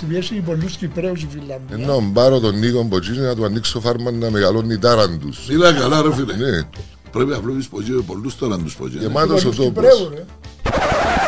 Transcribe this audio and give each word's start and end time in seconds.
Του 0.00 0.06
πιέσει 0.08 0.34
πολλούς 0.34 0.76
Κυπρέους 0.76 1.22
η 1.22 1.28
Φιλανδία. 1.30 1.76
Ενώ 1.84 2.10
πάρω 2.12 2.40
τον 2.40 2.58
Νίκο 2.58 2.82
Μποτσίνη 2.82 3.18
να 3.18 3.34
του 3.34 3.44
ανοίξω 3.44 3.80
φάρμα 3.80 4.10
να 4.10 4.30
μεγαλώνει 4.30 4.78
τάραντους. 4.78 5.46
Μιλά 5.48 5.72
καλά 5.72 6.02
ρε 6.02 6.14
φίλε. 6.14 6.36
Ναι, 6.36 6.62
Πρέπει 7.12 7.30
να 7.30 7.40
βλέπεις 7.40 7.68
πως 7.68 7.88
είναι 7.88 8.00
πολλούς 8.06 8.38
τάραντους 8.38 8.76
πως 8.76 8.90
είναι. 8.92 9.00
γεμάτος 9.00 9.44
ο 9.44 9.48
Πολλούς 9.48 9.64
Κυπρέους, 9.66 9.98
τόπος. 9.98 10.14
ρε. 10.16 10.24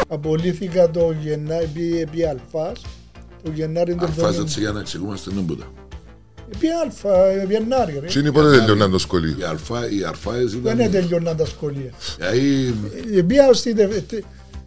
Απολύθηκα 0.09 0.91
το 0.91 1.15
Γενάρη, 1.23 1.65
επί, 1.65 2.01
επί 2.01 2.25
Αλφάς, 2.25 2.81
το 3.43 3.51
Γενάρη 3.55 3.95
του 3.95 4.05
Αρφάζα 4.05 4.29
70. 4.41 4.45
της 4.45 4.57
για 4.59 4.71
να 4.73 4.81
εξηγούμαστε 4.81 5.31
νόμποτα. 5.35 5.65
Επί 6.55 6.67
Αλφα, 6.85 7.27
ε, 7.27 7.47
Γενάρη 7.49 7.99
ρε. 8.01 8.07
Τι 8.07 8.19
είναι 8.19 8.33
πότε 8.33 8.51
τελειώναν 8.57 8.91
το 8.91 8.99
σχολείο. 8.99 9.37
Οι 9.41 9.43
αλφά, 9.43 9.91
οι 9.91 10.05
αρφάες 10.05 10.53
ήταν... 10.53 10.77
Δεν 10.77 10.91
τελειώναν 10.91 11.37
τα 11.37 11.47
σχολεία. 11.47 11.91
Δηλαδή, 12.17 12.75
Ε, 13.17 13.23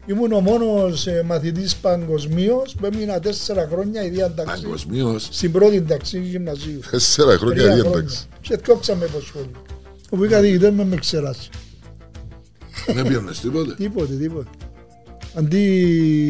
Πήγα 0.06 0.18
στη 0.18 0.32
τε- 0.32 0.32
τε- 0.32 0.32
Ήμουν 0.32 0.32
ο 0.32 0.40
μόνος 0.40 1.08
ε, 1.08 1.24
μαθητής 1.26 1.76
παγκοσμίως 1.76 2.76
που 2.80 2.86
έμεινα 2.86 3.20
τέσσερα 3.20 3.68
χρόνια 3.72 4.04
η 4.06 4.10
διάταξη 4.10 4.62
παγκοσμίως, 4.62 5.27
στην 5.32 5.52
πρώτη 5.52 5.82
ταξί 5.82 6.20
γυμνασίου. 6.20 6.80
Τέσσερα 6.91 7.38
χρόνια 7.38 7.64
Τρία 7.64 7.73
διένταξη. 7.73 8.27
Και 8.41 8.55
διώξαμε 8.55 9.05
από 9.05 9.20
σχολείο. 9.22 9.62
Όπου 10.10 10.24
είχα 10.24 10.41
διηγητές 10.41 10.72
με 10.72 10.86
με 10.86 10.96
ξεράσει. 10.96 11.50
δεν 12.88 13.08
πιένες 13.08 13.40
τίποτε; 13.40 13.74
Τίποτε, 13.76 14.13
τίποτε. 14.13 14.50
Αντί 15.36 15.60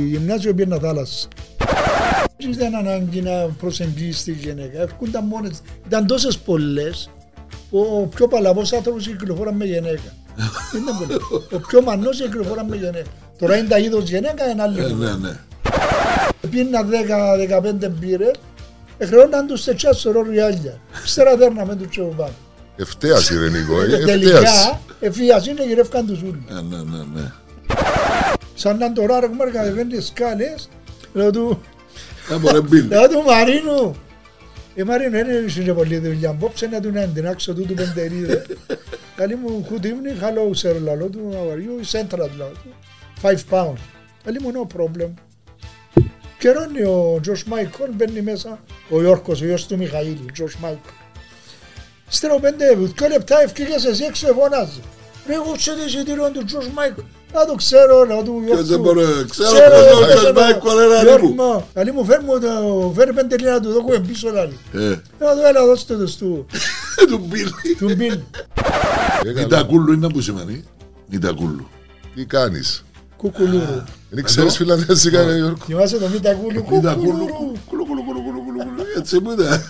γυμνάσιο 0.10 0.54
πήγαινα 0.54 0.78
θάλασσα. 0.80 1.28
Δεν 2.38 2.52
ήταν 2.52 2.76
ανάγκη 2.76 3.22
να 3.22 3.32
προσεγγίσει 3.32 4.24
τη 4.24 4.32
γυναίκα. 4.32 4.82
Έρχονταν 4.82 5.26
μόνες. 5.26 5.62
Ήταν 5.88 6.08
τόσες 6.08 6.38
πολλές 6.38 7.10
που 7.70 7.80
ο 8.02 8.06
πιο 8.16 8.28
παλαβός 8.28 8.74
άνθρωπος 8.74 9.08
κυκλοφορά 9.08 9.54
με 9.54 9.66
γυναίκα. 9.66 10.14
Δεν 10.72 10.82
ήταν 10.82 10.98
πολύ. 10.98 11.44
Ο 11.52 11.68
πιο 11.68 11.82
μανός 11.82 12.22
κυκλοφορά 12.22 12.66
με 12.66 12.76
γυναίκα. 12.76 13.10
Τώρα 13.44 13.58
είναι 13.58 13.68
τα 13.68 13.78
είδος 13.78 14.10
γυναίκα, 14.10 14.50
είναι 14.50 14.62
άλλη. 14.62 14.80
Ε, 14.80 14.84
κουβέντα. 14.84 15.18
ναι, 15.18 15.28
ναι. 15.28 15.38
Πίνα 16.50 16.82
10-15 16.84 17.90
μπύρες, 17.92 18.32
εχρεώναν 18.98 19.48
τους 19.48 19.64
τετσιά 19.64 19.94
σωρό 19.94 20.22
ριάλια. 20.22 20.80
Ύστερα 21.06 21.38
δέρναμε 21.38 21.76
τους 21.76 21.88
τσεβουμπάν. 21.90 22.32
Ευτέαση 22.76 23.38
ρε 23.38 23.50
Νίκο, 23.50 23.82
ε, 23.82 23.84
ευτέαση. 23.84 24.06
Τελικά, 24.06 24.82
εφίαση 25.00 25.50
είναι 25.50 25.66
γυρεύκαν 25.66 26.06
τους 26.08 26.22
ούλους. 26.22 26.44
Ε, 26.50 26.54
ναι, 26.54 26.78
ναι, 26.78 27.04
ναι. 27.14 27.32
Σαν 28.56 28.78
να 28.78 28.94
τώρα 28.94 29.20
ρε 29.20 29.28
κουμάρ 29.28 29.50
κατεβαίνει 29.52 29.90
τις 29.96 30.06
σκάλες, 30.06 30.70
λέω 31.14 31.32
του, 31.32 31.62
Ε, 32.32 32.36
μωρέ 32.36 32.62
μπιλ. 32.62 32.88
λέω 32.88 33.08
του 33.08 33.24
Μαρίνου. 33.26 33.96
Ε, 34.76 34.84
Μαρίνου, 34.84 35.12
δεν 35.12 35.28
είναι 35.30 35.64
και 35.64 35.74
πολύ 35.74 35.98
δουλειά. 35.98 36.30
Απόψε 36.30 36.68
να 36.68 36.80
του 36.80 36.92
να 36.92 37.02
αντινάξω 37.02 37.54
τούτου 37.54 37.74
πεντερίδε. 37.74 38.46
Καλή 39.16 39.36
μου, 39.36 39.68
good 39.70 39.84
evening, 39.86 40.24
hello 40.24 40.68
sir, 40.70 40.76
λαλό 40.84 41.06
του, 41.06 41.20
how 41.34 41.54
are 41.54 41.60
you, 41.60 41.98
central, 42.00 42.18
λαλό 42.38 42.52
του. 42.64 42.74
Five 43.24 43.40
pounds. 43.50 43.80
Καλή 44.24 44.40
μου, 44.42 44.52
no 44.56 44.78
problem. 44.78 45.10
Καιρώνει 46.40 46.84
ο 46.84 47.20
Τζος 47.22 47.44
Μάικολ, 47.44 47.90
μπαίνει 47.94 48.22
μέσα, 48.22 48.60
ο 48.90 49.02
Ιόρκος, 49.02 49.42
ο 49.42 49.46
γιος 49.46 49.66
του 49.68 49.78
Μιχαήλ, 49.78 50.18
ο 50.30 50.32
Τζος 50.34 50.58
Μάικολ. 50.58 50.92
Ύστερα 52.12 52.40
πέντε, 52.40 52.76
δυο 52.76 53.08
λεπτά 53.08 53.42
ευκήγες 53.42 53.86
εσύ 53.86 54.04
έξω 54.04 54.28
φωνάζει. 54.34 54.80
Ρε, 55.28 55.34
εγώ 55.34 55.54
ξέρω 55.58 55.78
το 55.78 55.84
εισιτήριο 55.84 56.32
του 56.32 56.44
Τζος 56.46 56.68
Μάικολ. 56.70 57.04
Να 57.34 57.46
το 57.46 57.56
ξέρω, 57.56 58.06
να 58.06 58.24
του 58.24 58.42
Ποιος 58.46 58.68
δεν 58.68 58.78
Ιόρκου. 58.78 58.84
μπορεί, 58.94 59.26
ξέρω 59.30 59.52
Ξέρω, 59.52 59.70
ποιος 59.70 60.00
ρε, 60.00 60.06
δεν 60.06 60.16
ξέρω. 60.18 60.34
μπορεί, 60.34 60.54
κολλέρα 60.60 61.02
Γιώργο 61.02 61.28
ρήμου. 61.28 61.44
μου, 61.44 61.66
Καλή 61.74 61.92
μου, 61.92 62.06
φέρ 62.06 62.22
μου 62.24 62.40
το, 62.40 62.94
φέρ 62.96 63.14
πέντε 63.14 63.38
λίρα 63.38 63.52
να 63.54 63.60
του 63.62 63.72
δώκουμε 63.72 64.00
πίσω 64.00 64.30
λάλη. 64.32 64.58
Ε, 64.74 64.80
Να 65.20 65.34
του 65.36 65.42
έλα, 65.50 65.66
δώστε 65.66 65.96
το 65.98 66.08
στου, 66.08 66.46
του 67.10 67.18
μπιλ. 67.28 67.50
του 67.78 67.96
μπιλ. 67.96 68.14
Ε, 68.14 69.34
καλά. 69.34 69.42
Νιτακούλου 69.42 69.94
είναι 69.94 70.10
που 70.10 70.22
σημαίνει. 70.22 70.64
Νιτακούλου. 71.10 71.68
Τι 72.16 72.26
κάνεις; 72.26 72.84
Κουκουλούρου. 73.24 73.84
Δεν 74.10 74.24
ξέρεις 74.24 74.56
φιλανδέζικα 74.56 75.24
ρε 75.24 75.36
Γιώργο. 75.36 75.58
Θυμάσαι 75.66 75.98
το 75.98 76.08
Μητακούλου, 76.08 76.66
Νιτακούλου. 76.70 76.92
κουκουλούρου. 76.94 77.54
Κουλου, 77.68 77.86
κουλου, 77.86 78.04
κουλου, 78.04 78.24
κουλου, 78.24 78.44
κουλου, 78.44 78.64
κουλου. 78.64 78.84
Έτσι 78.98 79.20
μου 79.20 79.32
είναι. 79.32 79.64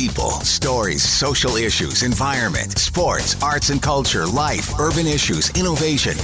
People, 0.00 0.34
stories, 0.58 1.02
social 1.26 1.54
issues, 1.68 1.98
environment, 2.10 2.70
sports, 2.88 3.30
arts 3.52 3.68
and 3.72 3.80
culture, 3.92 4.24
life, 4.44 4.66
urban 4.86 5.06
issues, 5.18 5.44
innovation. 5.60 6.16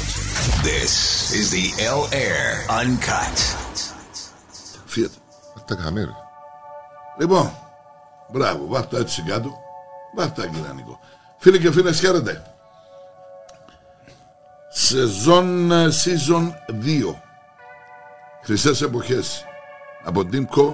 This 0.69 0.93
is 1.39 1.47
the 1.57 1.67
L 1.99 2.03
Air 2.27 2.47
Uncut. 2.81 3.37
Φύγετε. 4.87 5.15
Τα 5.67 5.75
κάμε 5.75 6.01
ρε. 6.01 6.11
Λοιπόν, 7.21 7.53
μπράβο, 8.33 8.67
βάρ' 8.69 8.87
τα 8.87 8.99
έτσι 8.99 9.23
κάτω. 9.29 9.51
Βάρ' 10.17 10.31
τα 10.31 10.47
κύριε 10.47 10.73
Νίκο. 10.75 11.01
Φίλοι 11.39 11.59
και 11.59 11.73
φίλες, 11.73 11.99
χαίρετε. 11.99 12.43
Σεζόν 14.81 15.71
ε, 15.71 15.89
season 15.89 16.51
2. 16.85 17.15
Χρυσές 18.43 18.83
εποχές. 18.83 19.45
Από 20.05 20.23
Dimco 20.33 20.73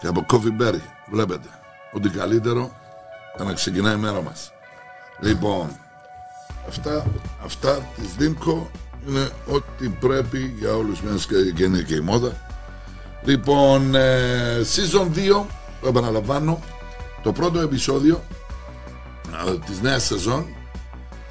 και 0.00 0.06
από 0.06 0.26
Coffee 0.30 0.62
Berry. 0.62 0.80
Βλέπετε. 1.10 1.48
Ότι 1.92 2.08
καλύτερο 2.08 2.72
για 3.36 3.44
να 3.44 3.52
ξεκινάει 3.52 3.94
η 3.94 3.98
μέρα 3.98 4.22
μας. 4.22 4.52
Λοιπόν, 5.20 5.76
αυτά, 6.68 7.06
αυτά 7.44 7.86
της 7.96 8.14
Dimco 8.18 8.66
είναι 9.08 9.30
ό,τι 9.50 9.88
πρέπει 9.88 10.54
για 10.58 10.74
όλους 10.74 11.00
μιας 11.02 11.26
και, 11.26 11.52
και 11.54 11.64
είναι 11.64 11.82
και 11.82 11.94
η 11.94 12.00
μόδα. 12.00 12.32
Λοιπόν, 13.24 13.94
ε, 13.94 14.60
season 14.60 15.06
2, 15.14 15.44
το 15.80 15.88
επαναλαμβάνω, 15.88 16.60
το 17.22 17.32
πρώτο 17.32 17.60
επεισόδιο 17.60 18.22
ε, 19.46 19.58
της 19.66 19.80
νέας 19.80 20.04
σεζόν 20.04 20.46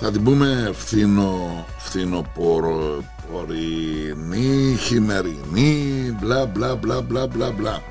θα 0.04 0.12
την 0.12 0.24
πούμε 0.24 0.72
φθινο, 0.74 1.66
φθινοπορεινή, 1.78 4.76
χειμερινή, 4.80 6.18
μπλα 6.20 6.46
μπλα 6.46 6.76
μπλα 6.76 7.02
μπλα 7.02 7.28
μπλα 7.28 7.52
μπλα. 7.52 7.82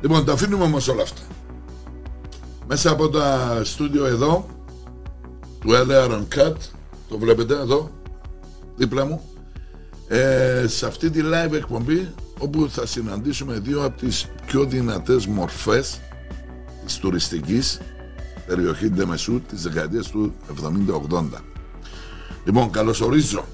Λοιπόν, 0.00 0.24
τα 0.24 0.32
αφήνουμε 0.32 0.64
όμως 0.64 0.88
όλα 0.88 1.02
αυτά. 1.02 1.20
Μέσα 2.66 2.90
από 2.90 3.08
τα 3.08 3.60
στούντιο 3.64 4.06
εδώ, 4.06 4.46
του 5.60 5.70
LR 5.70 6.10
Uncut, 6.10 6.54
το 7.08 7.18
βλέπετε 7.18 7.54
εδώ, 7.54 7.90
δίπλα 8.76 9.04
μου, 9.04 9.22
ε, 10.08 10.64
σε 10.66 10.86
αυτή 10.86 11.10
τη 11.10 11.20
live 11.22 11.52
εκπομπή 11.52 12.14
όπου 12.38 12.68
θα 12.70 12.86
συναντήσουμε 12.86 13.58
δύο 13.58 13.84
από 13.84 13.98
τις 13.98 14.26
πιο 14.46 14.64
δυνατές 14.64 15.26
μορφές 15.26 16.00
της 16.84 16.98
τουριστικής 16.98 17.80
περιοχή 18.48 18.90
Ντεμεσού 18.90 19.40
της 19.48 19.62
δεκαετίας 19.62 20.10
του 20.10 20.34
70-80. 21.10 21.42
Λοιπόν, 22.44 22.70
καλωσορίζω 22.70 23.44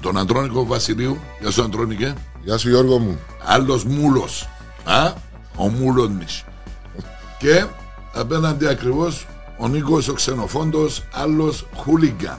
τον 0.00 0.18
Αντρόνικο 0.18 0.66
Βασιλείου. 0.66 1.18
Γεια 1.40 1.50
σου 1.50 1.62
Αντρόνικε. 1.62 2.14
Γεια 2.42 2.58
σου 2.58 2.68
Γιώργο 2.68 2.98
μου. 2.98 3.18
Άλλος 3.44 3.84
μούλος. 3.84 4.48
Α, 4.84 5.12
ο 5.56 5.68
μούλος 5.68 6.08
μης. 6.08 6.44
Και 7.38 7.66
απέναντι 8.14 8.66
ακριβώς 8.66 9.26
ο 9.58 9.68
Νίκος 9.68 10.08
ο 10.08 10.12
ξενοφόντος, 10.12 11.04
άλλος 11.12 11.66
χούλιγκαν. 11.76 12.38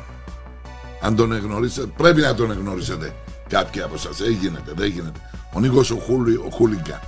Αν 1.01 1.15
τον 1.15 1.31
εγνωρίσετε, 1.31 1.87
πρέπει 1.97 2.21
να 2.21 2.35
τον 2.35 2.51
εγνωρίσετε 2.51 3.15
κάποιοι 3.47 3.81
από 3.81 3.93
εσάς. 3.95 4.17
Δεν 4.17 4.31
γίνεται, 4.31 4.71
δεν 4.75 4.89
γίνεται. 4.89 5.19
Ο 5.53 5.59
Νίκος 5.59 5.91
ο, 5.91 5.95
χούλι, 5.95 6.35
ο 6.35 6.49
χούλιγκαν. 6.51 6.99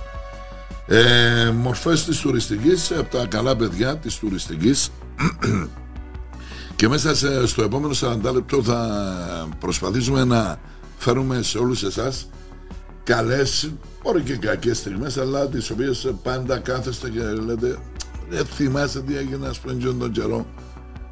Ε, 0.90 1.50
μορφές 1.54 2.04
της 2.04 2.18
τουριστικής, 2.20 2.90
από 2.90 3.16
τα 3.16 3.26
καλά 3.26 3.56
παιδιά 3.56 3.96
της 3.96 4.16
τουριστικής 4.18 4.90
και 6.76 6.88
μέσα 6.88 7.14
σε- 7.14 7.46
στο 7.46 7.62
επόμενο 7.62 7.94
40 8.00 8.32
λεπτό 8.32 8.62
θα 8.62 9.48
προσπαθήσουμε 9.58 10.24
να 10.24 10.60
φέρουμε 10.98 11.42
σε 11.42 11.58
όλους 11.58 11.82
εσάς 11.82 12.28
καλές, 13.04 13.70
μπορεί 14.02 14.22
και 14.22 14.36
κακές 14.36 14.76
στιγμές, 14.78 15.16
αλλά 15.18 15.46
τις 15.48 15.70
οποίες 15.70 16.12
πάντα 16.22 16.58
κάθεστε 16.58 17.08
και 17.10 17.20
λέτε 17.20 17.78
δεν 18.28 18.44
θυμάστε 18.46 19.00
τι 19.00 19.16
έγινε 19.16 19.46
ας 19.48 19.58
πούμε 19.58 19.74
και 19.74 19.86
τον 19.86 20.12
καιρό 20.12 20.46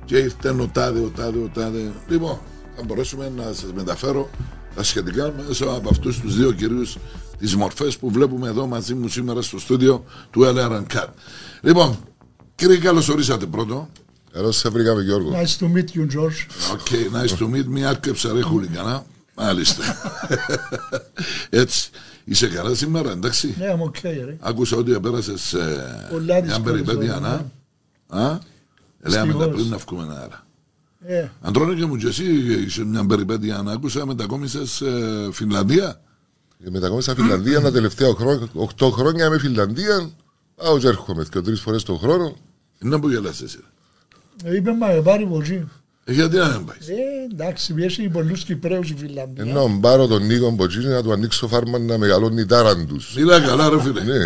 και 0.04 0.16
ήρθε 0.18 0.48
ο 0.48 0.68
τάδε, 0.72 0.98
ο 1.00 1.10
τάδε, 1.16 1.38
ο 1.38 1.50
τάδε. 1.54 1.92
Λοιπόν, 2.08 2.38
θα 2.76 2.82
μπορέσουμε 2.86 3.32
να 3.36 3.42
σας 3.42 3.72
μεταφέρω 3.74 4.30
τα 4.74 4.82
σχετικά 4.82 5.32
μέσω 5.46 5.64
από 5.64 5.88
αυτούς 5.90 6.20
τους 6.20 6.36
δύο 6.36 6.52
κυρίους 6.52 6.96
τις 7.38 7.56
μορφές 7.56 7.96
που 7.96 8.10
βλέπουμε 8.10 8.48
εδώ 8.48 8.66
μαζί 8.66 8.94
μου 8.94 9.08
σήμερα 9.08 9.42
στο 9.42 9.58
στούντιο 9.58 10.04
του 10.30 10.42
LR 10.44 10.82
Cut. 10.94 11.06
Λοιπόν, 11.60 11.96
κύριε 12.54 12.76
καλώς 12.78 13.08
ορίσατε 13.08 13.46
πρώτο. 13.46 13.88
Καλώ 14.32 14.52
σε 14.52 14.68
βρήκαμε 14.68 15.02
Γιώργο. 15.02 15.32
Nice 15.32 15.62
to 15.64 15.72
meet 15.76 15.96
you, 15.98 16.06
George. 16.16 16.46
Okay, 16.74 17.22
nice 17.22 17.38
to 17.38 17.48
meet 17.54 17.78
me. 17.78 17.82
Άρκεψα 17.82 18.32
ρε 18.32 18.40
χούλιγκανα. 18.40 19.04
Μάλιστα. 19.34 19.82
Έτσι. 21.50 21.90
Είσαι 22.24 22.48
καλά 22.48 22.74
σήμερα, 22.74 23.10
εντάξει; 23.10 23.54
Ναι, 23.58 23.64
είμαι 23.64 23.82
οκ, 23.82 23.96
ρε. 24.02 24.36
Άκουσα 24.40 24.76
ότι 24.76 24.92
επέρασε 24.92 25.32
Πολλά 26.10 26.34
μια 26.34 26.42
δύσκολες 26.42 26.82
περιπέτεια, 26.82 27.16
ώρες, 27.16 27.40
να. 28.08 28.20
Α, 28.20 28.38
Λέμε 29.00 29.32
τα 29.32 29.38
Δυστυχώς. 29.38 29.54
πριν 29.54 29.66
να 29.68 29.76
βγούμε 29.76 30.16
αέρα. 30.20 30.46
Ε, 31.06 31.28
Αντρώνε 31.40 31.74
και 31.74 31.84
μου 31.86 31.96
και 31.96 32.06
εσύ 32.06 32.24
είσαι 32.66 32.84
μια 32.84 33.06
περιπέτεια 33.06 33.62
να 33.62 33.72
άκουσα 33.72 34.06
μετακόμισες 34.06 34.80
ε, 34.80 35.28
Φινλανδία. 35.32 36.00
Και 36.64 36.70
μετακόμισα 36.70 37.12
στη 37.12 37.22
Φιλανδία 37.22 37.60
τα 37.60 37.72
τελευταία 37.72 38.08
8 38.78 38.90
χρόνια 38.92 39.30
με 39.30 39.38
Φιλανδία. 39.38 40.10
Πάω 40.54 40.78
και 40.78 40.86
έρχομαι 40.86 41.26
και 41.30 41.40
τρεις 41.40 41.60
φορές 41.60 41.82
τον 41.82 41.98
χρόνο. 41.98 42.36
Είναι 42.82 42.98
που 42.98 43.08
γελάς 43.08 43.40
εσύ. 43.42 43.58
ε, 44.44 44.56
είπε 44.56 44.72
μα, 44.72 44.86
πάρει 44.86 45.26
πολύ. 45.26 45.68
Ε, 46.04 46.12
Γιατί 46.12 46.36
να 46.36 46.48
μην 46.48 46.64
πάει. 46.66 46.76
Ε, 46.80 47.32
εντάξει, 47.32 47.74
έχει 47.78 48.08
πολλούς 48.08 48.44
Κυπρέους 48.44 48.90
η 48.90 48.94
Φιλανδία. 48.98 49.44
Ενώ 49.44 49.78
πάρω 49.80 50.06
τον 50.06 50.26
Νίκο 50.26 50.50
Μποτσίνη 50.50 50.84
να 50.84 51.02
του 51.02 51.12
ανοίξω 51.12 51.48
φάρμα 51.48 51.78
να 51.78 51.98
μεγαλώνει 51.98 52.46
τάραντους. 52.46 53.14
Μιλά 53.16 53.40
καλά 53.40 53.68
ρε 53.68 53.80
φίλε. 53.80 54.02
Ναι. 54.02 54.24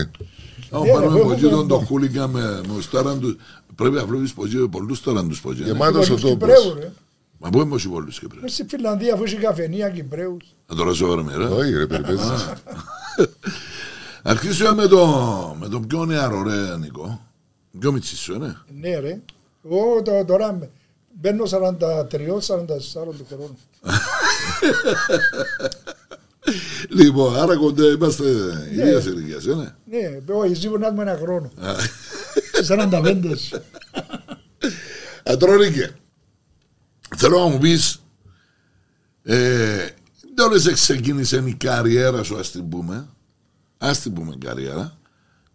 Αν 0.73 0.83
Ναι, 0.83 0.91
πάρουμε 0.93 1.15
ρε, 1.17 1.21
από 1.23 1.33
εκεί 1.33 1.45
εγώ 1.45 1.57
τον 1.57 1.69
το 1.69 1.75
έχω. 1.75 1.85
χούλικα 1.85 2.29
με 2.29 2.41
με 2.69 2.75
τους 2.75 2.91
τάραντους, 2.91 3.37
πρέπει 3.75 3.95
να 3.95 4.07
βλέπεις 4.07 4.33
πως 4.33 4.53
είναι 4.53 4.67
πολλούς 4.69 5.03
τάραντους 5.03 5.41
πως 5.41 5.57
είναι. 5.57 5.65
Γεμάτος 5.67 6.05
ο 6.11 6.15
Πολλούς 6.15 6.21
τόπος. 6.23 6.49
Κυπρέους, 6.49 6.75
ρε. 6.81 6.93
Μα 7.43 7.51
πού 7.51 7.61
είμαστε 7.61 7.89
πολλούς 7.89 8.19
Κυπρέους. 8.19 8.43
Μες 8.43 8.53
στη 8.53 8.65
Φιλανδία 8.69 9.15
αφού 9.15 9.23
έχει 9.23 9.37
καφενεία 9.37 9.91
Κυπρέους. 9.91 10.45
Να 10.67 10.77
το 10.77 10.83
ρωτήσω 10.83 11.07
τώρα 11.07 11.23
μέρα. 11.23 11.49
Όχι 11.49 11.71
ρε 11.77 11.87
περιπέτειες. 11.87 12.55
Αρχίσουμε 14.23 14.75
με 14.75 14.87
το, 14.87 15.07
με 15.61 15.69
τον 15.69 15.87
πιο 15.87 16.05
νεαρό 16.05 16.43
ρε 16.43 16.77
Νικό. 16.77 17.21
Πιο 17.79 17.93
μητσί 17.93 18.17
σου, 18.17 18.39
ναι. 18.39 18.55
Ναι 18.81 18.99
ρε. 18.99 19.21
Εγώ 19.65 20.03
το- 20.05 20.25
τώρα 20.27 20.53
με- 20.53 20.71
μπαίνω 21.21 21.45
43-44 21.45 21.49
του 23.17 23.27
χρόνου. 23.29 23.59
Λοιπόν, 26.89 27.37
άρα 27.39 27.57
κοντά 27.57 27.85
είμαστε 27.87 28.25
ίδιας 28.73 29.05
ηλικίας, 29.05 29.47
ε, 29.47 29.55
ναι. 29.55 29.75
Ναι, 29.85 30.35
όχι, 30.35 30.53
εσύ 30.53 30.69
να 30.79 30.87
έχουμε 30.87 31.03
ένα 31.03 31.17
χρόνο. 31.23 31.51
Σε 32.53 32.77
45. 32.79 33.25
Αντρόνικε, 35.33 35.91
θέλω 37.21 37.39
να 37.39 37.47
μου 37.47 37.59
πεις, 37.59 38.03
ε, 39.23 39.89
δεν 40.35 40.47
όλες 40.47 40.73
ξεκίνησε 40.73 41.43
η 41.47 41.55
καριέρα 41.55 42.23
σου, 42.23 42.39
ας 42.39 42.51
την 42.51 42.69
πούμε, 42.69 43.09
ας 43.79 44.01
την 44.01 44.13
πούμε 44.13 44.37
καριέρα, 44.39 44.99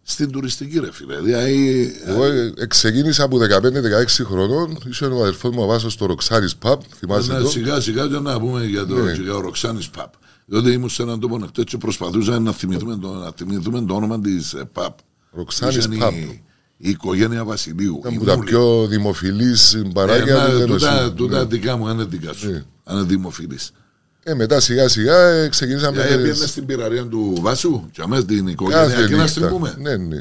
στην 0.02 0.30
τουριστική 0.30 0.78
ρε 0.78 0.92
φίλε. 0.92 1.20
Δηλαδή, 1.20 1.92
Εγώ 2.04 2.24
ε, 2.24 2.52
ε, 2.56 2.66
ξεκίνησα 2.66 3.24
από 3.24 3.38
15-16 3.38 4.24
χρονών. 4.24 4.78
Είσαι 4.88 5.04
ο 5.04 5.20
αδερφός 5.20 5.54
μου 5.54 5.62
ο 5.62 5.66
Βάσος 5.66 5.92
στο 5.92 6.06
Ροξάρις 6.06 6.58
Pub. 6.62 6.76
Θυμάσαι 6.98 7.32
να, 7.32 7.40
το; 7.40 7.48
σιγά 7.48 7.80
σιγά 7.80 8.06
και 8.06 8.18
να 8.18 8.40
πούμε 8.40 8.64
για 8.64 8.86
το, 8.86 8.94
Ναι. 8.94 9.12
για 9.12 9.32
το 9.32 9.40
Ροξάνης 9.40 9.90
Παπ. 9.90 10.12
Διότι 10.46 10.70
ήμουν 10.70 10.88
σε 10.88 11.02
έναν 11.02 11.20
τόπο 11.20 11.38
νεκτό 11.38 11.62
και 11.62 11.76
προσπαθούσα 11.76 12.38
να 12.38 12.52
θυμηθούμε 12.52 12.96
το, 12.96 13.12
να 13.12 13.32
θυμηθούμε 13.36 13.84
το 13.84 13.94
όνομα 13.94 14.20
της 14.20 14.52
ε, 14.52 14.64
Παπ. 14.72 14.98
Ροξάνης 15.30 15.84
Ήταν 15.84 16.00
Pub. 16.02 16.12
Η, 16.12 16.42
η 16.76 16.88
οικογένεια 16.90 17.44
Βασιλείου. 17.44 17.96
Ήταν 18.00 18.12
η 18.12 18.16
από 18.16 18.24
τα 18.24 18.34
Μούλη. 18.36 18.48
πιο 18.48 18.86
δημοφιλής 18.86 19.82
μπαράκια 19.92 20.34
Ε, 20.34 20.46
του 20.46 20.52
να, 20.52 20.52
Λέμεσου. 20.58 20.66
τούτα, 20.78 21.12
τούτα 21.12 21.38
Ναι. 21.38 21.44
δικά 21.44 21.76
μου, 21.76 21.88
είναι 21.88 22.04
δικά 22.04 22.32
σου. 22.32 22.50
Ναι. 22.50 22.64
Αν 22.84 22.96
είναι 22.96 23.06
δημοφιλής. 23.06 23.70
Ε, 24.22 24.34
μετά 24.34 24.60
σιγά 24.60 24.88
σιγά 24.88 25.16
ε, 25.28 25.48
ξεκινήσαμε. 25.48 25.96
Για 25.96 26.04
τις- 26.04 26.14
έπαιρνες 26.14 26.48
στην 26.50 26.66
πυραρία 26.66 27.06
του 27.06 27.34
Βάσου 27.40 27.82
και 27.92 28.02
αμέσως 28.02 28.24
την 28.24 28.46
οικογένεια 28.46 28.86
Κάθε 28.86 29.06
και 29.06 29.16
να 29.16 29.26
στην 29.26 29.42
νύχτα. 29.42 29.56
πούμε. 29.56 29.74
Ναι, 29.78 29.96
ναι. 29.96 30.18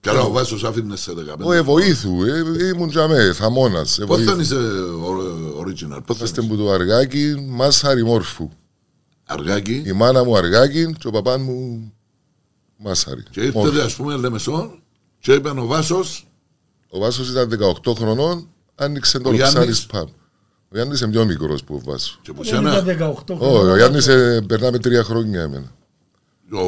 Καλά, 0.00 0.20
ο 0.20 0.30
Βάσος 0.30 0.64
άφηνες 0.64 1.00
σε 1.00 1.12
15. 1.12 1.46
Ο 1.46 1.52
Εβοήθου, 1.52 2.22
ε, 2.24 2.66
ήμουν 2.74 2.88
τζαμέ, 2.88 3.32
θαμώνας. 3.32 3.98
Πώς 4.06 4.18
Εβοήθου. 4.18 4.30
δεν 4.30 4.40
είσαι 4.40 4.54
ο- 4.54 5.58
original, 5.60 6.00
πώς 6.06 6.16
Είμαστε 6.18 6.40
δεν 6.40 6.50
που 6.50 6.56
το 6.56 6.70
αργάκι, 6.70 7.34
Μάσαρη 7.48 8.04
Μόρφου. 8.04 8.50
Αργάκι 9.26 9.82
Η 9.86 9.92
μάνα 9.92 10.24
μου 10.24 10.36
αργάκι 10.36 10.94
και 10.98 11.06
ο 11.06 11.10
παπάν 11.10 11.40
μου 11.42 11.92
Μάσαρη. 12.76 13.22
και 13.30 13.40
ήρθε 13.40 13.58
Μόρφου. 13.58 13.80
ας 13.82 13.94
πούμε 13.94 14.16
Λεμεσόν 14.16 14.82
και 15.24 15.32
είπε 15.32 15.48
ο 15.48 15.66
Βάσος 15.66 16.26
Ο 16.90 16.98
Βάσος 16.98 17.30
ήταν 17.30 17.48
18 17.84 17.94
χρονών, 17.96 18.48
άνοιξε 18.74 19.18
το 19.18 19.28
Ο 19.28 19.32
Γιάννης. 19.32 19.54
Ροξάρις 19.56 19.86
Pub. 19.92 20.06
Ο 20.68 20.76
Γιάννης 20.76 21.00
είναι 21.00 21.10
πιο 21.10 21.24
μικρός 21.24 21.64
που 21.64 21.74
ο 21.74 21.90
Βάσος. 21.90 22.18
και 22.22 22.32
που 22.32 22.44
Δεν 22.44 22.60
ήταν 22.60 22.84
σένα 22.84 23.14
18 23.26 23.34
Όχι, 23.38 23.42
ο 23.44 23.48
χρόνια. 23.48 23.76
Γιάννης 23.76 24.06
ε, 24.06 24.44
περνάμε 24.46 24.78
τρία 24.78 25.02
χρόνια 25.04 25.42
εμένα. 25.42 25.72
ο, 26.52 26.60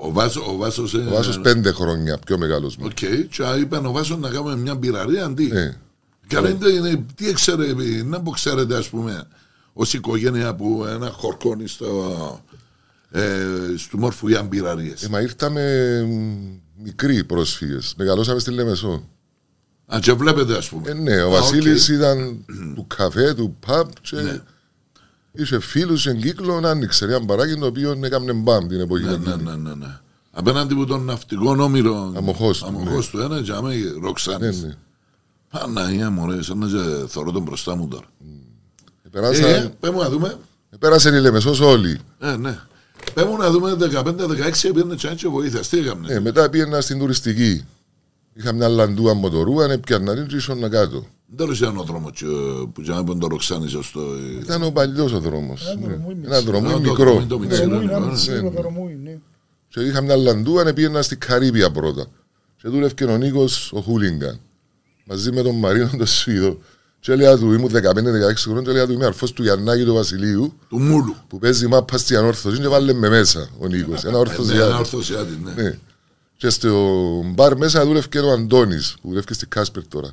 ο, 0.00 0.10
Βάσος, 0.12 0.46
ο 0.48 0.56
Βάσος, 0.56 0.94
Ο 0.94 1.10
Βάσος 1.10 1.40
πέντε 1.40 1.72
χρόνια, 1.72 2.18
πιο 2.18 2.38
μεγάλος 2.38 2.76
μου. 2.76 2.84
Οκ, 2.86 2.92
και 2.92 3.44
είπε 3.60 3.76
ο 3.76 3.92
Βάσος 3.92 4.18
να 4.18 4.28
κάνουμε 4.30 4.56
μια 4.56 4.74
μπειραρία 4.74 5.24
αντί. 5.24 5.44
Ναι. 5.46 5.76
Και 6.26 6.38
δεν 6.40 6.58
είναι, 6.74 7.04
τι 7.14 7.28
έξερε, 7.28 7.72
να 8.04 8.20
που 8.22 8.30
ξέρετε 8.30 8.76
ας 8.76 8.88
πούμε, 8.88 9.26
ως 9.72 9.92
οικογένεια 9.92 10.54
που 10.54 10.84
ένα 10.88 11.10
χορκόνι 11.10 11.68
στο, 11.68 12.14
ε, 13.10 13.46
στο 13.76 13.98
μόρφου 13.98 14.28
για 14.28 14.42
μπειραρίες. 14.42 15.02
Ε, 15.02 15.08
μα 15.08 15.20
ήρθαμε 15.20 15.62
μ, 16.08 16.69
μικροί 16.82 17.24
πρόσφυγες. 17.24 17.94
Μεγαλώσαμε 17.96 18.38
στη 18.38 18.50
Λεμεσό. 18.50 19.08
Αν 19.86 20.00
και 20.00 20.12
βλέπετε 20.12 20.56
ας 20.56 20.68
πούμε. 20.68 20.90
Ε, 20.90 20.94
ναι, 20.94 21.22
ο 21.22 21.26
Α, 21.26 21.30
Βασίλης 21.30 21.88
οκ. 21.88 21.94
ήταν 21.96 22.44
του 22.74 22.86
καφέ, 22.96 23.34
του 23.34 23.56
pub 23.66 23.84
και 24.02 24.16
Ναι. 24.20 24.40
είχε 25.32 25.60
φίλους 25.60 26.06
εν 26.06 26.20
κύκλο, 26.20 26.60
άνοιξε 26.64 27.04
ένα 27.04 27.18
μπαράκι 27.20 27.54
το 27.54 27.66
οποίο 27.66 28.00
έκαμε 28.04 28.32
μπαμ 28.32 28.66
την 28.68 28.80
εποχή. 28.80 29.04
Ναι, 29.04 29.10
ναι, 29.16 29.34
ναι, 29.36 29.54
ναι, 29.56 29.74
ναι. 29.74 29.98
Απέναντι 30.30 30.74
από 30.74 30.86
τον 30.86 31.04
ναυτικό 31.04 31.56
όμηρο 31.62 32.12
Αμοχώς 32.16 32.58
του, 32.58 32.66
αμοχώς 32.66 33.08
του 33.10 33.18
ένα 33.18 33.42
και 33.42 33.52
άμα 33.52 33.68
Ναι, 33.68 33.76
Ροξάνης. 34.02 34.62
ναι. 34.62 34.74
Παναγία 35.50 36.10
μου 36.10 36.30
ρε, 36.30 36.42
σαν 36.42 36.58
να 36.58 36.66
και 36.66 37.06
θωρώ 37.08 37.30
τον 37.30 37.42
μπροστά 37.42 37.76
μου 37.76 37.88
τώρα. 37.88 38.06
Ε, 39.04 39.08
Περάσαν, 39.10 39.72
πέ 39.80 39.90
μου 39.90 39.98
να 39.98 40.08
δούμε. 40.10 40.38
πέρασαν 40.78 41.14
οι 41.14 41.20
Λεμεσός 41.20 41.60
όλοι. 41.60 41.98
Ε, 42.20 42.36
ναι. 42.36 42.58
Πέ 43.14 43.24
μου 43.24 43.36
να 43.36 43.50
δούμε 43.50 43.76
15-16 43.80 44.12
πήγαινε 44.62 44.94
τσάν 44.96 45.16
και 45.16 45.28
βοήθειας. 45.28 45.68
Τι 45.68 45.78
έκαμε. 45.78 46.12
Ε, 46.14 46.20
μετά 46.20 46.50
πήγαινα 46.50 46.80
στην 46.80 46.98
τουριστική. 46.98 47.64
Είχα 48.32 48.52
μια 48.52 48.68
λαντούα 48.68 49.14
μοτορούα, 49.14 49.72
έπιανα 49.72 50.14
την 50.14 50.26
και 50.26 50.36
ήσουν 50.36 50.70
κάτω. 50.70 51.06
Δεν 51.36 51.46
ρωτήσαν 51.46 51.76
ο 51.76 51.82
δρόμος 51.82 52.12
που 52.72 52.80
για 52.80 52.94
να 52.94 53.04
πούν 53.04 53.18
το 53.18 53.26
Ροξάνης 53.26 53.74
ως 53.74 53.90
το... 53.92 54.00
ε, 54.00 54.40
Ήταν 54.42 54.62
ο 54.62 54.70
παλιός 54.70 55.12
ο 55.12 55.18
δρόμος. 55.20 55.66
Ένα 55.66 55.80
ναι. 55.80 55.86
δρομούι 55.86 56.20
Ένα 56.24 56.40
δρόμο 56.40 56.68
Α, 56.68 56.72
το 56.72 56.78
μικρό. 56.78 56.94
δρομούι 57.04 57.26
το 57.26 57.38
μικρό. 57.38 57.56
Δρομούι, 57.56 57.84
ναι, 57.84 57.92
ένα 57.92 57.98
ναι, 58.00 58.10
μισή 58.10 58.30
ναι. 58.30 58.48
δρομούι, 58.50 58.98
ναι. 59.02 59.18
Και 59.68 59.80
είχα 59.80 60.00
μια 60.00 60.16
λαντούα, 60.16 60.72
πήγαινα 60.72 61.02
στην 61.02 61.18
Καρύβια 61.18 61.70
πρώτα. 61.70 62.06
Και 62.62 62.68
δούλευκε 62.68 63.04
ο 63.04 63.16
Νίκος 63.16 63.72
ο 63.72 63.80
Χούλιγκαν. 63.80 64.40
Μαζί 65.04 65.32
με 65.32 65.42
τον 65.42 65.54
Μαρίνο 65.58 65.90
τον 65.96 66.06
Σουηδό. 66.06 66.58
Και 67.00 67.12
έλεγα 67.12 67.36
του, 67.36 67.52
ήμουν 67.52 67.70
15-16 67.70 67.72
χρόνια, 68.36 68.62
και 68.62 68.70
έλεγα 68.70 68.86
του 68.86 68.92
είμαι 68.92 69.04
αρφός 69.06 69.32
του 69.32 69.42
Γιαννάκη 69.42 69.84
του 69.84 69.94
Βασιλείου, 69.94 70.52
Του 70.68 70.78
Μούλου. 70.80 71.14
που 71.28 71.38
παίζει 71.38 71.66
μάπα 71.66 71.98
στη 71.98 72.16
ανόρθωση 72.16 72.60
και 72.60 72.68
βάλε 72.68 72.92
με 72.92 73.08
μέσα 73.08 73.48
ο 73.58 73.66
Νίκος. 73.66 73.88
Ένα 73.88 73.98
Ναι, 74.02 74.08
ένα 74.08 74.18
ορθωσιάτη. 74.18 74.72
ορθωσιάτη, 74.78 75.38
ναι. 75.44 75.62
Ναι. 75.62 75.78
Και 76.36 76.48
στο 76.50 76.70
μπαρ 77.34 77.56
μέσα 77.56 77.84
δούλευκε 77.84 78.18
ο 78.18 78.30
Αντώνης, 78.32 78.96
που 79.02 79.08
δουλεύει 79.08 79.34
στη 79.34 79.46
Κάσπερ 79.46 79.86
τώρα. 79.86 80.08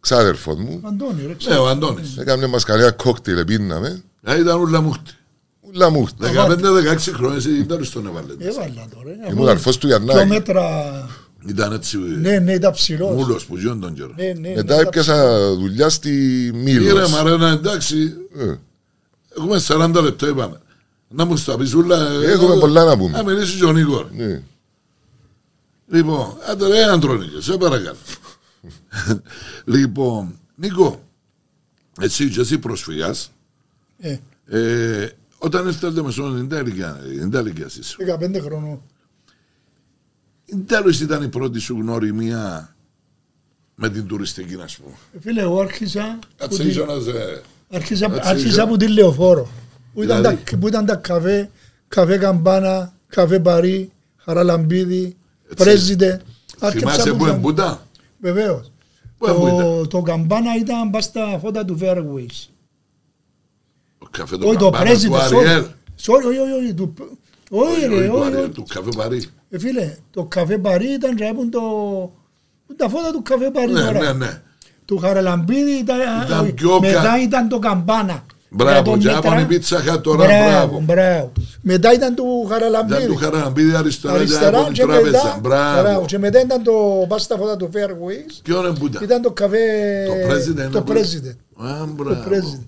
Ξάδερφος 0.00 0.56
μου. 0.56 0.80
Αντώνη, 0.84 1.20
ρε, 1.22 1.26
Ναι, 1.28 1.34
ξέρω. 1.34 1.62
ο 1.62 1.66
Αντώνης. 1.66 2.16
Έκαμε 2.16 2.46
μας 2.46 2.64
κανένα 2.64 2.90
κόκτελ, 2.90 3.44
πίναμε. 3.44 4.02
Ε, 4.22 4.38
Ήταν 4.40 4.60
ούλα 4.60 4.80
μούχτη. 4.80 5.12
Ούλα 5.60 5.90
μου. 5.90 6.08
15-16 6.20 7.12
χρόνια 7.12 7.36
εσύ 7.36 7.62
δεν 7.62 7.84
στον 7.84 8.06
έβαλε. 8.06 8.32
Έβαλα 8.38 8.86
τώρα. 8.94 9.10
ε, 9.10 9.30
Ήμουν 9.30 9.38
αφού 9.42 9.48
αρφός 9.50 9.78
του 9.78 9.86
Δυο 9.86 9.96
Γιαννάκη. 10.04 10.42
Μέτρα. 11.48 11.64
Ήταν 11.66 11.72
έτσι 11.76 11.98
Ναι, 11.98 12.38
ναι, 12.38 12.52
ήταν 12.52 12.72
ψηλός. 12.72 13.14
μούλος 13.14 13.44
που 13.46 13.56
γιον 13.56 13.80
τον 13.80 13.94
καιρό. 13.94 14.12
Ναι, 14.16 14.32
ναι, 14.40 14.52
Μετά 14.54 14.74
ναι, 14.76 14.80
έπιασα 14.82 15.48
δουλειά 15.54 15.88
στη 15.88 16.10
Κύριε 16.64 16.80
Μήλος. 16.92 17.10
Μαρένα, 17.10 17.48
εντάξει, 17.50 18.12
Ε. 18.38 18.54
έχουμε 19.38 19.58
40 19.66 20.00
λεπτά 20.02 20.28
είπαμε. 20.28 20.60
Να 21.08 21.24
μου 21.24 21.36
στα 21.36 21.56
πεις 21.56 21.74
ούλα. 21.74 22.10
ε, 22.10 22.30
Έχουμε 22.30 22.54
ε, 22.54 22.58
πολλά 22.58 22.84
να 22.84 22.98
πούμε. 22.98 23.16
Να 23.16 23.24
μιλήσει 23.24 23.58
και 23.58 23.64
ο 23.64 23.72
Νίκορ. 23.72 24.06
Ναι. 24.12 24.42
Λοιπόν, 25.90 26.36
άντε 26.50 26.66
ρε 26.68 26.82
Αντρώνικε, 26.84 27.40
σε 27.40 27.56
παρακαλώ. 27.56 27.96
λοιπόν, 29.64 30.38
Νίκο, 30.54 31.02
εσύ 32.00 32.28
και 32.30 32.40
εσύ 32.40 32.58
προσφυγάς, 32.58 33.32
Ε, 33.98 34.16
ε, 34.46 35.08
όταν 35.38 35.66
ήρθατε 35.66 36.02
με 36.02 36.10
στον 36.10 36.38
Ιντέλικια, 36.38 37.00
Ιντέλικια 37.22 37.64
εσείς, 37.64 37.96
15 37.98 38.40
χρονών. 38.40 38.80
Τέλος 40.66 41.00
ήταν 41.00 41.22
η 41.22 41.28
πρώτη 41.28 41.58
σου 41.58 41.74
γνωριμία 41.80 42.74
με 43.74 43.88
την 43.90 44.06
τουριστική, 44.06 44.54
να 44.56 44.66
σου 44.66 44.82
πω. 44.82 44.92
Ε, 45.16 45.20
Φίλε, 45.20 45.40
εγώ 45.40 45.60
άρχισα. 45.60 46.18
που 46.20 46.26
Κάτσε 46.36 46.62
τη- 46.62 46.68
ίσο 46.68 46.84
να 46.84 47.00
σε... 47.00 47.42
Άρχισα, 47.70 48.06
Έτσι, 48.06 48.20
άρχισα 48.28 48.48
είσαι. 48.48 48.60
από 48.60 48.76
τη 48.76 48.88
λεωφόρο. 48.88 49.48
Που 49.94 50.02
ήταν, 50.02 50.16
Δηλαδή; 50.16 50.42
τα, 50.50 50.56
που 50.56 50.68
ήταν 50.68 50.86
τα 50.86 50.94
καφέ, 50.96 51.50
καφέ 51.88 52.16
καμπάνα, 52.18 52.92
καφέ 53.08 53.40
παρί, 53.40 53.92
χαραλαμπίδι, 54.16 55.16
Έτσι. 55.50 55.64
πρέζιτε. 55.64 56.22
Θυμάσαι 56.70 57.12
που 57.12 57.26
είναι 57.26 57.36
Μπούτα; 57.36 57.86
Βεβαίως. 58.20 58.72
Πού 59.18 59.26
είναι 59.28 59.34
που 59.38 59.40
Το, 59.48 59.56
ήταν; 59.56 59.88
το 59.88 60.02
καμπάνα 60.02 60.56
ήταν 60.56 60.90
πας 60.90 61.04
στα 61.04 61.38
φώτα 61.42 61.64
του 61.64 61.78
Fairways. 61.80 62.46
Το 63.98 64.08
καφέ 64.10 64.36
το 64.36 64.48
Όχι 64.48 64.56
το 64.56 64.62
καμπάνα 64.64 64.84
πρέζιτε. 64.84 65.08
του 65.08 65.38
Αριέλ. 65.38 65.64
Όχι, 66.06 66.26
όχι, 66.26 66.38
όχι, 66.38 66.74
όχι. 67.50 67.86
του- 67.86 67.92
Όχι, 67.92 68.00
ρε, 68.00 68.08
Όχι, 68.08 68.08
του 68.08 68.14
όχι, 68.16 68.26
Αριέλ, 68.26 68.42
όχι. 68.42 68.50
Του 68.52 68.64
καφέ 68.74 68.88
Παρί. 68.96 69.24
Ε, 69.50 69.58
Φίλε, 69.58 69.94
το 70.10 70.24
καφέ 70.24 70.58
παρί 70.58 70.92
ήταν 70.92 71.16
ρε, 71.18 71.32
που 71.34 71.48
το... 71.48 71.60
που 72.66 72.74
τα 72.76 72.88
φώτα 72.88 73.10
του 73.12 73.22
καφέ 73.22 73.50
παρί 73.50 73.72
Ναι, 73.72 73.80
τώρα. 73.80 73.92
ναι, 74.00 74.12
ναι. 74.12 74.40
Του 74.84 74.98
Χαραλαμπίδη 74.98 75.70
ήταν, 75.70 75.96
Ήταν 76.26 76.40
όχι, 76.40 76.52
πιο 76.52 76.80
μετά 76.80 77.02
κα- 77.02 77.22
ήταν 77.22 77.48
το 77.48 77.58
καμπάνα. 77.58 78.24
Μπράβο, 78.50 78.96
Για 78.96 78.98
και 78.98 79.08
το 79.08 79.18
από 79.18 79.28
Μητρά- 79.28 79.42
η 79.44 79.46
πίτσα 79.54 79.76
χα 79.78 80.00
τώρα, 80.00 80.24
Μπράβο, 80.24 80.44
μπράβο. 80.50 80.80
μπράβο. 80.80 81.32
Μετά 81.62 81.92
ήταν 81.92 82.14
του 82.14 82.22
Ήταν 82.24 82.42
του 82.42 82.48
Χαραλαμπίδη. 82.48 83.16
Χαραμπίδη 83.16 83.74
αριστερά 83.74 84.12
και 84.14 84.18
Αριστερά 84.18 84.58
από 84.58 84.72
και 84.72 84.80
την 84.80 84.90
τράπεζα. 84.90 85.10
μετά, 85.10 85.38
Μπράβο. 85.42 85.82
μπράβο. 85.82 86.04
και 86.06 86.18
μετά 86.18 86.40
ήταν 86.40 86.62
το 86.62 86.72
πας 87.08 87.22
στα 87.22 87.36
φώτα 87.36 87.56
του 87.56 87.70
Fairways. 87.74 88.40
Ποιο 88.42 88.58
είναι 88.58 88.78
Μπούτα. 88.78 89.00
Ήταν 89.02 89.22
το 89.22 89.30
καφέ... 89.30 89.56
Το 90.06 90.12
President. 90.34 90.70
Το 90.70 90.84
είναι 90.88 91.00
President. 91.00 91.36
που- 91.54 91.64
Α, 91.64 91.78
Το 91.78 91.86
μπράβο. 91.86 92.22
President. 92.28 92.66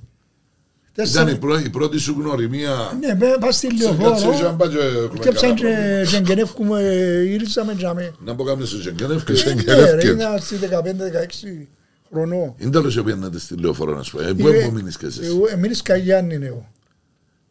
Ήταν 1.01 1.13
Τέσσερα- 1.13 1.31
η 1.31 1.39
πρω- 1.39 1.65
η 1.65 1.71
πρώτη 1.71 1.99
σου 1.99 2.17
γνωριμία. 2.19 2.97
Ναι, 3.01 3.15
με- 3.27 3.37
πας 3.41 3.57
στη 3.57 3.67
Κάτσε, 3.67 3.85
λεωφόρο. 4.01 4.49
αν 4.49 4.57
πάει 4.57 4.69
και 4.69 4.77
έχουμε 4.77 5.19
Και 5.21 5.31
ψάχνει 5.31 5.61
καλά 5.61 5.75
πράγματα. 5.75 6.19
και 6.19 6.23
γενεύκουμε, 6.33 6.81
ήρθαμε 7.27 7.75
τζάμε. 7.75 8.13
Να 8.25 8.35
πω 8.35 8.45
κάμια 8.45 8.67
σε 8.67 8.81
Ζεγγενεύκε. 8.81 9.33
Και 9.33 9.39
σε- 9.39 9.55
Ναι, 9.55 9.63
ρε, 9.63 9.73
Γενεύκες. 9.75 10.11
είναι 10.11 10.25
στις 10.41 10.59
15-16 10.59 11.69
χρονών. 12.13 12.55
Είναι 12.59 12.71
τέλος 12.71 12.95
που 12.97 13.03
πιένατε 13.05 13.39
στη 13.39 13.55
λεωφορώ 13.57 13.95
να 13.97 14.03
σου 14.03 14.17
πω. 14.17 14.23
Ε, 14.23 14.33
Πού 14.33 14.49
Ε, 14.49 14.59
έμεινες 14.63 14.97
και 14.97 15.07
εσείς. 15.07 15.29
Εγώ 15.29 15.45
εμείς 15.53 15.83
Καγιάννη 15.83 16.35
είναι 16.35 16.47
εγώ. 16.47 16.69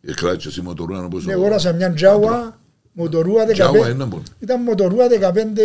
Ε, 0.02 0.14
κράτησες 0.14 0.56
η 0.58 0.62
μοτορούα 0.62 1.04
όπως 1.04 1.26
Ναι, 1.26 1.34
αγόρασα 1.34 1.74
μια 1.74 1.94
Τζάουα, 1.94 2.60
μοτορούα 2.92 3.46
15. 3.46 3.54
Τζάουα 3.54 3.90
είναι 3.90 4.04
μόνο. 4.06 4.24
Ήταν 4.40 4.62
μοτορούα 4.62 5.08
15, 5.08 5.62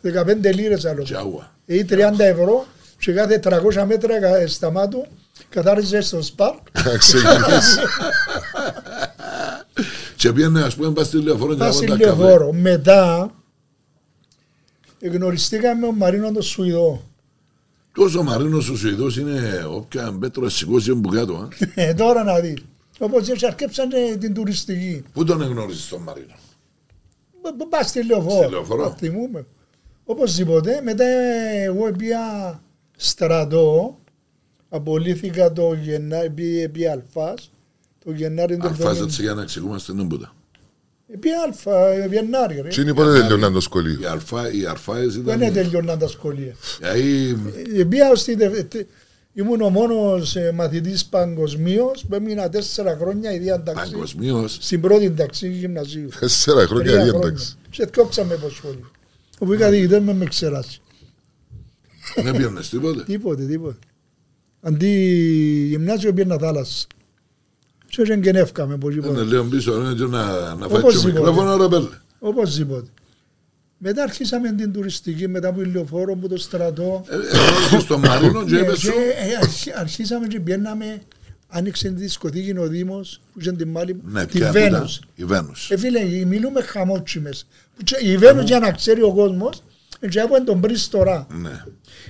15 0.00 0.52
λίρες 0.52 0.84
άλλο. 0.84 1.02
Τζάουα. 1.02 1.52
Ή 1.66 1.84
30 1.84 2.24
ευρώ 2.24 2.66
και 2.98 3.12
κάθε 3.12 3.38
300 3.38 3.84
μέτρα 3.86 4.20
κα- 4.20 4.46
σταμάτου 4.48 5.06
καθάριζε 5.48 6.00
στο 6.00 6.22
σπαρκ. 6.22 6.58
Να 6.84 6.96
ξεκινήσει. 6.98 7.78
Και 10.16 10.32
πιένε 10.32 10.62
ας 10.62 10.74
πούμε 10.76 10.90
πας 10.92 11.06
στη 11.06 11.16
λεωφορώ 11.22 11.54
Πας 11.56 11.68
και 11.70 11.76
στη 11.76 11.86
να 11.86 11.96
τα 11.98 12.04
καφέ. 12.04 12.16
λεωφόρο. 12.22 12.52
Μετά 12.52 13.30
γνωριστήκαμε 15.02 15.80
με 15.80 15.86
τον 15.86 15.96
Μαρίνος 15.96 16.32
τον 16.32 16.42
Σουηδό. 16.42 17.02
Τόσο 17.94 18.18
ο 18.18 18.22
Μαρίνος 18.22 18.68
ο 18.68 18.76
Σουηδός 18.76 19.16
είναι 19.16 19.64
όποια 19.70 20.10
μπέτρο 20.10 20.48
σηκώσει 20.48 20.90
από 20.90 21.08
κάτω. 21.08 21.32
α. 21.34 21.48
Ε, 21.74 21.94
τώρα 21.94 22.24
να 22.24 22.40
δει. 22.40 22.56
Όπως 22.98 23.28
έτσι 23.28 23.46
αρκέψανε 23.46 24.16
την 24.20 24.34
τουριστική. 24.34 25.02
Πού 25.12 25.24
τον 25.24 25.42
εγνώρισες 25.42 25.88
τον 25.88 26.02
Μαρίνο; 26.02 26.34
Μπ- 27.42 27.68
Πας 27.68 27.88
στη 27.88 28.04
λεωφόρο. 28.06 28.42
Στη 28.42 28.50
λεωφόρο. 28.50 28.82
Να 28.88 28.90
Θυμούμε. 28.94 29.46
Οπωσδήποτε. 30.04 30.80
Μετά 30.84 31.04
εγώ 31.64 31.90
πήγα 31.98 32.60
στρατό. 32.96 33.98
Απολύθηκα 34.74 35.52
το 35.52 35.72
Γενάρη, 35.82 36.30
πήγε 36.30 36.68
πήγε 36.68 36.90
Αλφάς. 36.90 37.50
Το 38.04 38.12
Γενάρη 38.12 38.56
του 38.56 38.66
Αλφάζατσε 38.66 39.22
για 39.22 39.34
να 39.34 39.42
εξηγούμαστε 39.42 39.92
την 39.92 40.08
πούτα. 40.08 40.34
Πήγε 41.20 41.34
Αλφα, 41.46 41.86
ε, 41.88 42.06
Γενάρη 42.10 42.60
ρε. 42.60 42.68
Τι 42.68 42.80
είναι 42.80 42.94
πότε 42.94 43.18
τελειώναν 43.20 43.52
το 43.52 43.60
σχολείο. 43.60 44.00
Οι 44.00 44.04
αλφά, 44.04 44.52
οι 44.52 44.66
αρφάες 44.66 45.18
Δεν 45.22 45.40
ήταν... 45.40 45.52
τελειώναν 45.52 45.98
τα 45.98 46.08
σχολεία. 46.08 46.54
Δηλαδή, 46.78 47.36
Ε, 47.80 47.84
Πήγα 47.84 48.10
ως 48.10 48.22
τη 48.24 48.34
δε- 48.34 48.62
τε- 48.62 48.86
Ήμουν 49.36 49.60
ο 49.60 49.68
μόνος 49.70 50.36
ε, 50.36 50.52
μαθητής 50.52 51.04
παγκοσμίως 51.04 52.04
που 52.08 52.14
έμεινα 52.14 52.48
τέσσερα 52.48 52.96
χρόνια 53.00 53.32
η 53.34 53.38
διάταξη. 53.38 53.90
παγκοσμίως, 53.92 54.56
Στην 54.60 54.80
πρώτη 54.80 55.10
ταξί 55.10 55.48
γυμνασίου. 55.48 56.08
Τέσσερα 56.20 56.66
χρόνια 56.66 56.92
Τρία 56.92 57.02
διένταξη. 57.02 57.54
Σε 57.70 57.84
διώξαμε 57.84 58.34
από 58.34 58.48
σχολείο. 58.50 58.90
Όπου 59.38 59.52
είχα 59.52 59.70
διηγητές 59.70 60.00
με 60.00 60.14
με 60.14 60.24
ξεράσει. 60.24 60.80
δεν 62.16 62.36
πιένες 62.36 62.68
τίποτε; 62.68 63.02
Τίποτε, 63.04 63.42
τίποτε. 63.44 63.78
Αντί 64.66 64.88
γυμνάσιο 65.68 66.12
πήγαινα 66.12 66.38
θάλασσα. 66.38 66.86
Και 67.88 68.00
όχι 68.00 68.12
εγκαινεύκαμε 68.12 68.74
από 68.74 68.88
εκεί 68.88 68.98
Είναι 68.98 69.06
πέρα. 69.06 69.22
λίγο 69.24 69.44
πίσω, 69.44 69.74
είναι 69.80 69.92
και 69.94 70.04
να, 70.04 70.54
να 70.54 70.68
φάει 70.68 70.78
Όπως 70.80 70.94
το 71.02 71.08
είπα. 71.08 71.18
μικρόφωνο 71.18 71.56
ρε 71.56 71.68
πέλε. 71.68 71.88
Οπωσδήποτε. 72.18 72.88
Μετά 73.78 74.02
αρχίσαμε 74.02 74.52
την 74.52 74.72
τουριστική, 74.72 75.28
μετά 75.28 75.48
από 75.48 75.60
ηλιοφόρο, 75.62 76.12
από 76.12 76.28
το 76.28 76.36
στρατό. 76.38 77.04
Ε, 77.08 77.14
Εγνώρισες 77.14 77.82
στον 77.82 78.00
Μαρίνο 78.00 78.44
και 78.44 78.50
Ναι, 78.50 78.58
είπες 78.60 78.78
και, 78.78 78.86
σου, 78.86 78.92
ε, 79.30 79.36
αρχι- 79.42 79.76
αρχίσαμε 79.78 80.26
και 80.26 80.40
πιέναμε, 80.40 81.00
άνοιξε 81.48 81.88
τη 81.88 81.94
δισκοτήκη 81.94 82.58
ο 82.58 82.66
Δήμος, 82.68 83.20
που 83.32 83.40
είχε 83.40 83.52
την 83.52 83.68
μάλη, 83.68 84.00
ναι, 84.04 84.26
τη 84.26 84.38
ποια 84.38 84.50
Βένους. 84.50 84.96
ήταν, 84.96 85.08
η 85.14 85.24
Βένους. 85.24 85.70
Ε, 85.70 85.76
φίλε, 85.76 86.00
μιλούμε 86.24 86.62
χαμότσιμες. 86.62 87.46
Που 87.76 87.82
και- 87.84 88.08
Η 88.10 88.16
Βένους 88.16 88.44
για 88.44 88.58
να 88.58 88.72
ξέρει 88.72 89.02
ο 89.02 89.12
κόσμος, 89.14 89.62
και 90.08 90.20
από 90.20 90.44
τον 90.44 90.60
Πρίστορα. 90.60 91.26
Ναι. 91.30 91.62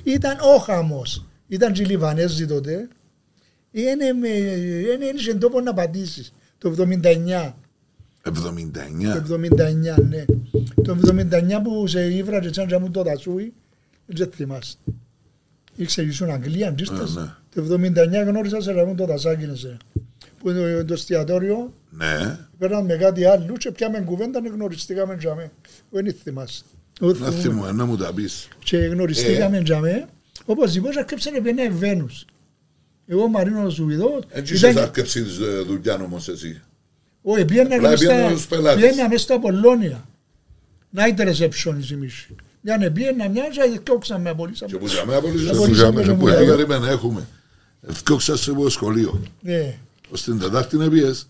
Ήταν 0.03 0.37
ο 0.55 0.59
χαμός. 0.59 1.25
Ήταν 1.55 1.73
και 1.73 1.83
οι 1.83 1.85
Λιβανέζοι 1.85 2.47
τότε. 2.47 2.89
Είναι 3.71 4.13
με- 4.13 4.29
είναι 4.29 5.05
είχε 5.17 5.35
τόπο 5.35 5.61
να 5.61 5.75
πατήσεις. 5.75 6.33
Το 6.59 6.75
79. 6.79 7.55
79. 8.23 9.13
Το 9.13 9.35
79, 9.35 10.03
ναι. 10.09 10.25
Το 10.83 10.93
79 10.93 11.61
που 11.63 11.87
σε 11.87 12.15
ήβρα 12.15 12.41
και 12.41 12.51
τσάντζα 12.51 12.79
μου 12.79 12.91
το 12.91 13.03
δασούι, 13.03 13.53
δεν 14.07 14.31
θυμάσαι. 14.35 14.77
Ήξερε 15.77 16.07
ήσουν 16.07 16.31
Αγγλία, 16.31 16.69
αντίσταση. 16.69 17.15
Ε, 17.19 17.21
ναι. 17.21 17.31
Το 17.55 17.75
79 17.75 18.25
γνώρισα 18.27 18.61
σε 18.61 18.73
ραβούν 18.73 18.97
το 18.97 19.05
δασάκι, 19.07 19.49
σε. 19.55 19.77
Που 20.39 20.51
είναι 20.51 20.61
το- 20.79 20.85
το 20.85 20.93
εστιατόριο, 20.93 21.73
Ναι. 21.91 22.39
πέραμε 22.59 22.87
με 22.93 22.97
κάτι 22.97 23.25
άλλο 23.25 23.53
και 23.59 23.71
πιάμε 23.71 24.01
κουβέντα 24.01 24.43
και 24.43 24.49
γνωριστήκαμε 24.49 25.17
τζαμέ. 25.17 25.51
Δεν 25.91 26.15
θυμάσαι. 26.23 26.63
Εγώ 27.01 27.11
Να 27.13 27.17
θυμούμαι. 27.17 27.41
θυμώ, 27.41 27.73
να 27.73 27.85
μου 27.87 27.97
τα 27.97 28.13
πεις. 28.15 28.49
Και 28.65 28.77
γνωριστήκαμε 28.77 29.63
τζαμέ, 29.63 30.07
όπως 30.45 30.75
είπα, 30.75 30.89
αρκέψανε 30.99 31.41
πέντε 31.41 31.69
Βένους. 31.71 32.25
Εγώ 33.07 33.29
Μαρίνο 33.29 33.69
Ζουβιδό, 33.69 34.21
Έτσι 34.31 34.55
είσαι 34.55 34.73
θα 34.73 34.83
αρκεψεί 34.83 35.23
τη 35.25 35.31
δουλειά 35.67 35.95
όμως 35.95 36.29
εσύ. 36.29 36.63
όχι, 37.23 37.45
πήγαινα 37.45 37.75
Απλά 37.75 37.89
μες 37.91 37.99
στα- 38.01 38.09
πήγαινε 38.09 38.31
στους 38.31 38.47
πελάτες. 38.47 38.83
πήγαινα 38.83 39.09
μες 39.09 39.21
στα 39.23 39.39
Πολώνια. 39.41 40.05
Night 40.97 41.19
reception 41.21 41.77
η 41.91 41.95
μίση. 41.95 42.35
Μια 42.61 42.77
ναι 42.77 42.91
πήγαινα, 42.91 43.29
μια 43.29 43.45
και 43.49 43.81
διώξαμε, 43.85 44.31
απολύσαμε. 44.31 44.73
Και 44.73 44.79
που 44.79 44.87
ζαμε 44.87 45.15
απολύσαμε. 45.17 45.51
Απολύσαμε 45.51 45.75
Ζούσαμε, 45.75 46.01
και 46.01 46.07
ναι, 46.07 46.13
μου 46.13 46.19
που 46.19 46.29
Ε, 46.29 46.35
λέει, 46.39 46.47
Περίμενε, 46.47 46.89
έχουμε. 46.89 47.27
Ευκόξα 47.89 48.37
σε 48.37 48.51
εγώ 48.51 48.69
σχολείο. 48.69 49.23
Ναι, 49.41 49.79
Ως 50.11 50.23
την 50.23 50.39
Τετάρτη 50.39 50.77
να 50.77 50.89
πιες. 50.89 51.29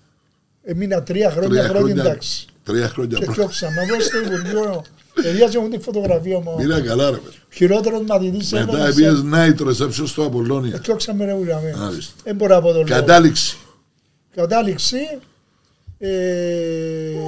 έμεινα 0.63 1.03
τρία 1.03 1.31
χρόνια 1.31 1.49
Τρία 1.49 1.69
πρώτη 1.69 1.85
χρόνια. 1.85 2.03
τάξη. 2.03 2.47
Τρία 2.63 2.89
χρόνια 2.89 3.19
Και 3.19 3.25
πρώτα. 3.25 3.41
διώξαμε, 3.41 3.75
εγώ 3.89 4.01
στο 4.01 4.19
Υπουργείο, 4.21 4.85
Εδιάζε 5.25 5.59
μου 5.59 5.69
τη 5.69 5.79
φωτογραφία 5.79 6.39
μου. 6.41 6.55
Μοίρα 6.59 6.81
καλά 6.81 7.11
ρε 7.11 7.17
παιδί. 7.17 7.37
Χειρότερος 7.53 8.03
μαθητής 8.07 8.53
Μετά 8.53 8.65
έβαλε 8.77 8.93
πήγες 8.95 9.17
σε- 9.19 9.25
night 9.33 9.61
reception 9.69 10.07
στο 10.07 10.25
Απολώνια. 10.25 10.79
Διώξαμε 10.85 11.25
ρε 11.25 11.33
ουραμε. 11.33 11.75
Μάλιστα. 11.79 12.13
Δεν 12.25 12.37
μπορώ 12.37 12.57
από 12.57 12.67
το 12.69 12.73
λόγο. 12.75 12.85
Κατάληξη. 12.89 13.57
Κατάληξη. 14.35 14.97
ε, 15.99 16.09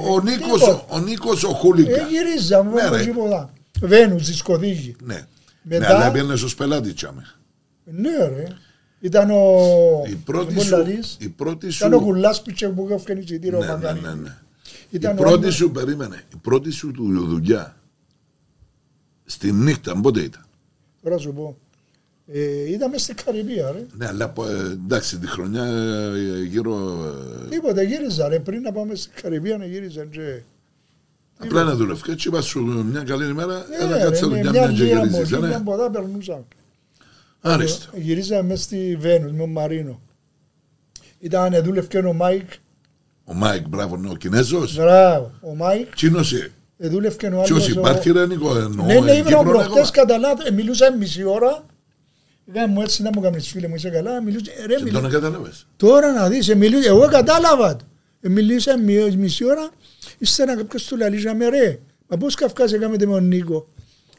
Ο 0.09 0.19
Νίκος, 0.21 0.59
τίποτα. 0.61 0.85
ο 0.89 0.99
Νίκος 0.99 1.43
ο 1.43 1.49
Ε, 1.49 1.53
Χούλιγκα. 1.53 2.07
γυρίζαμε, 2.07 2.73
Ναι, 2.73 2.81
από 2.81 2.95
ρε. 2.95 3.03
τίποτα. 3.03 3.53
Βένους, 3.81 4.25
δισκοθήκη. 4.27 4.95
Ναι. 5.03 5.25
Μετά- 5.61 5.79
Ναι, 5.87 5.93
αλλά 5.93 6.11
πήγαινε 6.11 6.35
στους 6.35 6.55
πελάτες 6.55 6.93
τσάμε. 6.93 7.21
Ναι 7.83 8.17
ρε. 8.17 8.43
Ήταν 8.99 9.29
ο... 9.31 9.43
Η 10.09 10.15
πρώτη 10.15 10.53
πώς 10.53 10.63
σου, 10.63 10.71
λαλείς, 10.71 11.17
η 11.19 11.29
πρώτη 11.29 11.69
σου, 11.69 11.85
Ήταν 11.87 11.99
ο 11.99 12.03
Κουλάς 12.03 12.41
που 12.41 12.53
που 12.75 12.87
έφυγε 12.91 13.19
εισιτήριο 13.19 13.59
ναι, 13.59 13.65
ναι, 13.65 13.71
Μαγκανή. 13.71 13.99
ναι, 13.99 14.13
ναι. 14.13 14.35
Η 14.69 14.87
Ήταν 14.89 15.11
ο 15.11 15.21
πρώτη 15.21 15.41
άλλος- 15.43 15.55
σου, 15.55 15.71
περίμενε, 15.71 16.23
η 16.33 16.35
πρώτη 16.41 16.71
σου 16.71 16.91
του 16.91 17.25
δουλειά 17.27 17.76
στη 19.29 19.51
νύχτα, 19.51 19.99
πότε 20.01 20.21
ήταν; 20.21 20.45
Τώρα 21.03 21.17
σου 21.17 21.33
πω. 21.33 21.57
Ε, 22.31 22.71
ήταν 22.71 22.89
μες 22.89 23.01
στην 23.01 23.15
Καρibία 23.25 23.71
ρε. 23.71 23.85
Ναι, 23.97 24.07
αλλά 24.07 24.33
ε, 24.39 24.71
εντάξει, 24.71 25.17
τη 25.19 25.27
χρονιά 25.27 25.63
ε, 25.65 26.41
γύρω. 26.43 26.75
ε, 27.45 27.49
Τίποτα, 27.49 27.81
γύριζα 27.81 28.27
ρε. 28.27 28.39
Πριν 28.39 28.61
να 28.61 28.71
πάμε 28.71 28.95
στην 28.95 29.11
Καρibία 29.21 29.57
να 29.57 29.65
γύριζα 29.65 30.05
και... 30.05 30.41
Απλά 31.37 31.63
να 31.63 31.75
δουλεύεις. 31.75 32.01
Και 32.01 32.11
έτσι 32.11 32.27
είπα 32.27 32.41
σου 32.41 32.59
μια 32.91 33.03
καλή 33.03 33.25
ημέρα, 33.29 33.65
Ναι, 33.69 33.75
έλα 33.85 33.97
ρε, 33.97 34.03
κάτσε 34.03 34.25
με 34.27 34.35
δουλειά 34.35 34.51
μια 34.51 34.61
μια 34.61 34.71
και 34.77 34.83
λίρα 34.83 34.95
γυρίζεις. 35.05 35.17
μοχή, 35.19 35.33
ε, 35.33 35.37
ναι. 35.39 35.47
μια 35.47 35.61
ποδά 35.63 35.89
περνούσα. 35.89 36.45
Άριστα. 37.41 37.85
Γυρίζαμε 37.97 38.41
μες 38.43 38.61
στη 38.61 38.97
Βένους 38.99 39.31
με 39.31 39.37
τον 39.37 39.51
Μαρίνο. 39.51 40.01
Ήταν, 41.19 41.53
ε, 41.53 41.61
δούλευκε 41.61 41.97
ο 41.97 42.13
Μάικ. 42.13 42.49
Ο 43.23 43.33
Μάικ, 43.33 43.67
μπράβο, 43.67 43.97
ναι, 43.97 44.09
ο 44.09 44.15
Κινέζος. 44.15 44.75
Μπράβο, 44.75 45.31
ο 45.41 45.55
Μάικ. 45.55 45.95
Τσίνος, 45.95 46.33
ε, 46.33 46.37
ε, 46.37 46.51
Δούλευκε 46.77 47.25
ο 47.25 47.29
άλλος. 47.29 47.47
ποιος 47.47 47.67
ο- 47.75 47.79
υπάρχει 47.79 48.11
ρε 48.11 48.25
Νίκο, 48.25 48.57
εννοώ, 48.57 48.85
Ναι, 48.85 48.93
ναι, 48.99 49.11
εν 49.11 49.17
ήμουν 49.17 49.25
Κύπρο, 49.27 49.43
προχτές 49.43 49.75
εγώ. 49.81 49.89
κατά 49.91 50.17
λάθος. 50.17 50.45
Ε, 50.45 50.51
Μιλούσα 50.51 50.93
μισή 50.97 51.23
ώρα. 51.23 51.65
Έκανα 52.49 52.67
μου 52.67 52.81
έτσι 52.81 53.01
να 53.01 53.09
μου 53.13 53.21
κάνεις 53.21 53.47
φίλε 53.47 53.67
μου, 53.67 53.75
είσαι 53.75 53.89
καλά. 53.89 54.21
Μιλούσα, 54.21 54.51
ε, 54.57 54.65
ρε, 54.65 54.75
Και 54.75 54.83
μιλούσα. 54.83 55.01
τον 55.01 55.11
κατάλαβες. 55.11 55.67
Τώρα 55.77 56.11
να 56.13 56.29
δεις, 56.29 56.49
ε, 56.49 56.55
μιλούσα, 56.55 56.87
εγώ 56.89 57.07
κατάλαβα. 57.07 57.75
το. 57.75 57.85
Ε, 58.21 58.29
Μιλήσα 58.29 58.77
μι- 58.77 59.15
μισή 59.15 59.45
ώρα, 59.45 59.69
ύστερα 60.17 60.55
κάποιος 60.55 60.83
του 60.85 60.97
λαλίζαμε 60.97 61.49
ρε. 61.49 61.79
Μα 62.07 62.17
πώς 62.17 62.35
καυκάς 62.35 62.73
έκαμε 62.73 62.97
με 62.97 63.05
τον 63.05 63.27
Νίκο. 63.27 63.67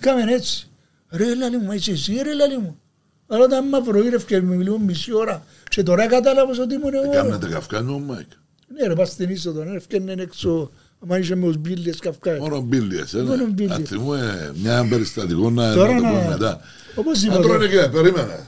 Κάμεν 0.01 0.29
έτσι. 0.29 0.71
Ρε 1.11 1.35
λαλί 1.35 1.57
μου, 1.57 1.65
μα 1.67 1.75
είσαι 1.75 1.91
εσύ 1.91 2.21
ρε 2.23 2.35
λαλί 2.35 2.59
μου. 2.59 2.81
Αλλά 3.27 3.45
όταν 3.45 3.69
με 3.69 3.81
προήρευκε 3.85 4.41
μιλούμε 4.41 4.85
μισή 4.85 5.13
ώρα 5.15 5.45
και 5.69 5.83
τώρα 5.83 6.07
κατάλαβες 6.07 6.59
ότι 6.59 6.75
ήμουν 6.75 6.95
εγώ. 6.95 7.03
ρε. 7.11 7.17
Κάμνατε 7.17 7.47
καυκάνο 7.49 7.95
ο 7.95 7.99
Μάικ. 7.99 8.27
Ναι 8.75 8.87
ρε, 8.87 8.95
πας 8.95 9.09
στην 9.09 9.31
είσοδο, 9.31 9.63
ρε, 9.63 9.75
ευκαινε 9.77 10.15
έξω. 10.19 10.71
Άμα 11.03 11.19
είσαι 11.19 11.35
με 11.35 11.47
τους 11.47 11.57
μπίλες 11.57 11.99
καυκάς. 11.99 12.39
Μόνο 12.39 12.61
μπίλιες, 12.61 13.15
ε, 13.15 13.23
Μόνο 13.23 13.37
ναι. 13.37 13.45
μπίλιες. 13.53 13.77
Αν 13.77 13.87
θυμούμε 13.87 14.53
μια 14.57 14.87
περιστατικό 14.89 15.51
να 15.51 15.75
Τώρα 15.75 15.93
να 15.95 15.97
το 16.01 16.03
να- 16.07 16.11
πούμε 16.11 16.29
μετά. 16.29 16.61
Όπως 16.95 17.23
Να 17.23 17.33
είπα. 17.35 17.43
τρώνε 17.43 17.67
και 17.67 17.89
περίμενα. 17.93 18.47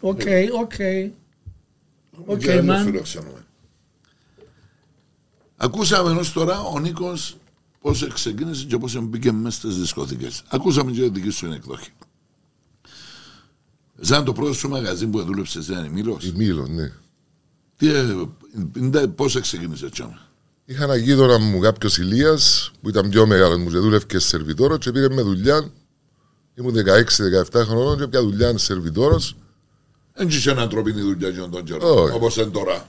Οκ, 0.00 0.20
οκ. 0.60 0.72
Οκ, 2.26 2.38
Και 2.38 2.52
άλλο 2.52 2.72
man. 2.74 2.84
φιλοξενούμε. 2.84 3.44
Ακούσαμε 5.56 6.10
ενός 6.10 6.32
τώρα 6.32 6.60
ο 6.60 6.78
Νίκος 6.78 7.36
πώς 7.80 8.06
ξεκίνησε 8.12 8.64
και 8.64 8.78
πώς 8.78 8.98
μπήκε 9.02 9.32
μέσα 9.32 9.56
στις 9.58 9.76
δισκοθήκες. 9.76 10.42
Ακούσαμε 10.48 10.90
και 10.90 11.00
τη 11.00 11.08
δική 11.08 11.30
σου 11.30 11.46
εκδοχή. 11.52 11.90
Σαν 14.00 14.24
το 14.24 14.32
πρώτο 14.32 14.52
σου 14.52 14.68
μαγαζί 14.68 15.06
που 15.06 15.22
δούλεψες 15.22 15.66
δεν 15.66 15.78
είναι 15.78 15.88
Μήλος; 15.88 16.24
Η 16.24 16.32
Μήλος, 16.36 16.68
ναι. 16.68 16.92
Τι, 17.76 17.88
ε, 17.88 18.14
είναι- 18.76 19.06
πώς 19.06 19.40
ξεκίνησε 19.40 19.86
έτσι. 19.86 20.04
Είχα 20.68 20.84
ένα 20.84 20.96
γείτονα 20.96 21.38
μου 21.38 21.58
κάποιος 21.58 21.98
Ηλίας 21.98 22.70
που 22.82 22.88
ήταν 22.88 23.08
πιο 23.08 23.26
μεγάλος 23.26 23.56
μου 23.58 23.70
και 23.70 23.78
δούλευε 23.78 24.18
σερβιτόρος 24.18 24.78
και 24.78 24.90
πήρε 24.90 25.08
με 25.14 25.22
δουλειά. 25.22 25.70
Ήμουν 26.54 26.74
16-17 27.52 27.64
χρόνων 27.64 27.98
και 27.98 28.06
πια 28.06 28.22
δουλειά 28.22 28.58
σερβιτόρος. 28.58 29.36
Δεν 30.14 30.28
είχε 30.28 30.50
έναν 30.50 30.68
τροπινή 30.68 31.00
δουλειά 31.00 31.28
για 31.28 31.48
τον 31.48 31.64
καιρό, 31.64 32.02
Όχι. 32.02 32.14
όπως 32.14 32.36
είναι 32.36 32.46
τώρα. 32.46 32.86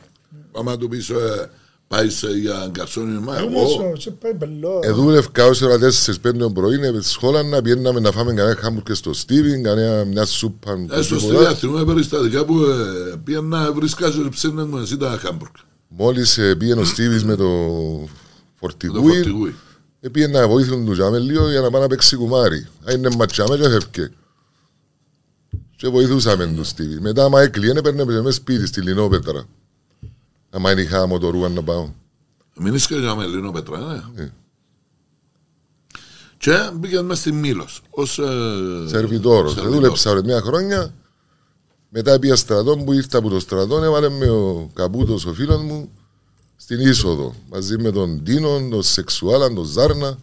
Άμα 0.58 0.78
του 0.78 0.88
πεις, 0.88 1.10
ε, 1.10 1.50
Πάει 1.90 2.10
σε, 2.10 2.28
για 2.28 2.68
γκαρσόνι, 2.72 3.20
μα 3.20 3.40
Ήμουν 3.42 3.54
εγώ. 3.56 3.68
στο- 3.68 3.94
σε 3.98 4.12
πέμπελο. 4.12 4.80
Εδούλευκα 4.84 5.46
ως 5.46 5.62
ώρα 5.62 5.78
4-5 5.78 6.38
το 6.40 6.50
πρωί, 6.50 6.76
είναι 6.76 6.88
στη 7.02 7.10
σχόλα 7.10 7.44
να 7.44 7.62
πιέναμε 7.62 8.00
να 8.00 8.12
φάμε 8.12 8.34
κανένα 8.34 8.56
χάμπουργκερ 8.62 8.96
στο 8.96 9.14
Στίβιν, 9.14 9.64
κανένα 9.64 10.06
μια 10.06 10.26
σούπα. 10.26 10.72
Ε, 10.72 11.02
στο 11.02 11.16
τίποτα. 11.16 11.34
στυλιά 11.36 11.54
θυμούμαι 11.56 11.86
περιστατικά 11.86 12.46
που 12.46 12.64
ε, 12.64 13.16
πήγαν 13.24 13.46
να 13.46 13.72
βρίσκα 13.74 14.12
σε 14.12 14.28
ψήνες 14.30 14.66
μου, 14.66 14.78
εσύ 14.78 14.94
ήταν 14.94 15.20
Χάμπουργκ. 15.20 15.52
Μόλις 15.88 16.38
ε, 16.38 16.56
πήγαινε 16.56 16.82
ο 16.82 16.86
Στίβις 16.86 17.24
με 17.24 17.36
το 17.36 17.44
Το 17.48 18.08
φορτηγούι, 18.54 19.14
φορτηγούι. 19.14 19.56
ε, 20.00 20.10
πήγαινε 20.10 20.40
να 20.40 20.48
βοήθουν 20.48 20.86
τους 20.86 20.98
τζάμε 20.98 21.20
λίγο 21.20 21.50
για 21.50 21.62
να 21.62 21.70
πάνε 21.70 21.84
να 21.84 21.90
παίξει 21.90 22.16
κουμάρι. 22.16 22.68
Α, 22.90 22.92
είναι 22.92 23.10
ματσάμε 23.18 23.58
και 23.58 23.64
έφευκε. 23.64 24.12
Και 25.76 25.88
βοηθούσαμε 25.88 26.48
τους 26.48 26.68
Στίβι. 26.68 27.00
Μετά, 27.00 27.24
άμα 27.24 27.42
έκλειε, 27.42 27.72
έπαιρνε 27.72 28.06
μέσα 28.06 28.32
σπίτι 28.32 28.66
στη 28.66 28.82
Λινόπετρα. 28.82 29.46
Άμα 30.50 30.72
είναι 30.72 30.82
είχα 30.82 31.08
μοτορούα 31.08 31.50
να 31.50 31.64
πάω. 31.64 31.90
Μην 32.60 32.74
είσαι 32.74 32.88
και 32.88 32.96
για 32.96 33.16
Μελίνο 33.16 33.52
Πετρά, 33.52 33.80
ναι. 34.16 34.24
Ε. 34.24 34.32
Και 36.38 36.70
μπήκαν 36.74 37.06
μέσα 37.06 37.22
στη 37.22 37.32
Μήλος. 37.32 37.82
Ως, 37.90 38.20
ε, 38.20 38.24
Σερβιτόρος. 38.88 38.90
σερβιτόρος. 39.52 39.54
Δούλεψα 39.76 40.14
ρε 40.14 40.22
μια 40.24 40.42
χρόνια. 40.42 40.94
Μετά 41.90 42.20
πήγα 42.20 42.36
στρατό 42.36 42.78
που 42.78 42.94
ήρθα 42.94 43.18
από 43.18 43.30
το 43.30 43.40
στρατό, 43.40 43.84
έβαλε 43.84 44.10
με 44.10 44.30
ο 44.30 44.70
Καπούτος, 44.74 45.26
ο 45.26 45.34
φίλος 45.34 45.62
μου, 45.62 45.90
στην 46.56 46.80
είσοδο. 46.80 47.34
Μαζί 47.50 47.78
με 47.78 47.92
τον 47.92 48.24
Τίνον, 48.24 48.70
τον 48.70 48.84
Σεξουάλαν, 48.84 49.56
τον 49.56 49.66
Ζάρνα, 49.66 50.18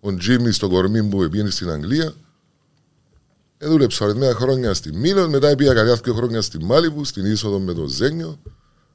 τον 0.00 0.18
Τζίμι 0.18 0.52
στο 0.52 0.68
κορμί 0.68 1.04
που 1.04 1.28
πήγαινε 1.28 1.50
στην 1.50 1.70
Αγγλία. 1.70 2.14
Ε, 3.58 3.68
δούλεψα 3.68 4.06
ρε 4.06 4.14
μια 4.14 4.34
χρόνια 4.34 4.74
στη 4.74 4.92
Μήλος, 4.96 5.28
μετά 5.28 5.54
πήγα 5.54 5.74
κάποια 5.74 5.94
δύο 5.94 6.14
χρόνια 6.14 6.40
στη 6.40 6.64
Μάλιβου, 6.64 7.04
στην 7.04 7.24
είσοδο 7.24 7.58
με 7.58 7.74
τον 7.74 7.88
Ζένιο. 7.88 8.38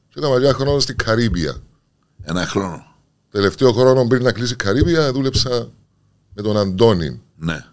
Και 0.09 0.19
έκανα 0.19 0.39
μια 0.39 0.53
χρόνο 0.53 0.79
στην 0.79 0.95
Καρύμπια. 0.97 1.55
Ένα 2.21 2.45
χρόνο. 2.45 2.85
Τελευταίο 3.31 3.71
χρόνο 3.71 4.07
πριν 4.07 4.23
να 4.23 4.31
κλείσει 4.31 4.53
η 4.53 4.55
Καρύμπια, 4.55 5.11
δούλεψα 5.11 5.69
με 6.33 6.41
τον 6.41 6.57
Αντώνη. 6.57 7.21
Ναι. 7.35 7.65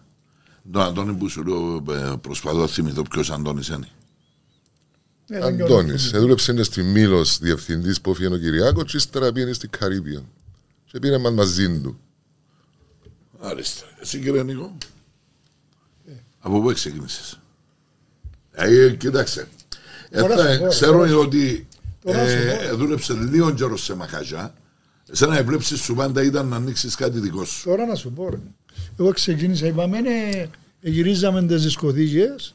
Τον 0.72 0.82
Αντώνη 0.82 1.12
που 1.12 1.28
σου 1.28 1.44
λέω, 1.44 1.82
ε, 1.94 2.16
προσπαθώ 2.20 2.58
να 2.58 2.66
θυμηθώ 2.66 3.02
ποιος 3.02 3.30
Αντώνης 3.30 3.68
είναι. 3.68 3.88
Ε, 5.28 5.38
δεν 5.40 5.62
Αντώνης. 5.62 6.02
νιώθω. 6.02 6.16
Έδουλεψε 6.16 6.52
είναι 6.52 6.62
στη 6.62 6.82
Μήλος 6.82 7.38
διευθυντής 7.38 8.00
που 8.00 8.10
έφυγε 8.10 8.28
ο 8.34 8.36
Κυριάκος, 8.36 8.90
και 8.90 8.96
ύστερα 8.96 9.32
πήγαινε 9.32 9.52
στην 9.52 9.70
Καρύμπια. 9.78 10.22
Και 10.84 10.98
πήρε 10.98 11.18
μα 11.18 11.30
μαζί 11.30 11.80
του. 11.80 11.98
Άριστα. 13.40 13.84
Εσύ 14.00 14.18
κύριε 14.18 14.42
Νίκο. 14.42 14.76
Από 16.38 16.60
πού 16.60 16.72
ξεκίνησες. 16.72 17.38
Ε, 18.52 18.90
κοίταξε. 18.90 19.48
Ε, 20.10 20.20
Τώρα 20.20 20.36
θα- 20.36 20.52
σου 20.52 20.58
πω, 20.60 20.66
ξέρω 20.68 20.92
τώρα 20.92 21.08
σου- 21.08 21.18
ότι 21.18 21.66
τώρα 22.04 22.28
σου 22.28 22.36
ε, 22.36 22.56
πω. 22.58 22.64
ε, 22.64 22.72
δούλεψε 22.72 23.12
λίγο 23.12 23.50
καιρό 23.52 23.76
σε 23.76 23.94
μαχαζιά. 23.94 24.54
Εσένα 25.12 25.40
η 25.40 25.42
βλέψη 25.42 25.76
σου 25.76 25.94
πάντα 25.94 26.22
ήταν 26.22 26.46
να 26.48 26.56
ανοίξεις 26.56 26.94
κάτι 26.94 27.18
δικό 27.18 27.44
σου. 27.44 27.64
Τώρα 27.64 27.86
να 27.86 27.94
σου 27.94 28.12
πω. 28.12 28.28
ρε. 28.30 28.38
Εγώ 28.98 29.12
ξεκίνησα, 29.12 29.66
είπαμε, 29.66 30.00
ναι, 30.00 30.46
γυρίζαμε 30.80 31.46
τις 31.46 31.62
δισκοθήκες, 31.62 32.54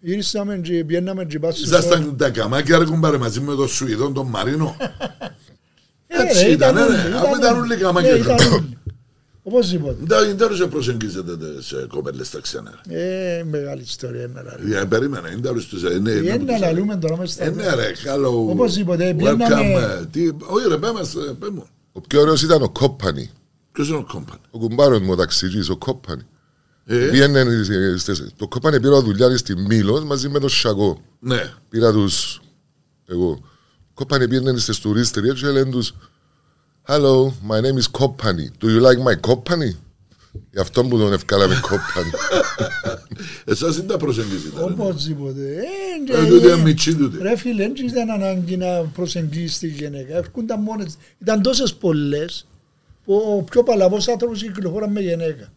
γυρίσαμε 0.00 0.56
και 0.58 0.84
πιέναμε 0.84 1.24
και 1.24 1.38
πάσουμε. 1.38 1.66
Ήσασταν 1.66 2.16
τα 2.16 2.30
καμάκια 2.30 2.78
ρε 2.78 2.84
κουμπάρε 2.84 3.18
μαζί 3.18 3.40
με 3.40 3.54
τον 3.54 3.68
Σουηδόν 3.68 4.12
τον 4.14 4.26
Μαρίνο. 4.26 4.76
Ε, 6.06 6.22
Έτσι 6.22 6.44
ρε, 6.44 6.50
ήταν, 6.50 6.76
όλοι, 6.76 6.86
ρε. 7.08 7.14
Αφού 7.16 7.36
ήταν 7.38 7.58
όλοι 7.58 7.76
καμάκια. 7.76 8.12
Ναι, 8.12 8.18
ήταν 8.18 8.52
όλοι. 8.52 8.78
Οπωσδήποτε. 9.42 9.96
Δεν 10.00 10.36
δεν 10.36 10.54
σε 10.56 10.66
προσεγγίζετε 10.66 11.32
σε 11.62 11.86
κοπέλες 11.88 12.26
στα 12.26 12.40
ξένα. 12.40 12.80
ρε. 12.88 13.38
Ε, 13.38 13.44
μεγάλη 13.44 13.82
ιστορία 13.82 14.22
είναι 14.22 14.42
ρε. 14.42 14.68
Για 14.68 14.86
περίμενε, 14.86 15.28
δεν 15.28 15.42
τέλος 15.42 15.66
τους... 15.66 15.82
ε, 15.84 15.88
ναι, 15.88 15.98
ναι, 15.98 16.10
Είναι 16.10 16.36
τους- 16.38 16.46
να 16.46 16.58
λαλούμε 16.58 16.96
τώρα 16.96 17.16
μες 17.16 17.30
στα 17.32 17.44
Ε, 17.44 17.50
ναι 17.50 17.74
ρε, 17.74 17.92
καλό... 18.04 18.46
Οπωσδήποτε, 18.50 19.10
Welcome, 19.10 19.14
πιέναμε- 19.16 20.00
ε, 20.00 20.06
τι- 20.10 20.28
Όχι 20.46 20.68
ρε, 20.68 20.76
πέ 20.76 20.92
μας, 20.92 21.14
ε, 21.14 21.34
πέ 21.38 21.46
μου. 21.50 21.66
Ο 21.92 22.00
πιο 22.00 22.20
ωραίος 22.20 22.42
ήταν 22.42 22.62
ο 22.62 22.68
Κόπανη. 22.70 23.30
Ποιος 23.72 23.88
είναι 23.88 23.96
ο 23.96 24.06
κόμπαν. 24.12 24.38
Ο 24.50 24.58
κουμπάρος 24.58 25.00
μου 25.00 25.10
ο 25.10 25.16
ταξιτζή, 25.16 25.70
ο 25.70 25.76
Κόπανη. 25.76 26.22
Ε, 26.90 27.08
Πήγαινε, 27.10 27.40
ε, 27.40 27.96
στις- 27.96 28.24
το 28.36 28.48
Κόπανη 28.48 28.80
πήρα 28.80 29.02
δουλειά 29.02 29.36
στη 29.36 29.56
Μήλος 29.56 30.04
μαζί 30.04 30.28
με 30.28 30.38
τον 30.38 30.48
Σαγό. 30.48 31.00
Ναι. 31.20 31.52
Πήρα 31.68 31.92
τους. 31.92 32.40
Εγώ. 33.06 33.40
Κόπανη 33.94 34.28
πήγαινε 34.28 34.58
στι 34.58 34.80
τουρίστερε 34.80 35.32
και 35.32 35.46
λένε 35.46 35.70
τους. 35.70 35.94
Hello, 36.86 37.26
my 37.48 37.60
name 37.60 37.78
is 37.82 38.00
Company. 38.00 38.46
Do 38.62 38.66
you 38.68 38.80
like 38.82 39.02
my 39.08 39.30
company? 39.30 39.74
Γι' 40.50 40.58
αυτό 40.60 40.84
που 40.84 40.98
τον 40.98 41.12
ευκάλαμε 41.12 41.60
Company. 41.70 42.38
Εσάς 43.44 43.76
δεν 43.76 43.86
τα 43.86 43.96
προσεγγίζετε. 43.96 44.58
ρε. 44.58 44.62
Οπωσδήποτε. 44.64 45.40
Ε, 45.42 45.56
Ε, 45.56 46.22
και- 46.24 46.28
τούτοι 46.30 46.46
είναι 46.46 46.56
μητσί 46.56 46.94
τούτοι. 46.96 47.18
Ρε 47.22 47.36
φίλε, 47.36 47.62
δεν 47.62 47.86
ήταν 47.86 48.10
ανάγκη 48.10 48.56
να 48.56 48.66
προσεγγίσεις 48.82 49.58
τη 49.58 49.66
γυναίκα. 49.68 50.16
Έρχονταν 50.16 50.60
μόνες. 50.60 50.96
Ήταν 51.18 51.42
τόσες 51.42 51.74
πολλές 51.74 52.46
που 53.04 53.14
ο 53.38 53.42
πιο 53.42 53.62
παλαβός 53.62 54.08
άνθρωπος 54.08 54.42
κυκλοφορά 54.42 54.88
με 54.88 55.00
γυναίκα. 55.00 55.52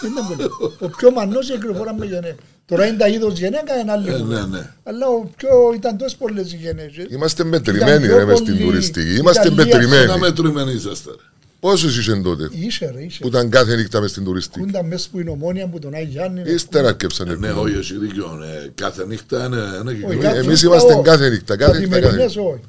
Δεν 0.00 0.10
ήταν 0.10 0.26
πολύ. 0.28 0.48
Ο 0.80 0.88
πιο 0.96 1.10
μανός 1.10 1.50
κυκλοφορά 1.50 1.94
με 1.94 2.04
γυναίκα. 2.06 2.34
Τώρα 2.66 2.86
είναι 2.86 2.96
τα 2.96 3.08
είδος 3.08 3.38
γυναίκα, 3.38 3.78
είναι 3.80 3.92
άλλη 3.92 4.08
Ε, 4.08 4.12
κουβέντα. 4.18 4.46
ναι, 4.46 4.56
ναι. 4.58 4.70
Αλλά 4.82 5.06
ο 5.08 5.30
πιο, 5.36 5.48
ήταν 5.74 5.96
τόσες 5.96 6.16
πολλές 6.16 6.52
οι 6.52 6.56
γυναίκες. 6.56 7.06
Είμαστε 7.10 7.44
μετρημένοι 7.44 8.06
πιο 8.06 8.16
ρε 8.16 8.24
μες 8.24 8.38
στην 8.38 8.52
πολύ 8.54 8.64
τουριστική. 8.66 9.14
Είμαστε 9.16 9.48
Ιταλία. 9.48 9.64
Να 9.64 9.78
μετρημένοι. 9.80 10.18
μετρημένοι 10.20 10.72
είσαστε. 10.72 11.10
ρε. 11.10 11.16
Πόσους 11.60 11.98
είσαι 11.98 12.20
τότε 12.24 12.48
Είσαι 12.52 12.92
ρε, 12.94 13.02
είσαι. 13.04 13.18
που 13.20 13.26
ήταν 13.26 13.50
κάθε 13.50 13.76
νύχτα 13.76 14.00
μες 14.00 14.10
στην 14.10 14.24
τουριστική; 14.24 14.60
Κούντα 14.60 14.82
μέσα 14.84 15.08
που 15.12 15.20
είναι 15.20 15.30
ομόνια 15.30 15.66
που 15.68 15.78
τον 15.78 15.94
Άγι 15.94 16.04
Γιάννη. 16.04 16.42
Ύστερα 16.46 16.88
αρκέψανε. 16.88 17.34
Ναι, 17.34 17.50
όχι, 17.50 17.76
εσύ 17.76 17.98
δίκιο. 17.98 18.36
ναι. 18.40 18.68
Κάθε 18.74 19.06
νύχτα 19.06 19.44
είναι 19.46 19.56
ένα 19.56 19.82
Όχι, 19.86 19.94
κυκλοφορία. 19.94 20.22
κάθε 20.22 20.36
εμείς 20.38 20.48
νύχτα, 20.48 20.66
είμαστε 20.66 20.92
όχι. 20.94 21.02
κάθε 21.02 21.28
νύχτα, 21.28 21.56
κάθε 21.56 21.78
νύχτα, 21.78 21.94
κάθε 21.94 22.06
Καθημερινές 22.06 22.36
όχι. 22.36 22.60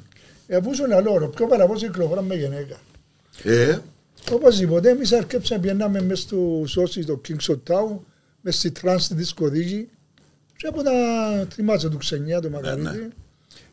Ε, 0.46 0.56
Αφού 0.56 0.74
σου 0.74 0.86
λέω, 0.86 1.24
ο 1.24 1.28
πιο 1.28 1.46
παλαβός 1.46 1.80
κυκλοφορά 1.80 2.22
με 2.22 2.34
γυναίκα. 2.34 2.76
Ε, 3.42 3.78
Οπωσδήποτε, 4.32 4.88
εμείς 4.90 5.12
αρκέψαμε, 5.12 5.60
πιέναμε 5.60 6.02
μες 6.02 6.20
στο 6.20 6.62
σώσι 6.66 7.04
το 7.04 7.20
Kings 7.28 7.52
of 7.52 7.58
Town, 7.72 7.98
μες 8.40 8.56
στη 8.56 8.70
τρανς 8.70 9.04
στη 9.04 9.14
δισκοδίκη 9.14 9.88
και 10.56 10.66
από 10.66 10.82
τα 10.82 10.90
θυμάσαι 11.52 11.88
του 11.88 11.96
ξενιά 11.96 12.40
του 12.40 12.50
Μακαρίτη. 12.50 13.08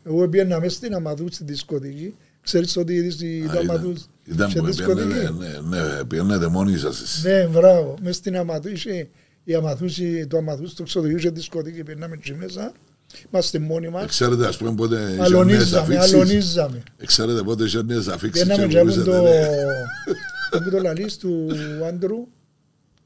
Εγώ 0.04 0.28
πιένα 0.28 0.60
μες 0.60 0.72
στην 0.72 0.94
Αμαδού 0.94 1.26
στη 1.30 1.44
δισκοδίκη. 1.44 2.14
Ξέρεις 2.42 2.76
ότι 2.76 2.94
είδες 2.94 3.20
η 3.20 3.26
α, 3.26 3.44
ήταν- 3.44 3.56
Αμαδού 3.70 3.94
Ήταν 4.24 4.50
σε 4.50 4.58
που 4.58 4.66
δισκοδίκη; 4.66 5.08
πήγαινε, 5.08 5.30
ναι, 5.68 5.76
ναι, 5.76 6.04
πήγαινετε 6.04 6.46
μόνοι 6.46 6.76
σας 6.76 7.00
εσείς. 7.00 7.24
Ναι, 7.24 7.46
μπράβο. 7.46 7.94
Μες 8.02 8.16
στην 8.16 8.36
Αμαδού 8.36 8.68
είχε 8.68 9.08
η 9.44 9.54
Αμαδούς, 9.54 9.98
το 10.28 10.36
Αμαδού 10.36 10.66
στο 10.66 10.82
ξοδοχείο 10.82 11.16
είχε 11.16 11.30
δισκοδίκη, 11.30 11.82
πιέναμε 11.82 12.14
εκεί 12.18 12.34
μέσα. 12.34 12.72
Είμαστε 13.30 13.58
μόνοι 13.58 13.88
μας. 13.88 14.06
Ξέρετε, 14.06 14.46
ας 14.46 14.56
πούμε, 14.56 14.72
πότε 14.74 14.94
είχε 14.94 15.04
νέες 15.16 15.20
Αλωνίζαμε, 15.20 15.94
αφήξεις. 15.96 16.12
αλωνίζαμε. 16.14 16.82
Ξέρετε 17.04 17.42
πότε 17.42 17.64
είχε 17.64 17.82
νέες 17.82 18.08
αφήξεις 18.08 18.44
Πιέναμε 18.44 18.66
και 18.66 18.72
και 18.72 18.78
από 18.78 18.86
μπορούσατε, 18.88 19.10
το, 19.10 19.26
ναι. 20.52 20.58
από 20.66 20.70
το 20.70 20.82
λαλής 20.82 21.16
του 21.16 21.46
Άντρου, 21.88 22.16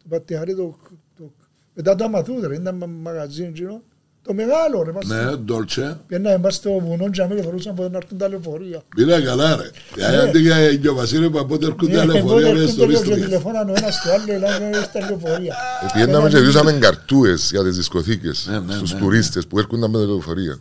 του 0.02 0.08
Πατιχάρη, 0.08 0.54
το, 0.54 0.76
το, 1.18 1.32
μετά 1.74 1.94
το 1.94 2.04
Αμαθούδρε, 2.04 2.54
ήταν 2.54 2.76
μα- 2.76 2.86
μαγαζί 2.86 3.50
γύρω, 3.54 3.82
το 4.22 4.34
μεγάλο 4.34 4.82
ρε, 4.82 4.92
μας, 4.92 5.06
Ναι, 5.06 5.36
ντόλτσε. 5.36 6.00
πιέναμε 6.06 6.38
μας 6.38 6.54
στο 6.54 6.78
βουνό 6.78 7.10
και 7.10 7.22
αμέσως 7.22 7.44
φορούσαν 7.44 7.74
πότε 7.74 7.88
να 7.88 7.96
έρθουν 7.96 8.18
τα 8.18 8.28
λεωφορεία. 8.28 8.82
Πήρα 8.96 9.22
καλά 9.22 9.56
ρε. 9.56 9.70
Για 9.96 10.20
αντί 10.20 10.38
για 10.78 10.90
ο 10.90 10.94
Βασίλειο 10.94 11.30
που 11.30 11.38
από 11.38 11.46
πότε 11.48 11.66
έρχονται 11.66 11.96
Ναι, 11.96 12.04
λεωφορεία 12.12 12.46
πότε 12.48 12.58
μέσα 12.60 12.68
στο 12.72 12.82
έρχονται 12.82 12.98
και 12.98 13.08
Ρίστρια. 13.08 13.24
τηλεφώναν 13.24 13.68
ο 13.68 13.72
ένας 13.76 13.94
στο 13.94 14.10
άλλος, 14.10 14.26
έλαβε 14.28 14.82
στα 14.82 15.00
λεωφορεία. 15.08 15.54
Ε, 15.82 15.86
Πιέναμε 15.94 16.28
και 16.28 16.38
διούσαμε 16.38 16.72
καρτούες 16.72 17.50
για 17.50 17.62
τις 17.62 17.76
δισκοθήκες 17.76 18.46
Ναι, 18.50 18.58
ναι, 18.58 18.72
στους 18.72 18.92
ναι, 18.92 18.98
τουρίστες 18.98 19.46
που 19.46 19.58
έρχονταν 19.58 19.90
με 19.90 19.98
τα 19.98 20.04
λεωφορεία. 20.04 20.58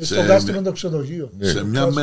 Μες 0.00 0.06
Σε- 0.06 0.14
Στο 0.14 0.24
κάστρο 0.26 0.62
το 0.62 0.72
ξενοδοχείο. 0.72 1.30
Ναι. 1.38 1.46
Σε 1.48 1.64
μια 1.64 1.86
με 1.90 2.02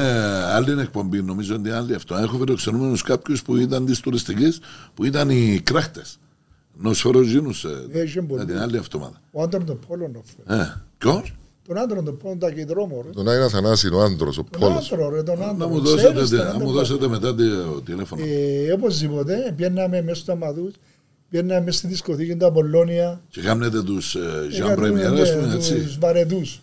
άλλη 0.54 0.82
εκπομπή, 0.82 1.22
νομίζω 1.22 1.56
ότι 1.56 1.70
άλλη 1.70 1.94
αυτό. 1.94 2.16
Έχω 2.16 2.38
φιλοξενούμενους 2.38 3.02
κάποιους 3.02 3.42
που 3.42 3.56
ήταν 3.58 3.86
της 3.86 4.00
τουριστικής, 4.00 4.60
που 4.94 5.06
ήταν 5.06 5.30
οι 5.30 5.60
κράχτες. 5.64 6.18
Νοσφοροζίνους 6.78 7.64
Ε, 7.64 8.04
είχε 8.06 8.22
με 8.22 8.28
πολύ. 8.28 8.46
την 8.46 8.58
άλλη 8.60 8.78
εβδομάδα. 8.78 9.22
Ο 9.32 9.42
άντρος 9.42 9.64
των 9.66 9.80
Πόλων, 9.88 10.24
ρε. 10.48 10.56
Ε, 10.56 10.82
ποιος; 10.98 11.36
τον 11.68 11.78
άντρον 11.78 12.06
των 12.06 12.18
Πόλων, 12.18 12.40
τα 12.40 12.52
κεντρώμο, 12.52 13.02
ρε. 13.06 13.10
Τον 13.12 13.30
Άγινα 13.30 13.50
Θανάση 13.50 13.88
είναι 13.88 13.96
ο 13.96 14.02
άντρος, 14.02 14.38
ο 14.38 14.44
Τον 14.50 14.60
Πόλος. 14.62 14.92
άντρο, 14.92 15.10
ρε, 15.10 15.24
τον 15.24 15.40
Να 15.40 15.46
άντρο. 15.46 15.68
μου 15.68 15.82
Ξέρεις 15.82 16.02
δώσετε, 16.14 16.36
τον 16.38 16.46
να 16.46 16.52
άντρο. 16.52 16.66
μου 16.66 16.72
δώσετε 16.72 17.08
μετά 17.08 17.36
το 17.36 17.82
τηλέφωνο. 17.82 18.24
Ε, 18.26 18.72
οπωσδήποτε, 18.72 19.54
πιέναμε 19.56 20.02
μέσα 20.02 20.22
στο 20.22 20.32
Αμαδούς, 20.32 20.74
πιέναμε 21.30 21.62
μέσα 21.66 21.78
στη 21.78 21.88
δισκοθήκη 21.88 22.36
του 22.36 22.46
Απολλώνια, 22.46 23.22
Και 23.30 23.42
κάνετε 23.42 23.84
τους 23.84 24.16
ε, 24.16 24.20
Jean 24.52 24.56
Έκαναμε, 24.56 24.88
Premier, 24.90 25.14
ναι, 25.14 25.22
ας 25.22 25.34
πούμε, 25.36 25.56
τους 25.56 25.70
έτσι. 25.70 25.98
βαρετούς. 26.00 26.60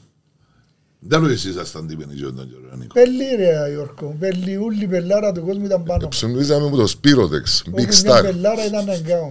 Δεν 1.04 1.22
λέω 1.22 1.30
εσείς 1.30 1.50
ήσασταν 1.50 1.86
τύπενοι 1.86 2.14
ζώντων 2.16 2.36
τον 2.36 2.48
καιρό, 2.48 2.76
Νίκος. 2.76 2.92
Πελί 3.02 3.36
ρε 3.36 3.70
Ιόρκο, 3.72 4.16
πελί, 4.18 4.56
ούλη 4.56 4.86
πελάρα 4.86 5.32
του 5.32 5.44
κόσμου 5.44 5.64
ήταν 5.64 5.82
πάνω. 5.82 6.08
Ψωνίζαμε 6.08 6.66
από 6.66 6.76
το 6.76 6.86
Σπύροδεξ, 6.86 7.62
Όπου 7.66 7.82
Big 7.82 8.02
μια 8.02 8.18
Star, 8.18 8.22
πελάρα 8.22 8.66
ήταν 8.66 8.88
αγκάω. 8.88 9.28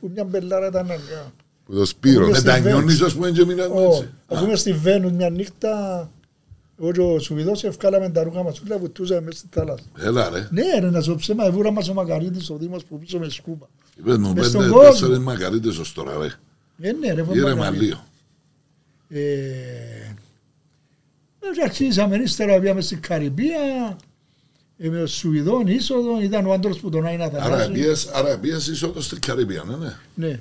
Που 0.00 0.10
μια 0.14 0.24
πελάρα 0.24 0.66
ήταν 0.66 0.90
αγκάω. 0.90 1.30
που 1.64 1.74
το 1.74 1.84
Σπύρο. 1.84 2.24
Όπου 2.24 2.32
Μετανιώνεις, 2.32 3.00
ας 3.02 3.14
πούμε, 3.14 3.30
και 3.30 3.44
μείναμε 3.44 3.74
Ω, 3.74 3.82
έτσι. 3.84 4.08
Αφού 4.26 4.44
είμαι 4.44 4.56
στη 4.56 4.72
Βένους 4.72 5.12
μια 5.12 5.30
νύχτα, 5.30 6.10
εγώ 6.80 6.92
και 6.92 7.00
ο 7.00 7.18
Σουηδός 7.18 7.64
ευκάλαμε 7.64 8.10
τα 8.10 8.22
ρούχα 8.22 8.42
μας, 8.42 8.60
όλα 8.66 8.78
βουτούσαμε 8.78 9.20
μέσα 9.20 9.38
στη 9.38 9.46
θάλασσα. 9.50 9.84
Έλα 9.98 10.30
ρε. 10.30 10.48
Ναι 10.50 10.78
ρε, 10.80 10.90
να 10.90 11.00
σου 11.00 11.14
ψέμα, 11.14 11.44
εβούρα 11.44 11.70
μας 11.70 11.88
ο 11.88 11.94
Μακαρίτης 11.94 12.50
ο 12.50 12.56
Δήμος 12.56 12.84
που 12.84 12.98
πίσω 12.98 13.18
με 13.18 13.28
σκούπα. 13.28 13.68
Είπες 13.98 14.16
μου 14.16 14.26
Μες 14.26 14.34
πέντε 14.34 14.48
στον 14.48 14.68
κόσμο. 14.70 14.90
τέσσερις 14.90 15.18
μακαρίτες 15.18 15.78
ως 15.78 15.92
τώρα, 15.92 16.12
ρε. 16.18 16.26
Ε, 16.88 16.92
ναι 16.92 17.12
ρε, 17.12 17.24
Ήρεμα 17.32 17.54
Μακαρίτης. 17.54 17.96
Λίγο. 21.40 21.46
Ε, 21.46 21.48
ε, 21.50 21.54
και 21.54 21.62
αρχίσαμε 21.62 22.16
ύστερα 22.16 22.58
πήγαμε 22.60 22.80
στην 22.80 23.00
Καριμπία, 23.00 23.96
Ε, 24.80 24.88
με 24.88 25.06
Σουηδόν 25.06 25.66
είσοδο 25.66 26.20
ήταν 26.20 26.46
ο 26.46 26.52
άντρος 26.52 26.78
που 26.80 26.88
τον 26.90 27.06
Άινα 27.06 27.24
Άρα 27.24 27.38
Θανάση. 27.42 27.70
πήγες- 27.70 28.08
Άρα 28.12 28.38
πήγες 28.38 28.66
είσοδος 28.66 29.04
στην 29.04 29.20
Καρύβια, 29.20 29.64
ναι, 29.66 29.76
ναι. 29.76 29.96
Ναι. 30.14 30.40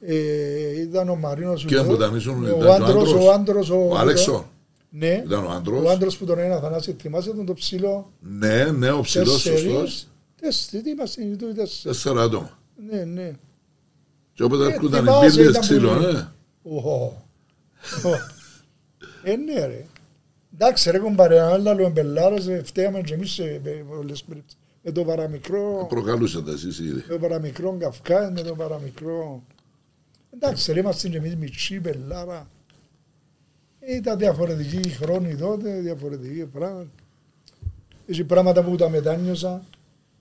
Ε, 0.00 0.80
ήταν 0.80 1.08
ο 1.08 1.16
Μαρίνος 1.16 1.62
Και 1.64 1.68
Σουηδός. 1.68 1.86
που 1.86 1.92
ήταν 2.02 2.16
ήσουν, 2.16 2.44
ο 2.44 2.46
ήταν 2.48 2.62
ο 2.68 2.72
άντρος, 2.72 2.90
άντρος. 3.08 3.12
ο 3.24 3.30
άντρος, 3.32 3.70
ο, 3.70 3.88
Ο 3.88 3.96
Άλεξον. 3.96 4.44
Ναι, 4.90 5.22
Ήταν 5.26 5.44
ο 5.44 5.50
άντρος. 5.50 5.84
ο 5.84 5.88
άντρος 5.90 6.16
που 6.16 6.24
τον 6.24 6.38
Άινα 6.38 6.58
Θανάση, 6.60 6.96
θυμάσαι 7.00 7.30
τον 7.32 7.46
το 7.46 7.54
ψηλό; 7.54 8.10
Ναι, 8.20 8.64
ναι, 8.64 8.90
ο 8.90 9.00
ψηλός 9.00 9.28
σωστός. 9.40 9.52
Τέσσερις. 9.62 10.08
Τέσσερις, 10.40 10.82
τι 10.84 10.90
είμαστε, 10.90 11.22
είναι 11.24 11.36
το 11.36 11.46
τέσσερις. 11.46 11.82
Τέσσερα 11.82 12.22
άτομα. 12.22 12.58
Ναι, 12.90 13.04
ναι. 13.04 13.32
Και 14.32 14.42
όποτε 14.42 14.64
Ε, 14.64 14.66
έρχονταν 14.72 15.04
οι 15.04 15.08
θυμάσαι, 15.08 15.36
μπίλες 15.36 15.48
ήταν 15.50 15.60
ξύλο, 15.60 15.88
πολύ. 15.94 16.12
ναι. 16.12 16.28
Ω. 19.26 19.30
Ε, 19.30 19.36
ναι 19.36 19.66
ρε. 19.66 19.86
Εντάξει 20.54 20.90
ρε 20.90 20.98
κομπάρε, 20.98 21.40
αν 21.40 21.68
άλλο 21.68 21.84
εμπελάρες, 21.86 22.46
ε, 22.46 22.62
φταίαμε 22.64 23.00
και 23.00 23.14
εμείς 23.14 23.30
σε 23.30 23.60
με 23.64 23.70
πολλές 23.88 24.22
περιπτώσεις. 24.24 24.58
Με 24.82 24.92
το 24.92 25.04
παραμικρό, 25.04 25.86
Προκαλούσατε 25.88 26.50
εσείς 26.50 26.78
ήδη. 26.78 26.94
με 26.94 27.14
το 27.14 27.18
παραμικρό 27.18 27.76
Καυκά, 27.78 28.30
με 28.34 28.42
το 28.42 28.54
παραμικρό... 28.54 29.42
Εντάξει 30.34 30.72
ρε, 30.72 30.80
είμαστε 30.80 31.08
και 31.08 31.16
εμείς 31.16 31.36
μητσί, 31.36 31.80
πελάρα. 31.80 32.48
Ήταν 33.80 34.18
διαφορετικοί 34.18 34.88
χρόνοι 34.88 35.36
τότε, 35.36 35.80
διαφορετικοί 35.80 36.44
πράγματα. 36.46 36.88
Έχει 38.06 38.24
πράγματα 38.24 38.62
που 38.64 38.76
τα 38.76 38.88
μετάνιωσα 38.88 39.64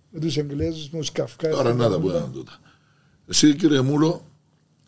με 0.09 0.19
τους 0.19 0.37
Εγγλέζους, 0.37 0.89
με 0.89 0.99
τους 0.99 1.11
Καυκά. 1.11 1.49
Τώρα 1.49 1.73
να 1.73 1.89
τα 1.89 1.99
πούμε 1.99 2.29
τούτα. 2.33 2.59
Εσύ 3.27 3.55
κύριε 3.55 3.81
Μούλο, 3.81 4.25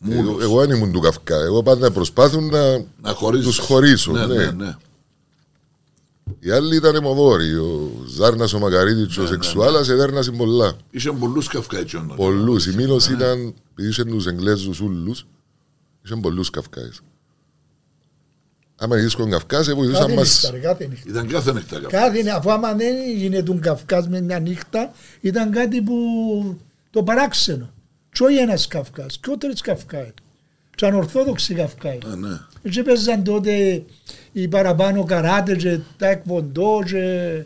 Εγώ, 0.09 0.21
Μούλος, 0.21 0.43
εγώ 0.43 0.65
δεν 0.65 0.75
ήμουν 0.75 0.91
του 0.91 0.99
Καυκά. 0.99 1.35
Εγώ 1.43 1.63
πάντα 1.63 1.91
προσπάθουν 1.91 2.45
να 2.45 2.77
να 3.01 3.13
χωρίζεις. 3.13 3.45
τους 3.45 3.57
χωρίσω. 3.57 4.11
Ναι, 4.11 4.25
ναι. 4.25 4.35
ναι, 4.35 4.51
ναι. 4.51 4.75
Οι 6.39 6.51
άλλοι 6.51 6.75
ήταν 6.75 7.01
μοδόροι. 7.03 7.53
Ο 7.55 7.91
Ζάρνας 8.07 8.53
ο 8.53 8.59
Μακαρίτης, 8.59 9.17
Ναι, 9.17 9.23
ο 9.23 9.27
Σεξουάλας, 9.27 9.89
εδέρνασε 9.89 10.31
πολλά. 10.31 10.73
Είσαι 10.91 11.11
πολλούς 11.11 11.47
καυκαϊτσιών. 11.47 12.13
Πολλούς. 12.15 12.65
Η 12.67 12.75
Μήλος 12.75 13.07
Ναι. 13.09 13.15
ήταν, 13.15 13.53
επειδή 13.71 13.89
είχε 13.89 14.03
τους 14.03 14.25
Εγγλέζους 14.25 14.79
ούλους, 14.79 15.27
είχε 16.05 16.15
πολλούς 16.15 16.49
Καυκάες. 16.49 16.99
Άμα 18.79 18.97
είσαι 18.97 19.09
στον 19.09 19.29
Καυκάς, 19.29 19.73
βοηθούσαν 19.73 20.01
Κάθε 20.01 20.15
μας... 20.15 20.33
νύχτα, 20.41 20.51
ρε, 20.51 20.59
κάθε 20.59 20.87
νύχτα. 20.87 21.09
Ήταν 21.09 21.27
κάθε 21.27 21.53
νύχτα 21.53 21.75
καυκάς. 21.79 21.91
Κάθε, 22.01 22.11
νύχτα, 22.21 22.35
αφού 22.35 22.51
άμα 22.51 22.73
δεν 22.73 22.95
έγινε 23.07 23.43
τον 23.43 23.59
Καυκάς 23.59 24.07
με 24.07 24.21
μια 24.21 24.39
νύχτα, 24.39 24.91
ήταν 25.21 25.51
κάτι 25.51 25.81
που 25.81 25.93
το 26.89 27.03
παράξενο. 27.03 27.69
Και 28.11 28.23
όχι 28.23 28.37
ένας 28.37 28.67
Καυκάς, 28.67 29.17
και 29.21 29.29
ο 29.31 29.37
τρεις 29.37 29.61
Καυκάες. 29.61 30.13
Και 30.75 30.85
ανορθόδοξοι 30.85 31.53
Καυκάες. 31.53 31.99
Ναι, 32.05 32.27
ναι. 32.27 32.37
Και 32.69 32.83
παίζαν 32.83 33.23
τότε 33.23 33.83
οι 34.31 34.47
παραπάνω 34.47 35.03
καράτε 35.03 35.55
και 35.55 35.79
τα 35.97 36.07
εκβοντό 36.07 36.83
και... 36.85 37.43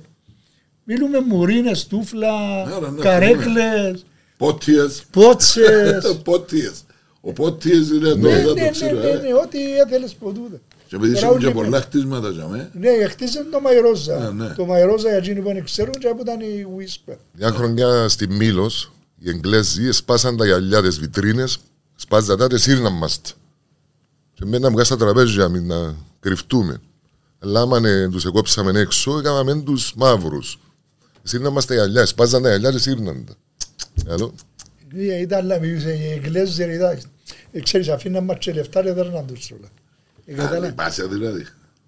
Μιλούμε 0.83 1.19
μουρίνες, 1.19 1.87
τούφλα, 1.87 2.61
Άρα, 2.61 2.91
ναι, 2.91 3.01
καρέκλες, 3.01 4.05
Πότιες. 4.37 5.03
πότσες. 5.11 6.15
Πότιες. 6.23 6.83
Ο 7.21 7.31
Πότιες 7.33 7.89
είναι 7.89 8.09
το 8.09 8.15
ναι, 8.15 8.29
εδώ 8.29 8.53
ναι, 8.53 8.59
το 8.59 8.63
ναι, 8.63 8.69
ξύλο. 8.69 8.99
ναι, 8.99 9.07
ε. 9.07 9.15
ναι, 9.15 9.33
ό,τι 9.33 9.77
έθελες 9.77 10.13
ποτούτε. 10.13 10.61
Και 10.87 10.95
επειδή 10.95 11.13
Τώρα 11.13 11.25
είχαμε 11.25 11.39
και 11.39 11.45
όλοι 11.45 11.55
πολλά 11.55 11.81
χτίσματα 11.81 12.29
για 12.29 12.47
μέ. 12.47 12.69
Ναι, 12.73 13.07
χτίσαν 13.07 13.47
το 13.51 13.59
Μαϊρόζα. 13.59 14.17
Ναι, 14.19 14.43
ναι. 14.43 14.53
Το 14.53 14.65
Μαϊρόζα 14.65 15.09
για 15.09 15.17
εκείνοι 15.17 15.39
που 15.41 15.47
δεν 15.53 15.63
ξέρουν 15.63 15.93
και 15.99 16.07
που 16.07 16.21
ήταν 16.21 16.39
η 16.39 16.65
Whisper. 16.77 17.15
Μια 17.37 17.49
χρονιά 17.51 18.07
στη 18.07 18.27
Μήλος, 18.27 18.91
οι 19.23 19.29
Εγγλέζοι 19.29 19.91
σπάσαν 19.91 20.37
τα 20.37 20.45
γυαλιά 20.45 20.81
τις 20.81 20.99
βιτρίνες, 20.99 21.57
σπάζαν 21.95 22.37
τα, 22.37 22.47
τις 22.47 22.61
σύρναν 22.61 22.93
μας. 22.93 23.21
τα. 23.21 23.29
Και 24.33 24.45
μέναμε 24.45 24.75
κάτω 24.75 24.85
στα 24.85 24.97
τραπέζια 24.97 25.49
μην 25.49 25.67
να 25.67 25.95
κρυφτούμε. 26.19 26.81
Αλλά 27.39 27.61
άμα 27.61 27.79
ναι, 27.79 28.09
τους 28.09 28.25
εκόψαμε 28.25 28.79
έξω, 28.79 29.17
έκαναμε 29.17 29.61
τους 29.61 29.93
μαύρους. 29.95 30.59
Σύρναν 31.23 31.53
μας 31.53 31.65
τα 31.65 31.73
γυαλιά, 31.73 32.05
σπάζαν 32.05 32.41
τα 32.41 32.49
γυαλιά 32.49 32.71
και 32.71 32.77
σύρναν 32.77 33.25
τα. 33.25 33.33
Καλό. 34.05 34.33
Ε, 34.95 35.19
Ήταν 35.19 35.45
λαμιούσε 35.45 35.93
οι 35.93 36.11
Εγγλέζοι, 36.11 36.63
ρε, 36.63 36.73
ήταν. 36.73 36.99
Ε, 37.51 37.59
Ξέρεις, 37.59 37.87
αφήναν 37.87 38.23
μας 38.23 38.37
και 38.39 38.53
λεφτά 38.53 38.83
και 38.83 38.93
δέρναν 38.93 39.25
τους 39.25 39.51
όλα. 39.51 39.69
Ε, 40.25 40.33
κατάλαβα. 40.33 40.73
Πάσε 40.73 41.03
δηλαδή. 41.05 41.45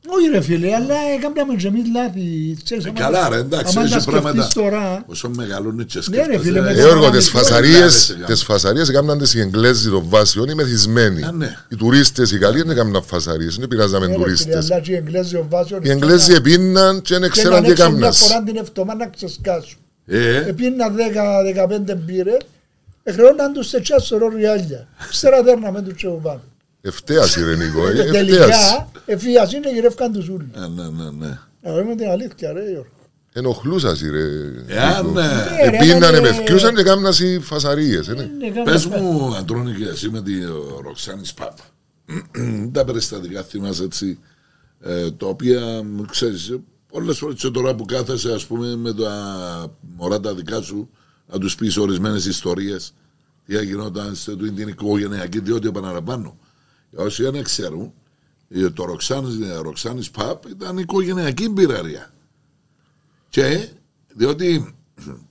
Όχι 0.08 0.28
ρε 0.34 0.42
φίλε, 0.42 0.74
αλλά 0.76 0.96
έκαναμε 1.18 1.56
και 1.56 1.68
εμείς 1.68 1.84
λάθη. 1.96 2.58
Ξέρεις, 2.64 2.86
Ε, 2.86 2.90
άμα- 2.90 3.00
Καλά 3.00 3.30
ρε 3.30 3.36
εντάξει, 3.38 3.78
άμα 3.78 3.90
τα 3.90 3.96
έχει 3.96 4.06
πράγματα. 4.06 4.30
σκεφτείς 4.44 4.54
τώρα, 4.64 5.04
Όσο 5.08 5.30
μεγαλώνει 5.30 5.86
και 5.86 6.00
Ναι, 6.10 6.16
ρε, 6.18 6.24
φίλε, 6.24 6.38
σκέφτεσαι. 6.40 6.62
με 6.62 6.70
ε, 6.70 6.74
το- 6.74 6.80
Γιώργο, 6.80 6.98
έκαναμε 6.98 7.18
τις 7.18 7.26
μικρό, 7.26 7.40
φασαρίες, 7.40 8.10
έκαναμε. 8.10 8.34
τις 8.34 8.44
φασαρίες 8.44 8.90
έκαναν 8.90 9.18
τις 9.18 9.34
οι 9.34 9.40
Εγγλέζοι 9.40 9.90
των 9.90 10.04
βάσεων, 10.08 10.50
οι 10.50 10.54
μεθυσμένοι. 10.54 11.24
Α, 11.24 11.32
ναι. 11.32 11.56
Οι 11.70 11.76
τουρίστες, 11.76 12.32
οι 12.32 12.38
καλοί 12.38 12.58
δεν 12.58 12.70
έκαναν 12.70 13.04
φασαρίες, 13.04 13.56
δεν 13.58 13.68
πειράζαμε 13.68 14.06
ναι, 14.06 14.12
ρε, 14.12 14.14
φίλε, 14.14 14.24
τουρίστες. 14.26 14.72
αλλά 14.72 14.80
και 14.82 14.92
οι 14.92 14.96
Εγγλέζοι 14.96 15.36
ο 15.36 15.46
Βάσιος 15.50 15.80
Οι 15.84 15.90
Εγγλέζοι 15.90 16.34
επίναν 16.34 17.02
και 17.02 17.18
δεν 17.20 17.30
ξέραν 17.30 17.56
τι 17.64 17.72
Μια 17.72 17.72
έκαναν. 17.72 18.14
φορά 18.14 18.44
την 18.44 18.56
εβδομάδα 18.58 19.06
να 19.06 19.10
ξεσκάσουν. 19.12 19.78
Ε, 20.06 20.38
Επίνα 20.38 20.90
10-15 20.90 21.96
μπύρες, 21.96 22.38
εχρεώναν 23.04 23.54
τους 23.54 23.68
σε 23.68 23.80
τσιάς 23.82 24.06
σωρό 24.06 24.28
ριάλια. 24.28 24.88
Ξέρα 25.10 25.44
δέρναμε 25.44 25.82
τους 25.82 25.94
και 25.94 26.08
ο 26.84 26.90
πάνω. 27.06 27.22
Ευτέαση 27.22 27.44
ρε 27.44 27.56
Νίκο, 27.56 27.88
ε, 27.88 27.94
Και 27.94 28.00
ευτέαση. 28.02 28.26
Τελικά, 28.26 28.92
εφίασαν 29.06 29.62
και 29.62 29.70
γυρεύκαν 29.70 30.12
τους 30.14 30.30
ούλους. 30.30 30.48
ε, 30.56 30.60
ναι, 30.60 30.84
ναι, 30.90 31.10
ναι. 31.12 31.40
Να 31.62 31.72
λέμε 31.74 31.96
την 31.96 32.08
αλήθεια 32.10 32.52
ρε 32.54 32.70
Γιώργο. 32.70 32.88
Ενοχλούσας 33.34 34.02
ρε. 34.02 34.22
Εάν 34.68 35.06
Νίκο. 35.06 35.20
ναι. 35.20 35.28
Ε, 35.62 35.70
ρε, 35.70 35.76
Επίνανε, 35.78 36.06
άμα 36.06 36.12
με 36.22 36.28
είναι- 36.28 36.38
φκιούσαν 36.38 36.76
και 36.76 36.84
κάμναν 36.84 37.14
οι 37.22 37.40
φασαρίες. 37.40 38.08
ε, 38.08 38.14
ναι. 38.14 38.22
Είναι 38.24 38.50
κάμα- 38.50 38.64
Πες 38.72 38.86
μου, 38.86 39.36
Αντρώνη 39.36 39.74
και 39.74 39.86
εσύ 39.86 40.10
με 40.10 40.22
τη 40.22 40.42
ε, 40.42 40.46
Ροξάνης 40.84 41.28
Σπαπ. 41.30 41.58
Τα 42.74 42.86
περιστατικά 42.86 43.44
θυμάσαι 43.44 43.84
έτσι, 43.84 44.20
ε, 44.82 45.12
τα 45.12 45.26
οποία, 45.26 45.84
μ, 45.84 46.02
ξέρεις, 46.12 46.58
πολλές 46.92 47.18
φορές 47.18 47.36
και 47.42 47.50
τώρα 47.50 47.76
που 47.76 47.86
κάθεσαι, 47.86 48.34
ας 48.34 48.46
πούμε, 48.46 48.76
με 48.76 48.94
τα 48.94 49.12
μωρά 49.98 50.20
τα 50.20 50.34
δικά 50.36 50.62
σου, 50.62 50.90
να 51.32 51.38
τους 51.40 51.56
πεις 51.56 51.78
ορισμένες 51.78 52.26
ιστορίες, 52.26 52.94
τι 53.46 53.66
γινόταν 53.66 54.16
σε 54.16 54.36
του 54.36 54.54
την 54.54 54.68
οικογενειακή, 54.68 55.40
διότι 55.40 55.68
επαναλαμβάνω. 55.68 56.38
Για 56.96 57.04
όσοι 57.04 57.24
δεν 57.30 57.44
ξέρουν, 57.44 57.94
ε, 58.50 58.70
το 58.70 58.86
Ροξάνης, 58.86 59.50
ε, 59.50 59.56
Ροξάνης 59.62 60.12
Παπ 60.12 60.46
ήταν 60.50 60.78
οικογενειακή 60.78 61.50
μπειραρία. 61.50 62.14
Και, 63.30 63.68
διότι 64.16 64.76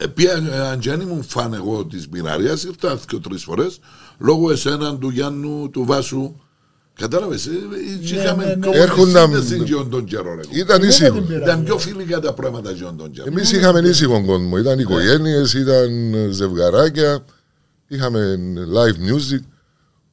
Επία, 0.00 0.34
αν 0.70 0.78
και 0.78 0.90
αν 0.90 1.00
ήμουν 1.00 1.22
φαν 1.22 1.52
εγώ 1.54 1.84
της 1.86 2.08
μπειραρίας, 2.08 2.64
ήρθα 2.64 2.98
και 3.08 3.16
τρεις 3.16 3.42
φορές, 3.42 3.78
λόγω 4.18 4.50
εσέναν 4.50 4.98
του 4.98 5.08
Γιάννου, 5.08 5.70
του 5.70 5.84
Βάσου. 5.84 6.34
Κατάλαβες, 6.94 7.46
ε, 7.46 7.50
ε, 7.50 8.14
είχαμε 8.18 8.44
ναι, 8.44 8.54
ναι. 8.54 8.66
κόμμα 8.66 8.76
Έρχονταν- 8.76 9.30
σύνδεση 9.32 9.62
γιον 9.64 9.90
τον 9.90 10.04
καιρό. 10.04 10.34
ρε. 10.34 10.40
Ήταν 10.58 10.80
Δεν 10.80 10.88
ήσυχο. 10.88 11.12
την 11.14 11.26
πήρα. 11.26 11.38
Ήταν 11.38 11.64
πιο 11.64 11.78
φιλικά 11.78 12.20
τα 12.20 12.32
πράγματα 12.34 12.70
γιον 12.70 12.96
τον 12.96 13.10
καιρό. 13.10 13.26
Εμείς 13.28 13.52
είχαμε 13.52 13.80
ήσυχο 13.88 14.24
κόσμο. 14.24 14.56
Ήταν 14.58 14.78
οικογένειες, 14.78 15.54
ήταν 15.54 15.88
ζευγαράκια, 16.30 17.24
είχαμε 17.88 18.38
live 18.74 19.12
music. 19.12 19.40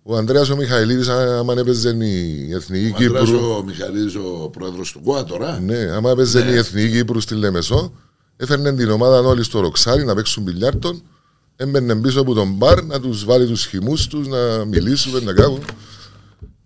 Ο 0.07 0.15
Ανδρέας 0.17 0.49
ο 0.49 0.55
Μιχαηλίδης, 0.55 1.07
α- 1.07 1.37
άμα 1.37 1.53
έπαιζε 1.57 1.89
η 1.89 2.53
Εθνική 2.53 2.91
Ο 2.91 2.95
Ανδρέας 3.05 3.29
Κύπρου, 3.29 3.45
ο 3.45 3.63
Μιχαλής, 3.63 4.15
ο 4.15 4.49
πρόεδρος 4.49 4.91
του 4.91 5.01
ΚΟΑ 5.01 5.23
τώρα. 5.23 5.59
ναι, 5.59 5.77
άμα 5.77 6.09
έπαιζε 6.11 6.43
Ναι. 6.43 6.51
η 6.51 6.55
Εθνική 6.57 6.91
Κύπρου 6.97 7.19
στη 7.19 7.35
Λεμεσό, 7.35 7.91
έφερνε 8.37 8.73
την 8.75 8.89
ομάδα 8.89 9.19
όλοι 9.19 9.43
στο 9.43 9.59
Ροξάρι 9.59 10.05
να 10.05 10.15
παίξουν 10.15 10.43
μπιλιάρτον, 10.43 11.01
έμπαινε 11.55 11.95
πίσω 11.95 12.21
από 12.21 12.33
τον 12.33 12.53
μπαρ 12.53 12.83
να 12.83 12.99
τους 12.99 13.25
βάλει 13.25 13.47
τους 13.47 13.65
χυμούς 13.65 14.07
τους, 14.07 14.27
να 14.27 14.65
μιλήσουμε, 14.65 15.19
να 15.19 15.33
κάνουν. 15.33 15.59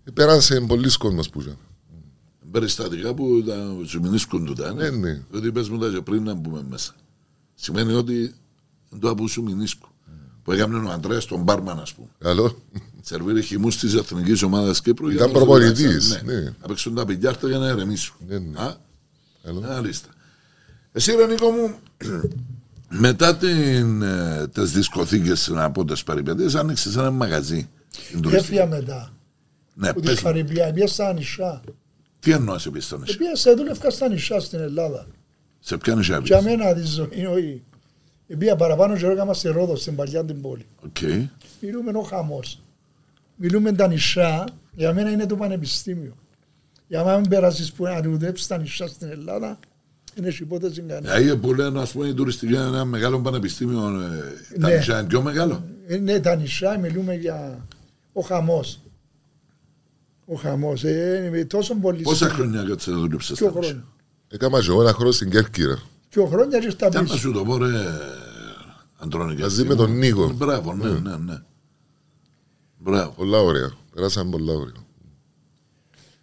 Ε, 0.04 0.10
Πέρασε 0.10 0.60
πολλοί 0.60 0.96
κόσμος 0.98 1.28
που 1.30 1.40
είχε. 1.40 1.56
Περιστατικά 2.50 3.14
που 3.14 3.42
τα, 3.46 3.54
σου 3.86 4.00
μηνίσκουν 4.00 4.44
τούτα. 4.44 4.72
Ναι, 4.74 4.90
ναι. 4.90 5.22
Διότι 5.30 5.52
πες 5.52 5.68
μου 5.68 5.78
τα 5.78 5.88
και 5.88 6.00
πριν 6.00 6.22
να 6.22 6.34
μπούμε 6.34 6.64
μέσα. 6.70 6.92
Σημαίνει 7.54 7.92
ότι 7.92 8.34
το 9.00 9.08
από 9.10 9.28
σου 9.28 9.42
μηνίσκουν. 9.42 9.89
Που 10.50 10.56
έκανε 10.56 10.88
ο 10.88 10.90
Ανδρέας 10.90 11.24
τον 11.26 11.42
μπάρμαν, 11.42 11.78
ας 11.80 11.92
πούμε. 11.94 12.08
Καλό. 12.18 12.62
Σερβίρει 13.02 13.42
χυμούς 13.42 13.78
της 13.78 13.94
Εθνικής 13.94 14.42
Ομάδας 14.42 14.80
Κύπρου. 14.82 15.06
για 15.08 15.14
Ήταν 15.16 15.26
να 15.26 15.32
τους 15.38 15.42
προπονητής, 15.44 16.14
relaxen, 16.20 16.24
ναι. 16.24 16.40
Να 16.40 16.66
παίξουν 16.66 16.94
τα 16.94 17.04
πιλιάρτα 17.04 17.48
για 17.48 17.58
να 17.58 17.66
ερεμήσουν. 17.68 18.16
Ναι, 18.28 18.38
ναι. 18.38 18.58
Α, 18.60 18.74
Καλό. 19.42 19.60
Μάλιστα. 19.60 20.08
Εσύ 20.92 21.12
ρε 21.12 21.26
Νίκο 21.26 21.50
μου, 21.50 21.74
μετά 23.06 23.36
την, 23.36 24.02
ε, 24.02 24.48
τις 24.52 24.72
δισκοθήκες 24.72 25.48
να 25.48 25.70
πω 25.70 25.84
τις 25.84 26.02
περιπέτειες, 26.02 26.54
άνοιξες 26.54 26.96
ένα 26.96 27.10
μαγαζί. 27.10 27.68
στην 27.90 28.20
τουριστική. 28.20 28.54
Έφυγα 28.58 28.66
μετά. 28.66 29.12
Ναι, 29.74 29.88
Από 29.88 30.00
τη 30.00 30.06
πες 30.06 30.16
μου, 30.16 30.22
Καριμπία, 30.22 30.72
πήγα 30.72 30.86
στα 30.86 31.12
νησιά. 31.12 31.62
τι 32.20 32.30
εννοείς 32.30 32.66
επίσης 32.66 32.86
στο 32.86 32.98
νησί. 32.98 33.16
Πήγα 33.16 33.36
σε 33.36 33.52
δούλευκα 33.54 33.90
στα 33.90 34.08
νησιά 34.08 34.40
στην 34.40 34.58
Ελλάδα. 34.60 35.06
Σε 35.60 35.76
ποια 35.76 35.94
νησιά 35.94 36.20
Για 36.24 36.38
πήγες. 36.38 36.56
μένα 36.56 36.74
τη 36.74 36.82
ζωή, 36.86 37.26
όχι. 37.26 37.62
Πήγα 38.38 38.56
παραπάνω 38.56 38.96
και 38.96 39.06
έκανα 39.06 39.32
στη 39.32 39.48
Ρόδο, 39.48 39.76
στην 39.76 39.96
παλιά 39.96 40.24
την 40.24 40.40
πόλη. 40.40 40.66
Οκ. 40.84 40.96
Μιλούμε 41.60 41.90
ο 41.98 42.02
χαμός. 42.02 42.62
Μιλούμε 43.36 43.72
τα 43.72 43.88
νησιά, 43.88 44.48
για 44.72 44.92
μένα 44.92 45.10
είναι 45.10 45.26
το 45.26 45.36
πανεπιστήμιο. 45.36 46.16
Για 46.88 47.04
μένα 47.04 47.18
μην 47.18 47.28
περάσεις 47.28 47.72
που 47.72 47.84
να 47.84 48.00
δουλέψεις 48.02 48.44
στα 48.46 48.58
νησιά 48.58 48.86
στην 48.86 49.08
Ελλάδα, 49.08 49.58
δεν 50.14 50.24
έχει 50.24 50.42
υπόθεση 50.42 50.80
κανένα. 50.80 51.14
Δηλαδή 51.14 51.36
που 51.36 51.54
λένε 51.54 51.80
ας 51.80 51.92
πούμε 51.92 52.06
η 52.08 52.14
τουριστική 52.14 52.52
είναι 52.52 52.62
ένα 52.62 52.84
μεγάλο 52.84 53.20
πανεπιστήμιο, 53.20 54.00
ε, 54.00 54.58
τα 54.60 54.68
Ναι. 54.68 54.74
νησιά 54.76 54.98
είναι 54.98 55.08
πιο 55.08 55.22
μεγάλο. 55.22 55.64
Ε, 55.86 55.96
Ναι, 55.96 56.20
τα 56.20 56.36
νησιά 56.36 56.78
μιλούμε 56.78 57.14
για 57.14 57.66
ο 58.12 58.20
χαμός. 58.20 58.80
Ο 60.26 60.34
χαμός. 60.34 60.84
Ε, 60.84 61.24
είναι 61.26 61.44
τόσο 61.44 61.74
πολύ. 61.74 62.02
Πόσα 62.02 62.28
χρόνια 62.28 62.64
κάτσε 62.68 62.90
να 62.90 62.96
δουλέψεις 62.96 63.36
Ποιο 63.38 63.48
στα 63.48 63.58
νησιά; 63.58 63.72
χρόνο. 63.74 63.86
Έκανα 64.28 64.60
και 64.60 64.66
εγώ 64.68 64.80
ένα 64.82 64.92
χρόνο 64.92 65.10
στην 65.10 65.30
Κέρκυρα. 65.30 65.78
Και 66.10 66.18
ο 66.20 66.26
χρόνια 66.26 66.58
και 66.58 66.70
στα 66.70 66.88
Τι 66.88 66.96
να 66.96 67.02
πίσω. 67.02 67.16
σου 67.16 67.32
το 67.32 67.44
πω, 67.44 67.56
ρε, 67.58 67.68
Αντρώνη. 68.98 69.36
Μαζί 69.40 69.64
με 69.64 69.74
τον 69.74 69.98
Νίκο. 69.98 70.32
Μπράβο, 70.32 70.74
ναι, 70.74 70.88
ναι, 70.90 71.16
ναι. 71.16 71.42
Μπράβο. 72.78 73.10
Πολλά 73.16 73.38
ωραία. 73.38 73.70
Περάσαμε 73.94 74.30
πολλά 74.30 74.52
ωραία. 74.52 74.72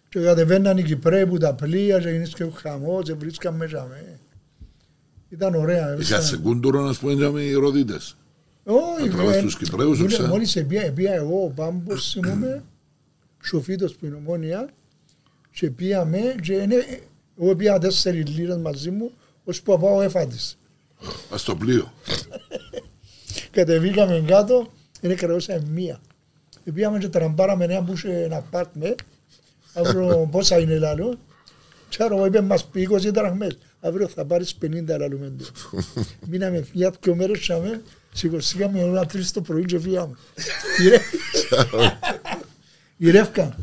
Και 0.08 0.20
κατεβαίναν 0.20 0.78
οι 0.78 0.82
Κυπρέοι 0.82 1.26
που 1.26 1.38
τα 1.38 1.54
πλοία 1.54 1.98
και 2.00 2.08
γίνεις 2.10 2.34
και 2.34 2.44
ο 2.44 2.50
χαμός 2.54 3.04
και 3.04 3.14
βρίσκαν 3.14 3.54
μέσα 3.56 3.86
με. 3.90 4.18
Ήταν 5.28 5.54
ωραία. 5.54 5.96
Είχα 5.98 6.20
σε 6.20 6.36
κούντουρο, 6.36 6.80
να 6.82 6.94
πούμε, 6.94 7.12
για 7.12 7.32
οι 7.42 7.52
ροδίτες. 7.52 8.16
Όχι, 8.64 9.08
Να 9.08 9.14
τραβάς 9.14 9.36
ε, 9.36 9.40
τους 9.42 9.56
Κυπραίους, 9.56 9.96
δούλε- 9.98 10.12
ξέρω. 10.12 10.28
Μόλις 10.28 10.56
επία, 10.56 10.82
επία 10.82 11.12
εγώ 11.14 11.44
ο 11.44 11.48
Πάμπος 11.50 12.14
ήμουν 12.14 12.44
σοφίτος 13.42 13.94
που 13.94 14.06
είναι 14.06 14.14
ομόνια 14.14 14.68
και 15.50 15.70
πήγαμε 15.70 16.18
και 16.42 16.52
είναι- 16.52 17.00
εγώ 17.40 17.56
πήγα 17.56 17.78
τέσσερις 17.78 18.28
λίρες 18.36 18.56
μαζί 18.56 18.90
μου 18.90 19.10
ως 19.48 19.62
που 19.62 19.78
πάω 19.78 20.02
έφατης. 20.02 20.58
Ας 21.30 21.40
στο 21.40 21.56
πλοίο. 21.56 21.92
Κατεβήκαμε 23.50 24.24
κάτω, 24.26 24.72
είναι 25.00 25.14
κρεώσαμε 25.14 25.62
μία. 25.70 26.00
Και 26.64 26.72
Πήγαμε 26.72 26.98
και 26.98 27.08
τραμπάραμε 27.08 27.64
ένα 27.64 27.82
που 27.82 27.92
είχε 27.92 28.22
ένα 28.22 28.40
πάρτμε, 28.50 28.94
αύριο 29.74 30.28
πόσα 30.30 30.58
είναι 30.58 30.78
λάλο. 30.78 31.18
Ξέρω, 31.88 32.16
εγώ 32.16 32.26
είπε 32.26 32.40
μας 32.40 32.64
πει 32.64 32.88
20 32.90 33.10
δραχμές, 33.12 33.58
αύριο 33.80 34.08
θα 34.08 34.24
πάρεις 34.24 34.54
50 34.62 34.96
λάλο 34.98 35.16
του. 35.16 35.46
Μείναμε 36.28 36.66
μια 36.74 36.94
δυο 37.02 37.14
μέρες 37.14 37.44
σάμε, 37.44 37.82
σηκωστήκαμε 38.12 38.82
ώρα 38.82 39.06
τρεις 39.06 39.32
το 39.32 39.40
πρωί 39.40 39.64
και 39.64 39.78
φύγαμε. 39.78 40.16
Γυρε- 40.80 41.02
Γυρεύκα. 42.96 43.56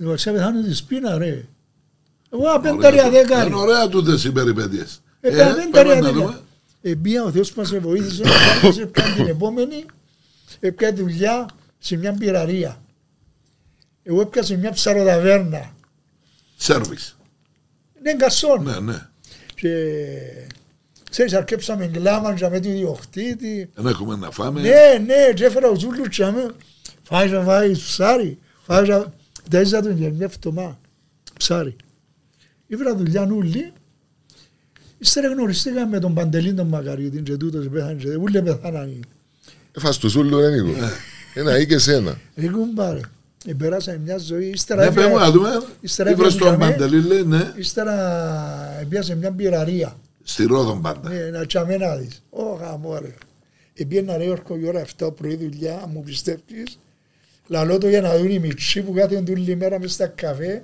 Εγώ 0.00 0.14
ξέρω, 0.14 0.38
θα 0.38 0.48
είναι 0.48 0.62
της 0.62 0.78
σπίνα 0.78 1.18
ρε. 1.18 1.44
Εγώ 2.32 2.50
απένταρια 2.50 3.10
δέκαρη. 3.10 3.46
Είναι 3.46 3.56
ωραία 3.56 3.88
τούτες 3.88 4.24
οι 4.24 4.32
περιπέτειες. 4.32 5.00
Ε, 5.20 5.28
Ε, 5.28 5.52
πέντε 5.54 5.68
πάμε 5.70 5.82
ρε, 5.82 6.00
να 6.00 6.08
αδέλφια. 6.08 6.12
δούμε. 6.12 6.40
Ε, 6.82 6.94
μία 7.02 7.24
ο 7.24 7.30
Θεός 7.30 7.54
μας 7.54 7.78
βοήθησε, 7.78 8.22
έπιασε 8.56 8.86
πιάνε 8.86 9.14
την 9.14 9.26
επόμενη, 9.26 9.84
έπιανε 10.60 10.96
δουλειά 10.96 11.48
σε 11.78 11.96
μια 11.96 12.12
πυραρία. 12.12 12.82
Εγώ 14.02 14.20
έπιασα 14.20 14.56
μια 14.56 14.72
ψαροταβέρνα. 14.72 15.74
Σέρβις. 16.56 17.16
Ναι, 18.02 18.14
γκασόν. 18.14 18.62
Ναι, 18.62 18.80
ναι. 18.80 19.06
Και 19.54 19.74
ξέρεις, 21.10 21.32
αρκέψαμε 21.34 21.86
γκλάμα 21.86 22.32
για 22.32 22.50
με 22.50 22.60
τη 22.60 22.70
διοχτήτη. 22.70 23.70
Δεν 23.74 23.86
έχουμε 23.86 24.16
να 24.16 24.30
φάμε. 24.30 24.60
Ναι, 24.60 25.04
ναι, 25.06 25.32
και 25.34 25.44
έφερα 25.44 25.68
ο 25.68 25.74
Ζούλου 25.74 26.04
και 26.04 26.24
άμε. 26.24 26.50
Φάει 27.02 27.28
να 27.30 27.42
φάει 27.42 27.72
ψάρι. 27.72 28.38
Φάει 28.66 28.88
να... 28.88 29.12
Τέζα 29.50 29.82
τον 29.82 29.96
για 29.96 30.10
μια 30.10 30.28
φτωμά. 30.28 30.78
Ψάρι. 31.38 31.76
Ήβρα 32.66 32.94
δουλειά 32.94 33.26
νουλή. 33.26 33.72
Ύστερα 34.98 35.28
γνωριστήκαμε 35.28 35.86
με 35.90 35.98
τον 35.98 36.14
Παντελήν 36.14 36.56
τον 36.56 36.66
Μακαριούτη 36.66 37.20
και 37.20 37.36
τούτος 37.36 37.68
πέθανε 37.68 37.94
και 37.94 38.14
ούλε 38.14 38.42
πεθάναν. 38.42 39.04
Έφας 39.76 39.98
τους 39.98 40.12
Σούλου, 40.12 40.40
ρε 40.40 40.50
Νίκο. 40.50 40.78
Ένα 41.34 41.58
ή 41.58 41.66
και 41.66 41.78
σένα. 41.78 42.18
Ρε 42.36 42.48
κουμπάρε. 42.48 43.00
Ε, 43.46 43.52
Περάσαμε 43.52 43.98
μια 44.04 44.18
ζωή. 44.18 44.46
Ύστερα 44.48 44.84
Ναι, 44.84 44.92
πες 44.92 45.04
μου 45.06 45.16
να 45.16 45.24
έφυγα- 45.24 45.30
δούμε. 45.30 45.62
Ύστερα 45.80 46.10
Ήβρες 46.10 46.36
τον 46.36 46.46
έφυγαμε. 46.52 46.70
Παντελή, 46.72 47.00
λέει, 47.06 47.22
ναι. 47.24 47.52
Ύστερα 47.56 47.94
έπιασε 48.80 49.14
μια 49.16 49.30
πυραρία. 49.32 49.96
Στη 50.22 50.44
Ρόδον 50.44 50.80
πάντα. 50.82 51.08
Ναι, 51.08 51.20
να 51.38 51.46
τσάμε 51.46 51.76
να 51.76 51.96
δεις. 51.96 52.22
Ω 52.30 52.42
γαμό 52.42 52.98
ρε. 52.98 53.14
Επίαινα 53.74 54.16
ρε 54.16 54.28
όρκο 54.28 54.56
η 54.58 54.66
ώρα 54.66 54.80
7 54.80 55.10
πρωί 55.14 55.36
δουλειά, 55.36 55.74
αν 55.74 55.90
μου 55.92 56.02
πιστεύεις. 56.02 56.78
Λαλώ 57.46 57.78
το 57.78 57.88
για 57.88 58.00
να 58.00 58.16
δουν 58.18 58.30
οι 58.30 58.38
μητσοί 58.38 58.82
που 58.82 58.92
κάθονται 58.92 59.32
όλη 59.32 59.56
μέρα 59.56 59.78
μες 59.80 59.92
στα 59.92 60.06
καφέ 60.06 60.62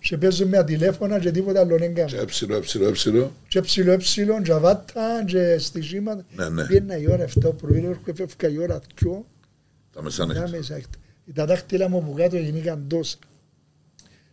και 0.00 0.16
παίζουν 0.18 0.48
με 0.48 0.64
τηλέφωνα 0.64 1.18
και 1.18 1.30
τίποτα 1.30 1.60
άλλο 1.60 1.78
δεν 1.78 1.94
Και 1.94 2.00
κάνουν. 2.00 2.18
έψιλο, 2.18 2.56
έψιλο, 2.56 2.88
έψιλο. 2.88 3.32
Και 3.48 3.60
ψηλό 3.60 3.92
έψιλο, 3.92 4.42
και 4.42 4.52
βάτα 4.52 5.24
και 5.26 5.58
στοιχήματα. 5.58 6.24
Ναι, 6.36 6.48
ναι. 6.48 6.66
Πήγαινα 6.66 6.96
η 6.98 7.10
ώρα 7.10 7.24
7 7.44 7.50
πρωί, 7.56 7.80
ρε 7.80 7.86
όρκο 7.88 8.02
έφευκα 8.10 8.48
η 8.48 8.58
ώρα 8.58 8.80
2. 9.04 9.24
Τα 9.92 10.02
μεσάνυχτα. 10.02 10.42
Να 10.42 10.48
μέσα. 10.48 10.80
Τα 11.34 11.46
δάχτυλα 11.46 11.88
μου 11.88 11.96
από 11.98 12.12
κάτω 12.16 12.36
γίνηκαν 12.36 12.84
τόσα. 12.88 13.16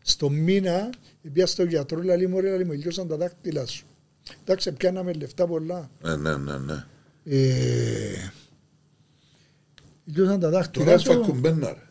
Στο 0.02 0.30
μήνα, 0.30 0.90
πήγα 1.34 1.46
στο 1.46 1.64
γιατρό, 1.64 2.02
λέει 2.02 2.26
μου, 2.28 2.40
ρε, 2.40 2.50
λέει 2.50 2.64
μου, 2.64 2.72
λιώσαν 2.72 3.08
τα 3.08 3.18
δάχτυλα 3.18 3.66
σου. 3.66 3.86
Εντάξει, 4.44 4.72
πιάναμε 4.72 5.14
λεφτά 5.14 5.48
πολλά. 5.48 5.90
Ναι, 6.02 6.16
ναι, 6.16 6.36
ναι, 6.38 6.58
ναι. 6.58 6.84
Ε, 7.24 8.32
λιώσαν 10.06 10.40
τα 10.40 10.50
Τώρα 10.50 10.52
δάχτυλα 10.58 10.92
έφα 10.92 11.12
σου. 11.14 11.20
κουμπένα, 11.22 11.68
ρε. 11.74 11.82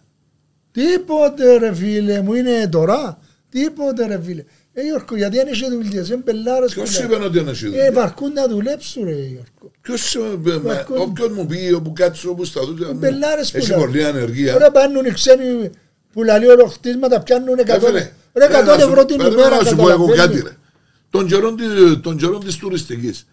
Τίποτε 0.73 1.57
ρε 1.59 1.75
φίλε 1.75 2.21
μου, 2.21 2.35
είναι 2.35 2.69
τώρα. 2.69 3.19
Τίποτε 3.51 4.07
ρε 4.07 4.21
φίλε. 4.23 4.45
Ε, 4.73 4.83
Γιώργο, 4.83 5.17
γιατί 5.17 5.39
αν 5.41 5.49
είσαι 5.49 5.67
δουλειές, 5.71 6.09
είναι 6.09 6.17
πελάρες 6.25 6.75
που 6.75 6.81
Ποιος 6.83 6.99
είναι. 6.99 7.15
είπε 7.15 7.25
ότι 7.25 7.39
είναι 7.39 7.51
εσύ 7.51 7.67
Ε, 7.67 7.69
δουλειά. 7.69 7.93
βαρκούν 7.93 8.33
να 8.33 8.49
δουλέψουν 8.49 9.05
ρε 9.05 9.11
Γιώργο. 9.13 9.71
Ποιος, 9.81 10.15
ε, 10.15 10.19
με- 10.43 10.57
Βαρκούν. 10.57 10.97
όποιος 11.01 11.29
μου 11.29 11.47
πει 11.47 11.73
όπου 11.77 11.93
κάτσω 11.93 12.31
όπου 12.31 12.45
στα 12.45 12.61
δούτια 12.65 12.87
μου, 12.87 12.99
Μπελάρες 12.99 13.51
που 13.51 13.57
έχει 13.57 13.69
λένε. 13.71 13.81
πολλή 13.81 14.05
ανεργία. 14.05 14.53
Τώρα 14.53 14.71
πάνουν 14.71 15.05
οι 15.05 15.11
ξένοι 15.11 15.71
που 16.13 16.23
λαλεί 16.23 16.47
ολοχτίσματα, 16.47 17.21
πιάνουν 17.23 17.59
100 17.59 17.87
Έφερε. 17.87 18.13
ρε, 18.35 18.47
100 18.47 18.73
Ε, 18.73 18.75
να 18.77 18.79
σου- 18.79 18.89
ευρώ 18.89 19.05
την 19.05 19.17
περίμενα 19.17 19.43
ημέρα. 19.47 19.63
να 19.63 19.69
σου 19.69 19.77
πω 19.77 19.91
εγώ 19.91 20.07
καταλαβαίνεις. 20.07 20.43
κάτι 20.43 20.55
ρε. 20.55 20.57
Τον 21.11 21.27
καιρό 21.27 21.55
τη- 21.55 22.01
Τον 22.01 22.17
καιρό 22.17 22.39
της 22.39 22.57
τουριστικής. 22.57 23.27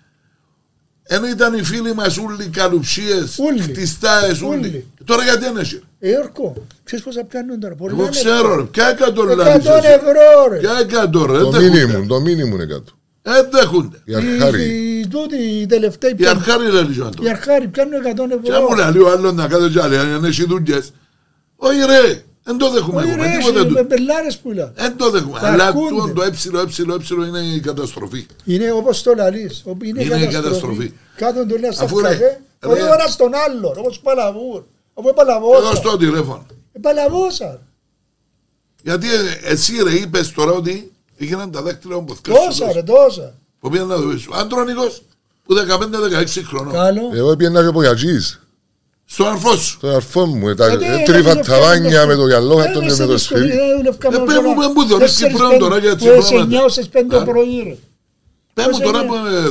Εν 1.05 1.23
ήταν 1.23 1.53
οι 1.53 1.63
φίλοι 1.63 1.93
μας 1.93 2.17
ούλοι 2.17 2.47
καλουψίες, 2.47 3.37
Ούλοι. 3.39 3.61
χτιστάες, 3.61 4.41
ούλοι. 4.41 4.57
Ούλοι. 4.57 4.85
Τώρα 5.05 5.23
γιατί 5.23 5.45
είναι 5.47 5.59
εσύ. 5.59 5.81
Ε, 5.99 6.09
Γιώργο, 6.09 6.53
ξέρεις 6.83 7.05
πόσα 7.05 7.23
πιάνουν 7.23 7.59
τώρα. 7.59 7.75
Πολλά 7.75 7.93
Εγώ 7.93 8.01
λεφτά. 8.03 8.19
ξέρω 8.19 8.55
ρε. 8.55 8.63
Ποια 8.63 8.87
εκατό 8.89 9.23
λάδεις 9.23 9.65
100 9.67 9.75
εσύ. 9.77 9.87
ευρώ 9.87 10.47
ρε. 10.51 10.57
Ποια 10.57 10.77
εκατό 10.81 11.25
ρε. 11.25 11.37
Το 11.39 11.49
Δεν 11.49 11.61
δέχονται. 11.61 11.85
μήνυμου, 11.85 12.07
το 12.07 12.19
μήνυμου 12.21 12.53
είναι 12.55 12.65
κάτω. 12.65 12.91
Δεν 13.21 13.47
δέχονται. 13.51 13.97
Η 14.05 14.15
αρχάρη. 14.15 14.63
Οι- 14.63 14.99
οι 14.99 15.07
τούτοι, 15.07 15.35
οι 15.35 15.65
τελευταίοι 15.65 16.11
Η 16.11 16.15
πιάνουν. 16.15 16.37
αρχάρη 16.43 16.71
λέει 16.71 16.83
λίγο 16.83 17.09
Οι 17.21 17.29
αρχάροι 17.29 17.67
πιάνουν 17.67 17.93
100 18.01 18.39
Και 18.43 18.51
αν 18.53 18.61
μου 18.69 18.75
ευρώ. 18.75 18.91
λέει 18.91 19.01
ο 19.03 19.09
άλλος 19.11 19.33
να 19.33 19.47
κάτω 19.47 19.69
κι 19.69 19.79
άλλοι, 19.79 19.97
αν 19.97 20.23
έχει 20.25 20.45
δουλειές. 20.45 20.91
Όχι 21.55 21.77
ρε, 21.77 22.21
δεν 22.43 22.58
το 22.58 22.69
δέχουμε 22.71 23.01
Όχι 23.01 23.10
εγώ, 23.10 23.21
ρε, 23.21 23.27
με 23.29 23.38
τίποτα 23.38 23.60
εσύ, 23.60 23.69
με 23.71 23.82
του. 23.82 23.88
πελάρες 23.88 24.38
που 24.38 24.51
λέω. 24.51 24.71
Δεν 24.75 24.97
το 24.97 25.10
δέχουμε. 25.10 25.39
Τα 25.39 25.51
Αλλά 25.51 25.65
αρκούνται. 25.67 25.89
τούτο 25.89 26.13
το 26.13 26.23
έψιλο, 26.23 26.60
έψιλο, 26.60 26.93
έψιλο 26.93 27.25
είναι 27.25 27.39
η 27.39 27.60
καταστροφή. 27.60 28.25
Είναι 28.43 28.71
όπως 28.71 29.01
το 29.03 29.13
λαλείς. 29.13 29.62
όπου 29.65 29.84
Είναι, 29.86 30.03
Είναι 30.03 30.15
η 30.15 30.19
καταστροφή. 30.19 30.41
καταστροφή. 30.41 30.93
Κάθονται 31.15 31.53
όλα 31.53 31.71
στα 31.71 31.84
Αφού 31.84 31.99
ρε, 31.99 32.03
καφέ. 32.08 32.17
ρε. 32.17 32.39
Όχι 32.71 32.82
ο 32.82 32.93
ένας 32.93 33.12
στον 33.13 33.32
άλλον. 33.47 33.73
Όπως 33.77 33.99
παλαβούν. 33.99 34.65
Αφού 34.93 35.08
Εγώ 35.08 35.13
παλαβώσα. 35.13 35.75
στο 35.75 35.97
τηλέφωνο. 35.97 36.45
Ε, 36.73 36.79
Παλαβώσα. 36.79 37.62
Γιατί 38.84 39.08
ε, 39.13 39.51
εσύ 39.51 39.84
ρε 39.84 39.91
είπες 39.93 40.32
τώρα 40.32 40.51
ότι 40.51 40.91
έγιναν 41.17 41.51
τα 41.51 41.62
δάκτυλα 41.62 41.99
μου 41.99 42.17
Τόσα 42.21 42.71
ρε, 42.71 42.84
τόσα. 42.84 43.34
Που 43.60 43.69
πήγαν 43.69 43.88
να 43.88 43.97
δεις. 43.97 44.27
Ο 44.27 44.36
Αντρονικός 44.36 45.01
που 45.43 45.53
15-16 45.56 46.41
χρονών. 46.45 46.73
Καλό. 46.73 47.01
Εγώ 47.13 47.32
έπιανα 47.32 47.62
και 47.62 47.67
από 47.67 47.82
γιατζής. 47.84 48.41
Στον 49.13 49.28
αρφός 49.28 49.60
σου. 49.65 49.78
Το 49.82 49.88
αρφό 49.89 50.26
μου, 50.26 50.47
ε, 50.49 50.56
τα 50.56 50.67
Γιατί, 50.76 51.04
τρίφα 51.04 51.19
γιατί 51.34 51.47
τα 51.49 51.60
βάνια 51.60 51.80
δουλεύκαμε- 51.82 52.08
με 52.08 52.15
το 52.21 52.28
γυαλό, 52.28 52.60
Ε, 52.60 52.62
χάτον 52.65 52.82
και 52.82 52.88
μέσα 52.89 53.06
με 53.06 53.12
το 53.12 53.17
στη 53.17 53.28
σχολή, 53.28 53.47
σφυρί. 53.52 53.69
ε, 53.69 53.76
δουλεύκαμε 53.78 54.15
Ε, 54.15 54.19
ως 54.19 54.26
πες 54.28 54.36
μου, 54.38 54.49
ώρα 54.49 54.58
πες 54.58 54.67
μου, 54.76 54.86
δωρείς 54.88 55.06
τέσσερις, 55.06 55.32
Κυπρέων 55.32 55.49
πέντε, 55.52 55.63
τώρα 55.63 55.78
για 55.78 55.95
που 55.95 56.06
έσαι 56.08 56.19
τσιμπρώματα. 56.19 56.41
εννιά 56.43 56.63
ως 56.63 56.73
τις 56.76 56.88
πέντε 56.89 57.15
Α. 57.15 57.19
το 57.19 57.26
πρωί 57.32 57.63
ρε. 57.67 57.76
Πες 58.54 58.65
μου 58.65 58.71
Πώς 58.71 58.80
τώρα 58.80 58.99
είναι. 59.04 59.08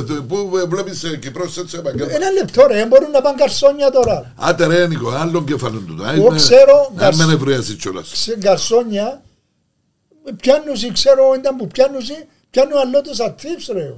που, 0.07 0.13
ε, 0.13 0.19
που 0.49 0.57
ε, 0.57 0.63
βλέπεις 0.63 1.03
ε, 1.03 1.17
Κυπρός 1.17 1.57
έτσι 1.57 1.75
επαγγέλμα. 1.79 2.13
Ένα 2.15 2.29
λεπτό 2.29 2.65
ρε, 2.71 2.85
μπορούν 2.85 3.11
να 3.11 3.21
πάνε 3.21 3.37
καρσόνια 3.39 3.89
τώρα. 3.91 4.33
Άτε 4.35 4.65
ρε 4.67 4.87
Νίκο, 4.87 5.09
άλλον 5.09 5.45
κεφάλαιο 5.45 5.79
του. 5.87 5.95
Εγώ 6.15 6.27
ξέρω, 6.35 6.91
Να 6.95 7.01
γας- 7.03 7.15
με 7.17 7.25
νευρίασει 7.25 7.73
κιόλας. 7.75 8.09
Σε 8.13 8.37
καρσόνια, 8.41 9.21
πιάνουσι, 10.41 10.91
ξέρω 10.91 11.23
ήταν 11.39 11.55
που 11.57 11.67
πιάνουσι, 11.67 12.17
πιάνουν 12.51 12.77
αλλότες 12.77 13.19
ατρίψ 13.19 13.67
ρε. 13.73 13.93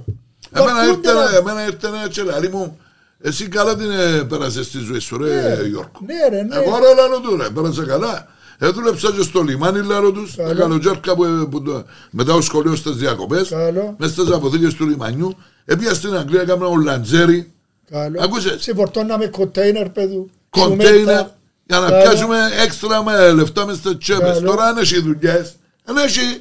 Εμένα 0.52 0.74
Βαρκούνται, 0.74 1.08
ήρθε, 1.10 1.30
ρε. 1.30 1.36
εμένα 1.38 1.64
ήρθε 1.64 1.86
ένα 1.86 2.08
τσελάρι 2.08 2.48
μου. 2.48 2.78
Εσύ 3.20 3.48
καλά 3.48 3.76
την 3.76 3.90
ε, 3.90 4.22
πέρασες 4.28 4.66
στη 4.66 4.78
ζωή 4.78 4.98
σου 4.98 5.18
ρε 5.18 5.60
Γιώργο. 5.68 5.90
Ναι 6.06 6.28
ρε, 6.36 6.42
ναι. 6.42 6.56
Εγώ 6.56 6.78
ρε 6.78 6.94
λάλο 6.94 7.20
του 7.20 7.36
ρε, 7.36 7.48
πέρασα 7.50 7.84
καλά. 7.84 8.26
Έδουλεψα 8.58 9.12
και 9.12 9.22
στο 9.22 9.42
λιμάνι 9.42 9.82
λάλο 9.86 10.12
τους, 10.12 10.34
τα 10.34 10.42
Καλό. 10.42 10.60
καλοτζάρκα 10.60 11.14
που, 11.14 11.24
ε, 11.24 11.28
που 11.50 11.62
το- 11.62 11.84
μετά 12.10 12.32
το 12.32 12.40
σχολείο 12.40 12.76
στις 12.76 12.96
διακοπές, 12.96 13.48
Καλό. 13.48 13.94
μες 13.98 14.10
στις 14.10 14.30
αποθήκες 14.30 14.74
του 14.74 14.86
λιμανιού. 14.88 15.36
Έπια 15.64 15.94
στην 15.94 16.14
Αγγλία, 16.16 16.40
έκανα 16.40 16.66
ο 16.66 16.76
Λαντζέρι, 16.80 17.52
Καλό. 17.90 18.20
Ακούσες; 18.22 18.62
Σε 18.62 18.74
φορτώναμε 18.74 19.26
κοντέινερ 19.26 19.88
παιδού. 19.90 20.30
κοντέινερ, 20.50 20.86
Σουμέτα. 20.94 21.36
για 21.66 21.78
να 21.78 21.90
Καλό. 21.90 22.02
πιάσουμε 22.02 22.38
έξτρα 22.64 23.02
με 23.02 23.32
λεφτά 23.32 23.66
μες 23.66 23.76
στις 23.76 23.98
τσέπες. 23.98 24.34
Καλό. 24.36 24.50
Τώρα 24.50 24.64
αν 24.64 24.76
έχει 24.78 25.00
δουλειές, 25.00 25.54
αν 25.84 25.96
έχει. 25.96 26.40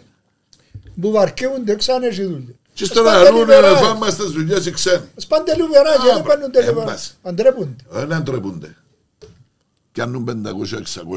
Που 1.01 1.11
βαρκεύονται 1.11 1.75
ξανά 1.75 2.05
έχει 2.07 2.23
δουλειά. 2.23 2.53
Και 2.75 2.83
ύστερα 2.83 3.09
Σπάντε 3.09 3.27
αλλούν 3.27 3.39
λιβεράκι. 3.39 3.83
φάμε 3.83 4.09
στις 4.09 4.29
δουλειές 4.31 4.65
οι 4.65 4.71
ξένοι. 4.71 5.03
Σπάντε 5.15 5.55
λιβεράκι, 5.55 6.09
Α, 6.09 6.13
δεν 6.13 6.23
πάνε 6.23 6.47
μπρε, 6.47 6.61
τελειβά. 6.61 6.81
έμπαση. 6.81 7.11
Αντρέπονται. 7.23 7.75
Δεν 7.89 8.13
αντρέπονται. 8.13 8.75
Πιάνουν 9.91 10.23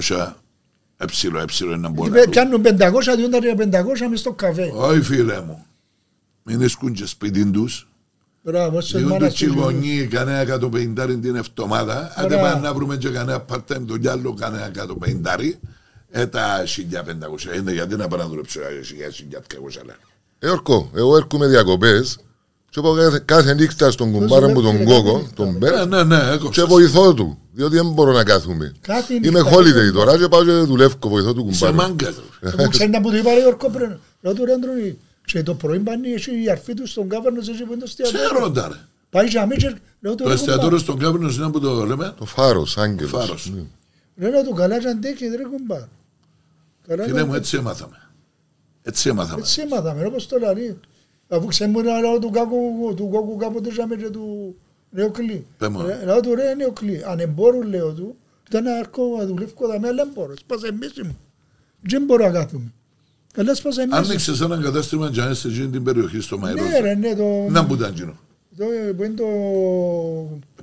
500-600 0.08 0.34
έψιλο, 0.96 1.38
έψιλο 1.40 1.72
είναι 1.72 1.88
μπορεί 1.88 2.10
να 2.10 2.28
Πιάνουν 2.28 2.62
500, 2.64 3.16
διόντα 3.16 3.38
για 3.38 3.54
500 3.56 4.08
μες 4.10 4.20
στο 4.20 4.32
καφέ. 4.32 4.72
Όχι 4.74 5.00
φίλε 5.02 5.40
μου. 5.40 5.66
Μην 6.42 6.62
έσκουν 6.62 6.92
και 6.92 7.06
σπίτι 7.06 7.50
τους. 7.50 7.88
Μπράβο, 8.42 8.80
σε 8.80 8.98
Διότι 8.98 9.12
μάνα 9.12 9.28
και 9.28 9.44
οι 9.44 9.48
γονείς 9.48 10.08
κανένα 10.08 10.38
εκατοπενηντάρι 10.38 11.18
την 11.18 11.36
εβδομάδα. 11.36 12.12
Άντε 12.16 12.34
Ωραία. 12.34 12.50
πάμε 12.50 12.66
να 12.66 12.74
βρούμε 12.74 12.96
και 12.96 13.08
κανένα 13.08 13.44
part-time 13.52 13.84
το 13.86 13.96
κι 13.98 14.08
άλλο 14.08 14.34
κανένα 14.34 14.66
εκατοπενηντάρι. 14.66 15.58
Ε, 16.10 16.26
τα 16.26 16.64
1500. 16.66 17.56
Είναι 17.56 17.72
γιατί 17.72 17.96
να 17.96 18.08
πάω 18.08 18.18
να 18.18 18.26
δουλέψω 18.28 18.60
για 18.94 19.10
1200 19.10 19.82
λεπτά. 20.40 20.46
Ε, 20.46 20.48
Ορκό, 20.50 20.90
εγώ 20.94 21.16
έρχομαι 21.16 21.46
διακοπές 21.46 22.18
και 22.70 22.80
πάω 22.80 22.94
κάθε, 22.94 23.22
κάθε 23.24 23.54
νύχτα 23.54 23.90
στον 23.90 24.12
κουμπάρο 24.12 24.48
μου 24.48 24.62
τον 24.62 24.74
έρχεται 24.74 24.92
κόκο, 24.94 25.12
κάθε 25.18 25.30
τον 25.34 25.46
Ναι, 25.52 25.52
Μπέρ, 25.58 25.86
ναι, 25.86 26.02
ναι, 26.02 26.16
και 26.18 26.30
έκοψες. 26.32 26.64
βοηθώ 26.64 27.14
του. 27.14 27.38
Διότι 27.52 27.74
δεν 27.76 27.90
μπορώ 27.90 28.12
να 28.12 28.24
κάθομαι. 28.24 28.74
Κάτι 28.80 29.14
Είμαι 29.14 29.28
νύχτα, 29.40 29.50
holiday 29.56 29.72
κάτι 29.72 29.92
τώρα 29.92 30.18
και 30.18 30.28
πάω 30.28 30.44
και 30.44 30.50
δουλεύω, 30.52 30.94
βοηθώ 31.08 31.34
του 31.34 31.48
Σε 31.52 31.66
κουμπάρου. 31.66 31.74
μάγκας. 31.88 32.14
ρε. 32.40 32.62
Μου 32.62 32.68
ξέρει 32.68 32.90
να 32.90 33.00
που 33.00 33.10
του 33.10 33.16
είπα 33.16 33.34
ρε 33.34 33.40
Ιόρκο 33.40 33.70
πριν. 33.70 33.96
Λέω 34.20 34.34
του 34.34 34.44
ρε 34.44 34.52
Αντρώνη, 34.52 34.98
και 35.24 35.42
το 35.42 35.54
πρωί 35.54 35.78
πάνε 35.78 36.08
έχει 36.08 36.42
η 36.44 36.50
αρφή 36.50 36.74
του 36.74 36.86
στον 36.86 37.08
κάβαρνο 37.08 37.42
σε 37.42 37.50
εκεί 37.50 37.62
που 37.62 37.72
είναι 37.72 37.82
το 37.84 37.90
Ξέρω 38.02 38.18
εστιατόριο. 38.18 38.50
τα 38.50 38.68
ρε. 38.68 38.74
Πάει 39.10 39.26
για 39.26 39.46
μίτσερ, 39.46 39.72
λέω 40.00 40.14
του 40.14 40.22
Το 40.22 40.28
ρε 40.28 40.34
εστιατόριο 40.34 40.68
κουμπά. 40.68 40.78
στον 40.80 40.98
Κάβρινο 40.98 41.28
είναι 41.30 41.50
που 41.50 41.60
το 41.60 41.84
λέμε; 41.86 42.14
Το 42.18 42.24
φάρος, 42.24 42.78
άγγελος. 42.78 43.10
Φάρος. 43.10 43.52
Ναι. 43.54 43.62
Ρε 44.26 44.30
λέω 44.30 44.42
του 44.44 44.54
καλά 44.54 44.78
και 44.78 44.88
αντέχει 44.88 45.26
ρε 45.26 45.42
κουμπά. 45.42 45.78
Καλά 46.88 47.02
και 47.04 47.08
Φίλε 47.10 47.12
μου, 47.20 47.24
αντέχει. 47.24 47.36
έτσι 47.38 47.56
έμαθαμε. 47.56 47.96
Έτσι 48.88 49.08
έμαθαμε. 49.08 49.40
Έτσι 49.40 49.60
έμαθαμε, 49.60 50.04
όπως 50.06 50.26
το 50.26 50.38
λέει. 50.38 50.78
Αφού 51.28 51.46
ξέρουμε 51.46 51.82
να 51.82 52.00
λέω 52.00 52.18
του 52.18 52.30
κάκου, 52.30 52.56
του 52.96 53.08
κόκκου 53.08 53.36
κάποτε 53.36 53.72
ζάμε 53.72 53.96
και 53.96 54.08
του 54.10 54.56
νεοκλή. 54.90 55.46
Πες 55.58 55.68
μου. 55.68 55.82
Ρε- 55.86 56.04
Λέω 56.04 56.20
του 56.20 56.34
ρε 56.34 56.54
νεοκλή, 56.54 57.02
αν 57.06 57.18
εμπόρουν 57.18 57.68
λέω 57.68 57.92
του, 57.92 58.16
ήταν 58.48 58.62
να 58.64 58.78
έρχω 58.78 59.02
να 59.18 59.26
δουλεύω 59.26 59.68
τα 59.68 59.80
μέλα 59.80 60.02
εμπόρω. 60.02 60.34
Σπάσε 60.36 60.72
μίση 60.80 61.02
μου. 61.02 61.18
Δεν 61.80 62.04
μπορώ 62.04 62.24
να 62.26 62.30
κάθομαι. 62.32 62.72
Αλλά 63.36 63.54
σπάσε 63.54 63.80
μίση 63.86 64.00
μου. 64.00 64.06
Άνοιξες 64.06 64.40
έναν 64.40 64.62
κατάστημα 64.62 65.08
για 65.08 65.24
να 65.24 65.30
είσαι 65.30 65.40
σε 65.40 65.48
εκείνη 65.48 65.68
την 65.68 65.82
περιοχή 65.82 66.20
στο 66.20 66.38
Μαϊρό. 66.38 66.62
Ναι 66.64 66.78
ρε, 66.80 66.94
ναι, 66.94 67.14
το... 67.14 67.46
Να 67.50 67.66
που 67.66 67.74
ήταν 67.74 67.90
εκείνο. 67.90 68.16
το 68.56 68.64
που 68.96 69.04
είναι 69.04 69.14
το... 69.14 69.24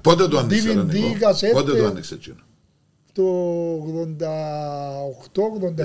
Πότε 0.02 0.28
το 0.28 0.38
άνοιξε, 0.38 0.74
ρε 0.74 0.82
DVD, 0.82 0.86
Νικό. 0.86 1.18
κασέτες. 1.20 1.62
Πότε 1.62 1.78
το 1.78 1.86
άνοιξε 1.86 2.14
εκείνο; 2.14 2.36
το 3.14 3.24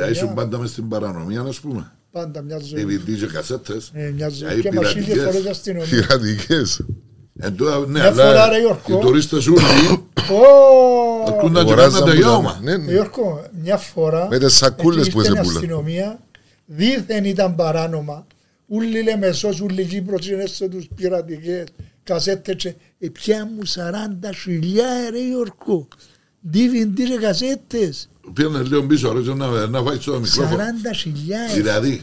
88-89. 0.07 0.11
Ήσουν 0.11 0.35
πάντα 0.35 0.59
μες 0.59 0.71
στην 0.71 0.89
παρανομία, 0.89 1.41
ας 1.41 1.61
πούμε. 1.61 1.93
Πάντα 2.13 2.43
μια 2.43 2.59
ζωή. 2.59 2.85
DVD 2.87 3.19
και 3.19 3.27
κασέτες. 3.27 3.91
Ε, 3.95 4.11
Μια 4.11 4.29
ζωή. 4.29 4.59
οι 4.59 4.61
Και 4.61 4.73
μας 4.73 4.95
είχε 4.95 5.01
πειρατικές. 5.13 5.25
φορές 5.25 5.47
αστυνομία. 5.47 5.87
Πειρατικές. 5.91 6.81
Εν 7.39 7.57
τούτα, 7.57 7.79
ναι, 7.79 7.87
Μια 7.87 8.13
φορά, 8.13 8.29
αλλά 8.29 8.49
ρε, 8.49 8.59
Γιώργο. 8.59 8.99
οι 8.99 9.01
τουρίστες 9.01 9.47
όλοι 9.47 9.59
Ω, 10.31 11.25
αρκούν 11.27 11.53
να 11.53 11.61
Αγοράζαν 11.61 11.93
κάνουν 11.93 12.05
που 12.05 12.11
τελειώμα. 12.11 12.51
ήταν- 12.51 12.65
Ναι, 12.65 12.85
ναι. 12.85 12.93
Γιώργο, 12.93 13.45
μια 13.63 13.77
φορά 13.77 14.27
Με 14.31 14.39
τις 14.39 14.55
σακούλες 14.55 15.07
εκεί 15.07 15.15
που 15.15 15.21
ήρθε 15.21 15.33
η 15.33 15.35
έσαι 15.35 15.43
πουλα. 15.47 15.59
αστυνομία, 15.59 16.21
δίθεν 16.67 17.25
ήταν 17.25 17.55
παράνομα. 17.55 18.27
Ούλοι 18.67 19.03
Λεμεσός, 19.03 19.61
ούλοι 19.61 19.85
Κύπρος 19.85 20.29
είναι 20.29 20.47
στο 20.47 20.69
τους 20.69 20.89
πειρατικές 20.95 21.65
κασέτες 22.03 22.55
και 22.57 22.75
ε, 22.99 23.09
πια 23.09 23.47
μου 23.47 23.67
40 23.67 24.33
χιλιά 24.43 24.87
ρε 25.11 25.27
Γιώργο. 25.27 25.89
DVD 26.53 26.93
και 26.95 27.19
κασέτες. 27.21 28.09
Πήγαινε 28.35 28.63
λίγο 28.63 28.83
πίσω, 28.83 29.13
ρε, 29.13 29.35
να, 29.35 29.67
να 29.67 29.83
βάζεις 29.83 30.05
το 30.05 30.21
μικρόφωνο. 30.21 30.63
40 30.63 30.97
χιλιά. 30.97 31.39
Δηλαδή, 31.55 32.03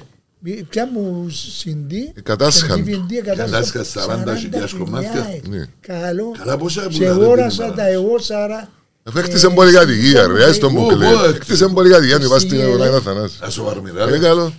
Πια 0.69 0.87
μου 0.93 1.29
συντή; 1.29 2.11
Εκατάσχαν. 2.15 2.85
Εκατάσχαν 3.11 3.85
40 3.85 4.35
χιλιάς 4.39 4.73
κομμάτια. 4.73 5.27
Ναι. 5.49 5.65
Καλό. 5.79 6.31
Καλά, 6.37 6.57
πόσα 6.57 6.81
Και 6.81 6.87
πουλάτε 6.97 7.09
αγόρασα 7.23 7.65
την 7.65 7.75
τα 7.75 7.81
ημέρα. 7.89 7.93
εγώ 8.03 8.19
σάρα. 8.19 8.69
Αφού 9.03 9.17
έκτισε 9.19 9.49
πολύ 9.49 9.71
κατοικία 9.73 10.27
ρε, 10.27 10.43
έστω 10.45 10.69
μου 10.69 10.81
Πού, 10.87 10.87
κλαίει. 10.95 11.09
πού 11.13 11.15
έκτισε. 11.17 11.35
Έκτισε 11.35 11.67
πολύ 11.67 11.89
κατοικία, 11.89 12.15
αν 12.15 12.29
πας 12.29 12.41
στην 12.41 12.57
Εσύ, 12.57 12.65
αγορά 12.65 12.83
ρε. 12.83 12.87
είναι 12.89 12.97
Αθανάς. 12.97 13.41
Α, 13.41 13.49
σοβαρμήρα, 13.49 14.01
Είναι 14.03 14.11
ρε. 14.11 14.17
καλό. 14.19 14.53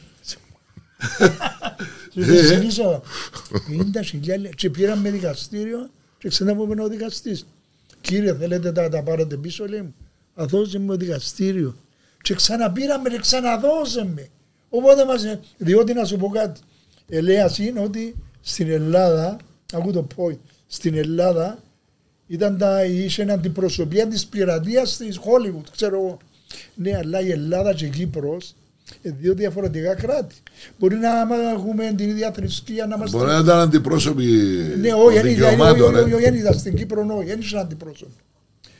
Ε, 2.14 2.42
Συνήθω 2.46 3.02
50 3.52 4.04
χιλιάδες 4.04 4.50
και 4.56 4.70
πήραμε 4.70 5.10
δικαστήριο 5.10 5.88
και 6.18 6.28
ξανά 6.28 6.54
μου 6.54 6.68
είπε 6.70 6.82
ο 6.82 6.88
δικαστής. 6.88 7.46
Κύριε 8.00 8.34
θέλετε 8.34 8.72
να 8.82 8.88
τα 8.88 9.02
πάρετε 9.02 9.36
πίσω 9.36 9.64
λέει 9.68 9.80
μου; 9.80 9.94
Αδώσε 10.40 10.78
μου 10.78 10.96
δικαστήριο. 10.96 11.74
Και 12.22 12.34
ξαναπήραμε 12.34 13.08
και 13.08 13.18
ξαναδώσε 13.18 14.04
με. 14.14 14.28
Οπότε 14.68 15.04
μας, 15.04 15.38
διότι 15.56 15.92
να 15.92 16.04
σου 16.04 16.16
πω 16.16 16.28
κάτι. 16.28 16.60
Ελέας 17.08 17.58
είναι 17.58 17.80
ότι 17.80 18.14
στην 18.40 18.70
Ελλάδα, 18.70 19.36
ακού 19.72 19.92
το 19.92 20.02
πω, 20.02 20.38
στην 20.66 20.94
Ελλάδα 20.94 21.58
ήταν 22.26 22.58
τα, 22.58 22.84
είχε 22.84 23.22
αντιπροσωπεία 23.30 24.06
της 24.06 24.26
πειρατείας 24.26 24.96
της 24.96 25.18
Hollywood, 25.18 25.64
ξέρω 25.72 25.96
εγώ. 25.96 26.18
Ναι, 26.74 26.96
αλλά 26.96 27.20
η 27.20 27.30
Ελλάδα 27.30 27.74
και 27.74 27.84
η 27.84 27.88
Κύπρος 27.90 28.54
είναι 29.02 29.16
δύο 29.20 29.34
διαφορετικά 29.34 29.94
κράτη. 29.94 30.34
Μπορεί 30.78 30.96
να 30.96 31.20
άμα 31.20 31.36
έχουμε 31.54 31.92
την 31.96 32.08
ίδια 32.08 32.32
θρησκεία 32.32 32.86
να 32.86 32.94
είμαστε... 32.96 33.16
Μπορεί 33.16 33.30
να 33.30 33.38
ήταν 33.38 33.58
αντιπρόσωποι 33.58 34.24
Ναι, 34.80 34.88
των 34.88 35.00
όχι, 35.00 35.14
δεν 35.20 35.26
ήταν, 35.26 35.26
όχι, 35.26 35.34
δικαιωμάτων, 35.34 35.94
όχι, 35.94 36.08
ρε. 36.08 36.14
όχι, 36.14 36.24
δεν 36.24 36.34
ήταν 36.34 36.58
στην 36.58 36.76
Κύπρο, 36.76 37.06
όχι, 37.16 37.26
δεν 37.26 37.40
ήταν 37.40 37.60
αντιπρόσωπος. 37.60 38.14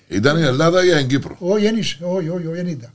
Ήταν 0.09 0.39
η 0.39 0.43
Ελλάδα 0.43 0.85
για 0.85 0.97
την 0.97 1.07
Κύπρο; 1.09 1.37
Όχι, 1.39 1.65
δεν 1.65 1.77
είχε, 1.77 2.05
όχι, 2.05 2.29
όχι, 2.29 2.47
όχι, 2.47 2.57
δεν 2.57 2.67
ήταν. 2.67 2.93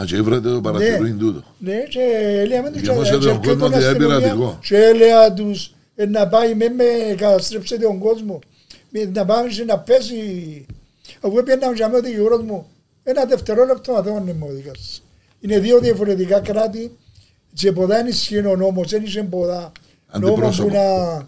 Α, 0.00 0.04
και 0.06 0.22
βρέτε 0.22 0.50
το 0.50 0.60
παρατηρούν 0.60 1.18
τούτο. 1.18 1.44
Ναι, 1.58 1.74
και 1.88 2.00
λέμε 2.48 2.70
τους 2.70 2.80
Δημόσια 2.80 3.16
και 3.16 3.24
τον 3.24 3.28
έρχεται 3.28 3.46
κόσμο 3.48 3.66
η 3.66 3.66
ότι 3.66 3.76
είναι 3.76 3.86
αστυνομία 3.86 4.18
πειρατικό. 4.18 4.58
Και 4.62 4.76
έλεγα 4.76 5.32
τους 5.32 5.74
ε, 5.94 6.06
να 6.06 6.28
πάει 6.28 6.54
με 6.54 6.68
με 6.68 7.14
καταστρέψετε 7.16 7.82
τον 7.82 7.98
κόσμο. 7.98 8.38
Με- 8.90 9.10
Να 9.14 9.24
πάμε 9.24 9.48
και 9.48 9.64
να 9.64 9.78
πέσει. 9.78 10.66
Αφού 11.20 11.38
έπαιρνα 11.38 11.72
για 11.74 11.88
μένα 11.88 11.98
ο 11.98 12.02
δικηγόρος 12.02 12.42
μου, 12.42 12.66
ένα 13.02 13.24
δευτερόλεπτο 13.24 13.92
να 13.92 14.00
δω 14.02 14.12
μου 14.12 14.46
ο 14.50 14.52
δικαστής. 14.52 15.02
Είναι 15.40 15.58
δύο 15.58 15.78
διαφορετικά 15.80 16.40
κράτη 16.40 16.96
και 17.54 17.72
ποτέ 17.72 17.94
δεν 17.94 18.06
ισχύει 18.06 18.46
ο 18.46 18.56
νόμος, 18.56 18.90
δεν 18.90 19.02
είσαι 19.02 19.22
ποτέ 19.22 19.52
νόμος 19.52 19.70
που 20.10 20.16
Αντιπρόσωπο. 20.28 20.70
να 20.74 21.26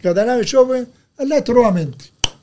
καταλάβεις 0.00 0.54
όπε, 0.54 0.86
αλλά 1.16 1.42
τρώαμε. 1.42 1.90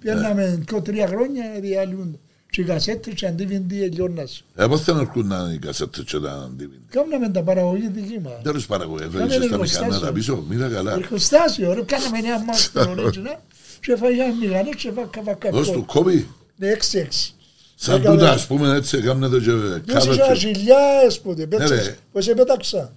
Τη. 0.01 0.07
Πιέναμε 0.07 0.63
και 0.65 0.81
τρία 0.81 1.07
χρόνια 1.07 1.43
διαλύονται. 1.61 2.17
Και 2.49 2.61
οι 2.61 2.63
κασέτες 2.63 3.13
και 3.13 3.27
αντίβιντι 3.27 3.83
ελιώνας. 3.83 4.43
Ε, 4.55 4.65
πώς 4.67 4.81
θα 4.81 4.97
έρχουν 4.99 5.27
να 5.27 5.37
είναι 5.37 5.53
οι 5.53 5.57
κασέτες 5.59 6.03
και 6.03 6.19
τα 6.19 6.51
DVD. 6.59 6.63
Κάναμε 6.89 7.29
τα 7.29 7.43
παραγωγή 7.43 7.87
δική 7.87 8.19
μας. 8.23 8.33
Τέλος 8.43 8.65
παραγωγή, 8.65 9.03
Κάμε 9.03 9.23
έφερες 9.23 9.35
στα 9.45 9.53
εργοστάσιο. 9.53 9.85
μηχανά 9.93 10.11
πίσω, 10.11 10.45
μίλα 10.49 10.67
καλά. 10.69 10.91
Εργοστάσιο, 10.91 11.73
ρε, 11.73 11.81
κάναμε 11.81 12.19
νέα 12.19 12.39
μάτια, 12.43 12.89
ωραία, 12.91 13.39
και 13.81 13.95
φάγαμε 13.95 14.33
μηχανές 14.41 14.75
και 14.75 14.91
βάκα 14.91 15.21
βάκα 15.23 15.49
Δώσ' 15.49 15.67
του 15.71 15.85
κόλ. 15.85 16.03
κόμπι. 16.03 16.27
Ναι, 16.55 16.67
έξι 16.67 16.97
έξι. 16.97 17.33
Σαν 17.75 17.95
Έκανα- 17.99 18.15
τούτα, 18.15 18.31
ας 18.31 18.47
πούμε, 18.47 18.75
έτσι, 18.75 19.01
κάμνε 19.01 19.27
το 19.27 19.39
και 19.39 19.51
Δώσε 19.51 20.09
cover 20.09 20.13
ένα 20.13 20.27
και- 20.27 20.33
χιλιάες 20.39 21.19
ποτέ, 21.19 21.41
Ναι, 21.41 21.47
πέτσες, 21.57 21.85
ρε. 21.85 21.95
πως 22.11 22.27
επέταξα, 22.27 22.93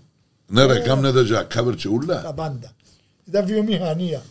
Ναι 0.47 0.65
ρε, 0.65 0.79
κάμνε 0.79 1.11
το 1.11 1.25
και 1.25 1.47
cover 1.57 1.75
και 1.77 1.89
ούλα. 1.89 2.23
τα 2.23 2.33
πάντα. 2.35 2.73
Ήταν 3.25 3.47
βιομηχανία. 3.47 4.23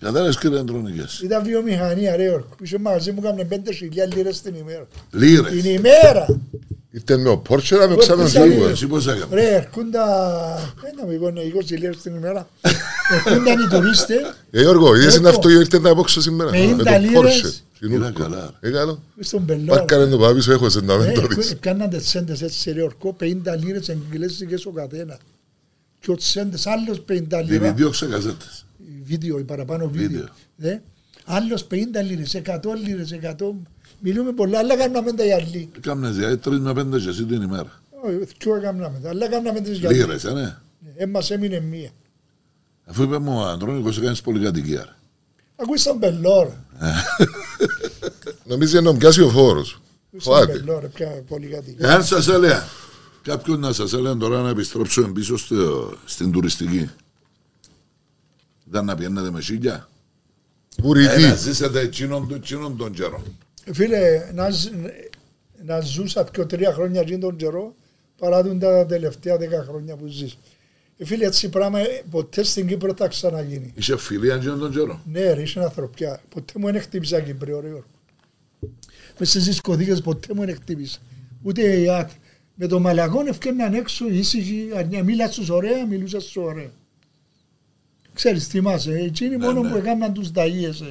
Κατάλαβες 0.00 0.38
κύριε 0.38 0.58
Αντρονικές. 0.58 1.20
Ήταν 1.24 1.44
βιομηχανία, 1.44 2.16
ρε 2.16 2.28
Όρκο. 2.28 2.54
Είσαι 2.62 2.78
μαζί 2.78 3.12
μου 3.12 3.20
κάμουν 3.20 3.48
πέντε 3.48 3.72
χιλιάδες 3.72 4.14
λίρες 4.16 4.40
την 4.40 4.54
ημέρα. 4.54 4.86
Την 5.10 5.20
Λίρες. 5.20 5.64
ημέρα. 5.64 6.40
Ήρθε 6.90 7.16
με 7.16 7.28
ο 7.28 7.38
Πόρτσο 7.38 7.76
να 7.76 7.86
με 7.86 7.92
Εγώ 7.92 7.96
ψάχνω 8.00 8.24
πήσα 8.24 8.44
λίγο. 8.46 8.68
Εσύ 8.68 8.86
πώς 8.86 9.06
έκαμε. 9.06 9.34
Ρε, 9.34 9.54
έρχοντα, 9.54 10.04
ένα 10.92 11.06
μου 11.06 11.12
είπαν 11.12 11.36
20 11.36 11.78
λίρες 11.78 11.96
την 11.96 12.14
ημέρα. 12.14 12.48
Έρχονταν 13.26 13.58
οι 13.64 13.68
τουρίστες, 13.68 14.34
Ε, 14.50 14.60
Γιώργο, 14.60 14.96
είδες 14.96 15.14
είναι 15.16 15.28
Έχω. 15.28 15.36
αυτό 15.36 15.48
ήρθε 15.50 15.78
να 15.78 15.90
απόξω 15.90 16.20
σήμερα. 16.20 16.50
Με 16.50 16.58
Με 16.58 16.64
ίντα 16.64 16.84
το 16.84 16.98
λίρες. 16.98 17.12
Πόρσε. 17.12 17.52
Μίλα 17.80 18.10
καλά. 18.10 18.54
Ε, 18.60 18.70
καλό. 18.70 19.02
στον 19.20 19.44
πελό. 19.44 19.64
Πάρκαρε 19.66 20.06
το 20.06 20.18
πάπι 20.18 20.40
σου, 20.40 20.52
έχω 20.52 20.68
σε 20.68 20.80
να 20.80 20.96
μην 20.96 21.14
το 21.14 21.26
δεις. 21.26 21.56
Κάναν 21.60 21.88
τις 21.90 22.08
σέντες 22.08 22.42
έτσι 22.42 22.72
ρε 22.72 22.82
ορκό, 22.82 23.16
50 23.20 23.56
λίρες 23.64 23.88
εγγλέζικες 23.88 24.66
ο 24.66 24.70
καθένας. 24.70 25.18
Και 26.00 26.10
ο 26.10 26.14
σέντες 26.18 26.66
άλλος 26.66 27.00
50 27.08 27.42
λίρα, 27.46 27.66
Διδιώξε 27.68 28.06
κασέτες. 28.06 28.64
Βίντεο, 29.10 29.38
η 29.38 29.44
παραπάνω 29.44 29.88
Βίντεο. 29.88 30.08
βίντεο. 30.08 30.28
Δε. 30.56 30.76
Άλλος 31.24 31.64
50 31.70 32.02
λίρες, 32.08 32.34
100 32.34 32.74
λίρες, 32.84 33.12
100. 33.12 33.54
Μιλούμε 34.00 34.32
πολλά, 34.32 34.58
αλλά 34.58 34.76
κάναμε 34.76 35.12
τα 35.12 35.24
οι 35.24 35.32
άλλοι. 35.32 35.70
Κάμνε 35.80 36.10
δηλαδή 36.10 36.36
τρεις 36.36 36.58
με 36.58 36.72
πέντε 36.72 36.98
και 36.98 37.08
εσύ 37.08 37.24
την 37.24 37.42
ημέρα. 37.42 37.80
Όχι, 38.04 38.34
Ποιο 38.38 38.54
έκαναμε 38.56 38.98
τα, 39.02 39.08
αλλά 39.08 39.28
κάναμε 39.28 39.60
τις 39.60 39.78
για 39.78 39.88
άλλοι. 39.88 39.98
Λίρες, 39.98 40.24
ε, 40.24 40.32
ναι. 40.32 40.56
Ε, 40.96 41.06
μας 41.06 41.30
έμεινε 41.30 41.60
μία. 41.60 41.90
Αφού 42.84 43.02
είπε 43.02 43.18
μου 43.18 43.36
ο 43.38 43.44
Αντρόνικος 43.44 43.98
έκανες 43.98 44.20
πολυκατοικία. 44.20 44.82
ρε. 44.84 44.94
Ακούεις 45.56 45.82
τον 45.82 45.98
πελό 45.98 46.42
ρε. 46.42 46.86
Νομίζεις 48.44 48.80
να 48.80 48.94
πιάσει 48.96 49.20
ο 49.22 49.28
φόρος. 49.30 49.80
Ακούεις 50.06 50.24
τον 50.24 50.34
Φάτε. 50.34 50.52
πελό 50.52 50.78
ρε, 50.78 50.86
πια 50.86 51.22
πολύ 51.28 51.46
κάτι. 51.46 51.76
Εάν 51.78 52.04
σας 52.04 52.28
έλεγα, 52.28 52.64
κάποιον 53.22 53.60
να 53.60 53.72
σας 53.72 53.92
έλεγα 53.92 54.16
τώρα 54.16 54.42
να 54.42 54.48
επιστρέψουμε 54.48 55.08
πίσω 55.12 55.36
στο, 55.36 55.92
στην 56.04 56.32
τουριστική. 56.32 56.90
Ήταν 58.70 58.84
να 58.84 58.94
πιένετε 58.94 59.30
με 59.30 59.40
σίγια. 59.40 59.72
Ε, 59.74 60.82
να 60.82 60.86
Βουρική. 60.86 61.36
ζήσετε 61.36 61.80
εκείνον 61.80 62.28
του 62.28 62.34
εκείνον 62.34 62.76
τον 62.76 62.92
καιρό. 62.92 63.22
Φίλε, 63.72 64.30
να, 64.34 64.50
ζ- 64.50 64.72
να 65.64 65.80
ζούσα 65.80 66.24
πιο 66.24 66.46
τρία 66.46 66.72
χρόνια 66.72 67.00
εκείνον 67.00 67.20
τον 67.20 67.36
καιρό 67.36 67.74
παρά 68.18 68.42
τον 68.42 68.58
τα 68.58 68.86
τελευταία 68.86 69.36
δέκα 69.36 69.64
χρόνια 69.68 69.96
που 69.96 70.06
ζεις. 70.06 70.38
Ε, 70.98 71.04
φίλε, 71.04 71.26
έτσι 71.26 71.48
πράγμα 71.48 71.78
ε, 71.78 72.02
ποτέ 72.10 72.42
στην 72.42 72.66
Κύπρο 72.66 72.94
θα 72.96 73.08
ξαναγίνει. 73.08 73.72
Είσαι 73.76 73.96
φιλία 73.96 74.34
εκείνον 74.34 74.58
τον 74.58 74.70
καιρό. 74.70 75.00
Ναι, 75.12 75.32
ρε, 75.32 75.42
είσαι 75.42 75.60
ανθρωπιά. 75.60 76.20
Ποτέ 76.28 76.52
μου 76.56 76.70
δεν 76.72 76.80
χτύπησα 76.80 77.20
Κύπριο, 77.20 77.60
ρε. 77.60 77.68
Μες 79.18 79.28
στις 79.28 79.44
δισκοδίκες 79.44 80.00
ποτέ 80.00 80.34
μου 80.34 80.44
δεν 80.44 80.54
χτύπησα. 80.54 80.98
Ούτε 81.42 81.80
η 81.80 81.88
ΑΤ. 81.88 82.10
Με 82.54 82.66
το 82.66 82.78
μαλακόν 82.80 83.26
ευκαιρναν 83.26 83.74
έξω 83.74 84.08
ήσυχοι, 84.08 84.68
αν 84.76 85.04
μίλας 85.04 85.32
στους 85.32 85.48
ωραία, 85.48 85.86
μιλούσας 85.86 86.22
στους 86.22 86.36
ωραία. 86.36 86.70
Ξέρεις, 88.20 88.46
θυμάσαι, 88.46 88.92
εκείνοι 88.92 89.36
ναι, 89.36 89.46
μόνο 89.46 89.62
ναι. 89.62 89.70
που 89.70 89.76
έκαναν 89.76 90.12
τους 90.12 90.32
ταγίες. 90.32 90.84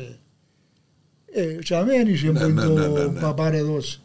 Ε, 1.31 1.43
και 1.63 1.75
αμέν 1.75 2.07
είχε 2.07 2.31
ναι, 2.31 2.39
που 2.39 2.47
ναι, 2.47 2.63
το 2.63 2.73
ναι, 2.73 2.87
ναι, 2.87 3.03
ναι. 3.03 3.19
παπαρεδός. 3.19 4.01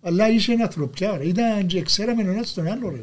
Αλλά 0.00 0.30
είχε 0.30 0.52
ένα 0.52 0.64
ανθρωπιά, 0.64 1.20
ήταν 1.22 1.66
και 1.66 1.82
ξέραμε 1.82 2.22
ένα 2.22 2.42
στον 2.42 2.66
άλλο 2.66 2.90
ρε. 2.90 3.02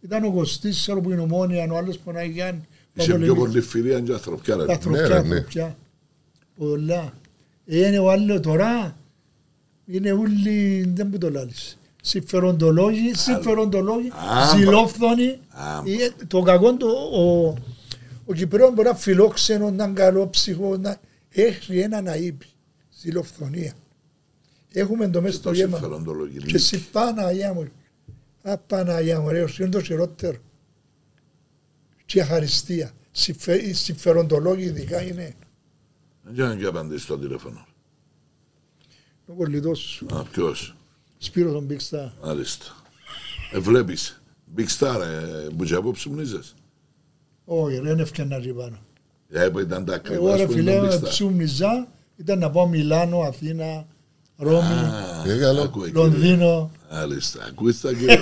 Ήταν 0.00 0.24
ο 0.24 0.32
Κωστής, 0.32 0.80
ξέρω 0.80 1.00
που 1.00 1.10
είναι 1.10 1.20
ομόνια, 1.20 1.72
ο 1.72 1.76
άλλος 1.76 1.98
που 1.98 2.12
να 2.12 2.22
ήταν. 2.22 2.66
Είχε 2.94 3.18
πιο 3.18 3.34
πολύ 3.34 3.60
φιλία 3.60 4.00
και 4.00 4.12
ανθρωπιά 4.12 4.56
ρε. 4.56 4.72
Ανθρωπιά. 4.72 5.76
Πολλά. 6.56 7.12
Είναι 7.64 7.98
ο 7.98 8.10
άλλος 8.10 8.40
τώρα, 8.40 8.96
είναι 9.86 10.12
όλοι, 10.12 10.86
δεν 10.94 11.08
μου 11.10 11.18
το 11.18 11.30
λάλησε 11.30 11.76
συμφεροντολόγοι, 12.04 13.12
συμφεροντολόγοι, 13.14 14.12
ζηλόφθονοι. 14.54 15.38
Ε, 15.84 16.24
το 16.26 16.42
κακό 16.42 16.74
του, 16.74 16.88
ο, 17.14 17.54
ο 18.24 18.32
Κυπρέων 18.32 18.72
μπορεί 18.72 18.88
να 18.88 18.94
φιλόξενο, 18.94 19.70
να 19.70 19.88
καλό 19.88 20.30
ψυχο, 20.30 20.76
να... 20.76 21.00
έχει 21.28 21.78
έναν 21.78 22.06
αήπη, 22.06 22.46
ζηλοφθονία. 23.00 23.74
Έχουμε 24.72 25.08
το 25.08 25.20
μέσα 25.20 25.36
στο 25.36 25.52
γέμα. 25.52 25.80
Και 26.46 26.56
εσύ 26.56 26.88
Παναγιά 26.90 27.52
μου, 27.52 27.68
α 28.42 28.58
Παναγιά 28.58 29.20
μου, 29.20 29.28
ρε, 29.28 29.44
είναι 29.58 29.68
το 29.68 29.82
χειρότερο. 29.82 30.38
Και 32.04 32.20
ευχαριστία. 32.20 32.92
Οι 33.62 33.72
συμφεροντολόγοι 33.72 34.64
ειδικά 34.64 35.02
είναι. 35.02 35.34
Για 36.30 36.44
να 36.44 36.56
και 36.56 36.66
απαντήσει 36.66 37.04
στο 37.04 37.18
τηλέφωνο. 37.18 37.66
Ο 39.26 39.32
κολλητός 39.32 39.78
σου. 39.78 40.06
Α, 40.14 40.24
ποιος; 40.24 40.76
Σπύρος 41.18 41.52
τον 41.52 41.66
Big 41.70 41.90
Star. 41.90 42.10
Μάλιστα. 42.22 42.64
Ε, 43.52 43.58
βλέπεις. 43.58 44.22
Big 44.56 44.66
Star, 44.78 45.00
ε, 45.00 45.50
μπουτζαπόψη. 45.52 46.10
Όχι, 47.54 47.78
δεν 47.78 47.98
έφτιανα 47.98 48.38
ριβάνα. 48.38 48.78
Εγώ 49.28 49.60
ήταν 49.60 49.84
τα 49.84 50.00
Εγώ 50.10 50.36
ρε 50.36 50.48
φιλέ, 50.48 50.80
ψούμιζα, 51.02 51.88
ήταν 52.16 52.38
να 52.38 52.50
πάω 52.50 52.66
Μιλάνο, 52.68 53.20
Αθήνα, 53.20 53.86
Ρώμη, 54.36 54.74
Λονδίνο. 55.92 56.70
Μάλιστα, 56.92 57.44
ακούστε 57.48 57.94
και... 57.94 58.18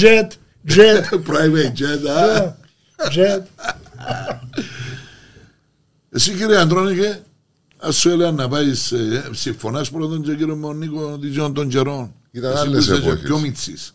Jet, 0.00 0.28
jet. 0.68 1.02
Private 1.26 1.72
jet, 1.78 2.06
α. 2.08 2.54
Jet. 3.14 3.42
Εσύ 6.10 6.34
κύριε 6.34 6.56
Αντρώνικε, 6.56 7.22
ας 7.78 7.96
σου 7.96 8.10
έλεγα 8.10 8.30
να 8.30 8.48
πάει 8.48 8.70
ε, 8.70 8.74
συμφωνάς 9.30 9.90
πρώτον 9.90 10.22
και 10.22 10.34
κύριος 10.34 10.58
Μονίκο 10.58 11.18
των 11.52 11.68
καιρών. 11.68 12.14
Ήταν 12.30 12.56
άλλες 12.56 12.88
εποχές. 12.88 13.30
Εσύ. 13.52 13.94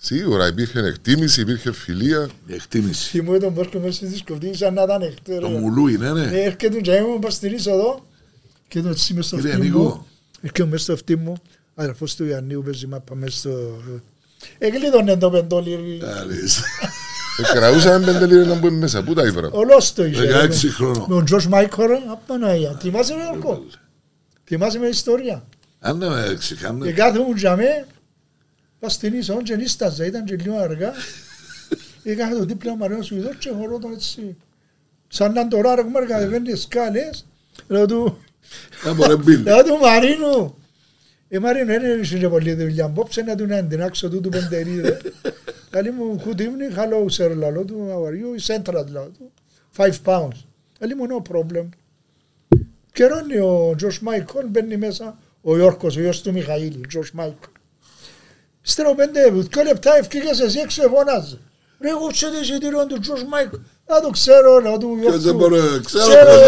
Σίγουρα 0.00 0.46
υπήρχε 0.46 0.78
εκτίμηση, 0.78 1.40
υπήρχε 1.40 1.72
φιλία. 1.72 2.28
Εκτίμηση. 2.46 3.08
Θυμώ 3.08 3.38
τον 3.38 3.52
Μπόρκο 3.52 3.78
μέσα 3.78 3.92
στη 3.92 4.06
δισκοπτή, 4.06 4.56
σαν 4.56 4.74
να 4.74 4.82
ήταν 4.82 5.02
εκτέρα. 5.02 5.40
Το 5.40 5.48
μουλούι, 5.48 5.96
ναι, 5.96 6.12
ναι. 6.12 6.22
Έρχεται 6.22 6.68
τον 6.68 6.82
Τζαϊμό 6.82 7.08
μου, 7.08 7.18
παστηρίζω 7.18 7.72
εδώ. 7.72 8.06
Και 8.68 8.80
τον 8.80 8.90
έτσι 8.90 9.14
μέσα 9.14 9.28
στο 9.28 9.48
αυτή 9.48 9.70
μου. 9.70 10.06
Έρχεται 10.40 10.64
μέσα 10.64 10.82
στο 10.82 10.92
αυτή 10.92 11.16
μου. 11.16 11.36
Του 12.16 12.24
Ιαννίου 12.24 12.64
στο... 13.28 13.82
Το 15.18 15.30
πεντόλι. 15.30 16.02
Να 18.46 18.54
μπούμε 18.54 18.70
μέσα. 18.70 19.02
Πού 19.02 19.14
τα 19.14 19.26
είχε. 19.26 19.40
16 19.40 19.42
χρόνο. 20.74 21.06
Με 21.08 21.14
τον 21.14 21.24
Τζος 21.24 21.46
Μάικορ, 21.46 21.90
απαναία. 22.10 22.76
Θυμάσαι 22.80 23.14
με 23.14 23.22
ορκό. 23.32 23.64
Θυμάσαι 24.44 24.78
με 24.78 24.86
ιστορία; 24.86 25.44
Αν 25.80 25.96
με. 25.96 26.38
Και 26.84 26.92
κάθε 26.92 27.18
μου 27.18 27.34
Πας 28.80 28.92
στην 28.92 29.42
και 29.42 29.56
νίσταζα, 29.56 30.04
ήταν 30.04 30.24
και 30.24 30.36
λίγο 30.36 30.56
αργά. 30.56 30.92
Είχα 32.02 32.28
το 32.28 32.44
δίπλα 32.44 32.76
Μαριών 32.76 33.02
Σουηδός 33.02 33.36
και 33.36 33.50
χωρώ 33.50 33.78
τον 33.78 33.92
έτσι. 33.92 34.36
Σαν 35.08 35.32
να 35.32 35.48
τώρα 35.48 35.74
ρε 35.74 35.82
κουμάρ 35.82 36.06
κατεβαίνει 36.06 36.56
σκάλες, 36.56 37.26
λέω 37.68 37.86
του... 37.86 38.18
Λέω 39.44 39.62
του 39.62 39.78
Μαρίνου. 39.80 40.56
Ε, 41.28 41.38
Μαρίνου, 41.38 41.66
δεν 41.66 42.00
είχε 42.00 42.18
και 42.18 42.54
δουλειά. 42.54 42.94
Να 43.24 43.34
του 43.36 43.46
να 43.46 43.56
εντυνάξω 43.56 44.08
του 44.08 44.28
πεντερίδε. 44.28 45.00
Καλή 45.70 45.90
μου, 45.90 46.22
good 46.24 46.38
evening, 46.38 46.78
hello 46.78 47.06
sir, 47.10 47.36
λαλό 47.36 47.64
του, 47.64 47.88
how 47.90 48.08
are 48.08 48.14
you, 48.14 48.54
central 48.54 48.84
λαλό 48.92 49.12
του. 49.18 49.32
Five 49.76 49.94
pounds. 50.04 50.44
Καλή 50.78 50.94
μου, 50.94 51.06
no 51.08 51.32
problem. 51.32 51.68
Ο 53.42 53.74
Τζος 53.74 54.00
Μάικον, 54.00 54.48
μπαίνει 54.48 54.76
μέσα 54.76 55.18
ο 55.42 55.56
Ιόρκος, 55.56 55.96
ο 55.96 56.00
γιος 56.00 56.22
του 56.22 56.32
Μιχαήλ, 56.32 56.86
Τζος 56.88 57.12
Μάικον. 57.12 57.52
Στροπέντε, 58.72 59.30
δυο 59.30 59.62
λεπτά 59.62 59.96
ευκήγες 59.96 60.40
εσύ 60.40 60.58
έξω 60.58 60.82
εφωνάζει. 60.82 61.38
Ρε 61.80 61.88
εγώ 61.88 62.06
ξέρω 62.06 62.32
τι 62.32 62.40
εισιτήριο 62.40 62.86
του 62.86 62.98
Τζος 62.98 63.24
Μάικ. 63.24 63.52
Να 63.86 64.00
το 64.00 64.10
ξέρω, 64.10 64.60
να 64.60 64.78
του 64.78 64.96
γιορτού. 65.00 65.18
Δεν 65.18 65.34
μπορώ, 65.34 65.56
ξέρω 65.84 66.04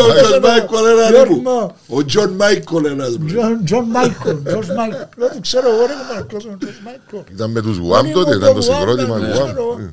ο 0.09 0.13
Τζος 0.23 0.39
Μάικολ 0.39 0.81
είναι 0.93 1.23
ρίπου. 1.23 1.73
Ο 1.89 2.05
Τζον 2.05 2.31
Μάικολ 2.31 2.85
είναι 2.85 3.07
ρίπου. 3.07 3.25
Τζον 3.65 3.85
Μάικολ, 3.85 4.43
Τζος 4.45 4.67
Μάικολ. 4.67 5.07
Δεν 5.17 5.31
το 5.33 5.41
ξέρω 5.41 5.69
εγώ, 5.69 5.87
ρε 5.87 5.93
Μαρκός, 6.15 6.45
ο 6.45 6.57
Τζος 6.59 6.81
Μάικολ. 6.85 7.35
Ήταν 7.35 7.51
με 7.51 7.61
τους 7.63 7.77
Γουάμ 7.77 8.11
τότε, 8.11 8.37
ήταν 8.37 8.55
το 8.55 8.61
συγκρότημα 8.61 9.19
Γουάμ. 9.19 9.89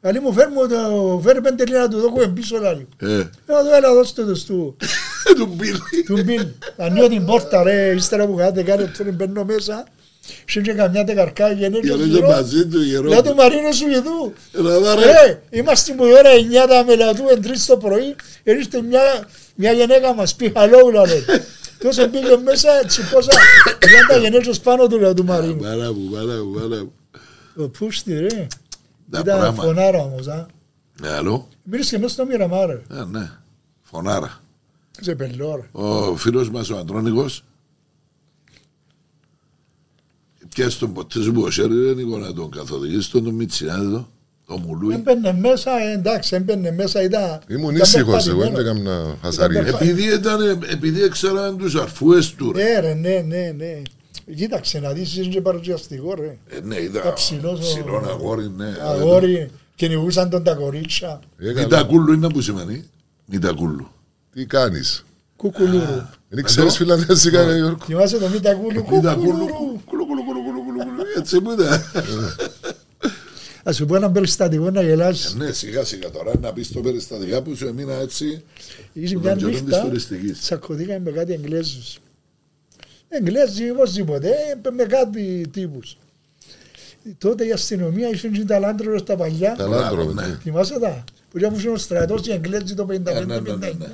Δηλαδή 0.00 0.18
μου 0.18 0.32
φέρνει 0.32 0.54
το 0.54 1.20
φέρνει 1.24 1.40
πέντε 1.40 1.66
λίρα 1.66 1.88
του 1.88 2.00
δόκουμε 2.00 2.26
πίσω 2.26 2.58
λάλη. 2.58 2.88
Ε. 2.98 3.06
Να 3.46 3.62
το 3.64 3.74
έλα 3.76 3.94
δώστε 3.94 4.24
το 4.24 4.34
στου. 4.34 4.76
Του 5.38 5.46
Μπίλ. 5.46 5.76
Του 6.06 6.22
Μπίλ. 6.24 6.46
Την 7.08 7.24
πόρτα 7.24 7.62
ρε, 7.62 7.94
ύστερα 7.94 8.26
που 8.26 8.34
κάνετε 8.34 8.62
κάτι, 8.62 9.10
μπαίνω 9.10 9.44
μέσα. 9.44 9.84
Σου 10.46 10.60
και 10.60 10.72
καμιά 10.72 11.04
τεκαρκά 11.04 11.52
γενέτειο 11.52 11.96
γυρώ 11.96 12.28
μαζί 12.28 12.66
του 12.66 12.82
γερό. 12.82 13.08
Για 13.08 13.22
του 13.22 13.34
Μαρίνο 13.34 13.72
Σουλιδού. 13.72 14.32
Ε, 14.52 15.28
ε, 15.28 15.38
είμαστε 15.50 15.92
που 15.92 16.04
είναι 16.04 16.12
ώρα 16.12 16.30
9 16.66 16.68
τα 16.68 16.84
μελατού, 16.84 17.22
εν 17.30 17.40
3 17.44 17.50
το 17.66 17.76
πρωί, 17.76 18.16
έρχεται 18.42 18.82
μια, 18.82 19.00
μια 19.54 19.72
γυναίκα 19.72 20.14
μας, 20.14 20.34
πιχαλόγουλα 20.34 21.06
λέει. 21.06 21.24
Τόσο 21.82 22.08
πήγε 22.08 22.36
μέσα, 22.36 22.68
τσιπόσα, 22.86 23.32
για 23.88 24.06
τα 24.08 24.16
γενέτειος 24.16 24.60
πάνω 24.60 24.86
του, 24.86 24.98
λέω 24.98 25.14
του 25.14 25.24
Μαρίνου. 25.24 25.56
Παρά 25.56 25.92
μου, 25.92 26.10
παρά 26.10 26.44
μου, 26.44 26.52
παρά 26.52 26.82
μου. 26.82 26.92
Το 27.56 27.68
πούστη 27.68 28.18
ρε. 28.18 28.46
Ήταν 29.20 29.54
φωνάρα 29.54 29.98
όμως, 29.98 30.28
α. 30.28 30.46
Ναι, 31.00 31.08
Αλλό. 31.08 31.48
Μύρισε 31.62 31.98
μέσα 31.98 32.12
στο 32.12 32.26
μοίραμα, 32.26 32.66
ρε. 32.66 32.80
Ναι, 33.10 33.30
φωνάρα. 33.82 34.40
Σε 35.00 35.14
πελόρα. 35.14 35.68
Ο 35.72 36.16
φίλος 36.16 36.50
μας 36.50 36.70
ο 36.70 36.76
Αντρόνικος, 36.76 37.44
και 40.54 40.68
στον 40.68 40.92
ποτέ 40.92 41.20
σου 41.20 41.32
Μποσέρη 41.32 41.74
δεν 41.74 41.98
είναι 41.98 42.16
να 42.16 42.32
τον 42.32 42.50
καθοδηγήσει, 42.50 43.10
τον 43.10 43.28
Μιτσιάδο, 43.28 44.08
τον 44.46 44.62
Μουλούι. 44.66 44.94
Έμπαινε 44.94 45.32
μέσα, 45.32 45.70
ε, 45.70 45.92
εντάξει, 45.92 46.34
έμπαινε 46.34 46.72
μέσα, 46.72 47.02
ήταν... 47.02 47.40
Ήμουν 47.48 47.76
ήσυχος, 47.76 48.28
εγώ, 48.28 48.40
δεν 48.40 48.54
έκανα 48.54 49.16
χαζαρή. 49.22 49.56
Επειδή, 49.56 50.14
ήταν, 50.14 50.60
επειδή 50.70 51.02
έξεραν 51.02 51.58
τους 51.58 51.74
αρφούες 51.74 52.34
του. 52.34 52.52
Ναι, 52.54 52.80
ρε, 52.80 52.94
ναι, 52.94 53.24
ναι, 53.26 53.54
ναι. 53.56 53.82
Κοίταξε 54.36 54.78
να 54.78 54.92
δεις, 54.92 55.16
είσαι 55.16 55.28
και 55.28 55.40
παρουσιαστικό, 55.40 56.14
ρε. 56.14 56.36
Ε, 56.48 56.60
ναι, 56.62 56.80
είδα, 56.80 57.12
ψηλόν 57.12 57.58
αγόρι, 58.08 58.50
ναι. 58.56 58.74
Αγόρι, 58.82 59.32
ναι. 59.32 59.48
κυνηγούσαν 59.74 60.30
τον 60.30 60.42
τα 60.42 60.54
κορίτσια. 60.54 61.20
Ε, 61.38 61.52
Μητακούλου 61.52 62.12
είναι 62.12 62.28
που 62.28 62.40
σημαίνει, 62.40 62.84
Μητακούλου. 63.26 63.88
Τι 64.34 64.46
κάνεις; 64.46 65.04
Κουκουλούρου. 65.36 66.06
Δεν 66.28 66.44
ξέρεις 66.44 66.76
φιλανδέσικα, 66.76 67.56
Γιώργο. 67.56 67.78
Θυμάσαι 67.84 68.18
το 68.18 68.28
Μητακούλου, 68.28 68.82
Κουκουλούρου. 68.82 69.80
Έτσι 71.16 71.40
που 71.40 71.52
ήταν. 71.52 71.82
Α 73.68 73.72
σου 73.72 73.86
πω 73.86 73.96
ένα 73.96 74.10
περιστατικό 74.10 74.70
να 74.70 74.82
γελάς. 74.82 75.34
Ε, 75.34 75.36
ναι, 75.36 75.52
σιγά 75.52 75.84
σιγά 75.84 76.10
τώρα 76.10 76.32
να 76.40 76.52
πεις 76.52 76.72
το 76.72 76.80
περιστατικό 76.80 77.42
που 77.42 77.56
σου 77.56 77.66
έμεινα 77.66 77.94
έτσι. 77.94 78.44
Είσαι 78.92 79.18
μια 79.18 79.34
νύχτα. 79.34 79.90
Τσακωθήκαμε 80.40 80.98
με 80.98 81.10
κάτι 81.10 81.32
Εγγλέζους. 81.32 81.98
Εγγλέζοι, 83.08 83.64
ή 83.64 83.70
οπωσδήποτε, 83.70 84.28
ε, 84.28 84.70
με 84.70 84.84
κάτι 84.84 85.48
τύπους. 85.52 85.96
Τότε 87.18 87.46
η 87.46 87.52
αστυνομία 87.52 88.08
είχε 88.08 88.44
τα 88.46 88.58
λάντρο 88.58 88.98
στα 88.98 89.16
παλιά. 89.16 89.54
Τα 89.56 89.66
λάντρο, 89.66 90.04
ναι. 90.04 90.26
ναι. 90.26 90.38
Θυμάσαι 90.42 90.78
τα; 90.78 91.04
Που 91.30 91.38
ήμουν 91.38 91.74
ο 91.74 91.76
στρατός 91.76 92.26
οι 92.26 92.32
Εγγλέζοι 92.32 92.74
το 92.74 92.86
55-59. 92.90 93.06
Ε, 93.06 93.24
ναι, 93.24 93.38
ναι, 93.38 93.92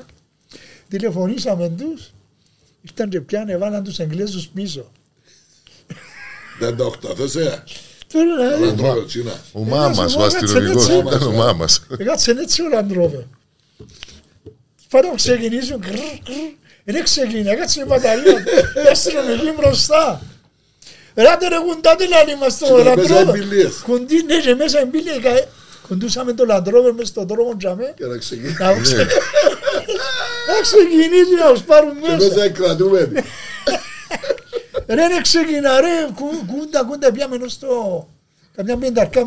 Τηλεφωνήσαμε 0.89 1.69
τους. 1.69 2.13
Ήρθαν 2.83 3.09
και 3.09 3.21
πιάνε, 3.21 3.53
έβαλαν 3.53 3.85
τους 3.85 3.99
Εγγλέζους 3.99 4.49
πίσω. 4.49 4.91
Δεν 6.59 6.77
το 6.77 6.95
έχω 7.03 7.15
θεσέα. 7.17 7.65
Ε? 8.15 8.73
Τώρα. 8.73 9.05
Ο 9.53 9.61
μάμας 9.61 10.17
ο 10.17 10.23
αστυνομικός 10.23 10.89
ο 11.27 11.31
μάμας. 11.31 11.83
Έτσι. 11.99 12.63
Πάνω 14.91 15.15
ξεκινήσουν, 15.15 15.83
δεν 16.85 17.05
ξεκινά, 17.05 17.55
κάτσε 17.57 17.81
η 17.81 17.85
μπαταρία, 17.87 18.45
αστυνομική 18.91 19.55
μπροστά. 19.61 20.23
Ράτε 21.15 21.49
ρε 21.49 21.57
κουντάτε 21.59 22.07
λάλη 22.07 22.37
μας 22.37 22.59
το 22.59 22.77
λαντρόβερ. 22.77 23.45
Ναι, 24.27 24.41
και 24.45 24.55
μέσα. 24.55 24.89
Κουντούσαμε 25.89 26.33
το 26.33 26.45
λαντρόβε 26.45 26.93
Ρε 34.87 35.07
ρε 35.07 35.21
ξεκινά 35.23 35.81
ρε, 35.81 36.09
κούντα 36.47 36.85
κούντα 36.85 37.13
πιάμε 37.13 37.49
στο 37.49 38.09
καμιά 38.55 38.77
πενταρκά 38.77 39.27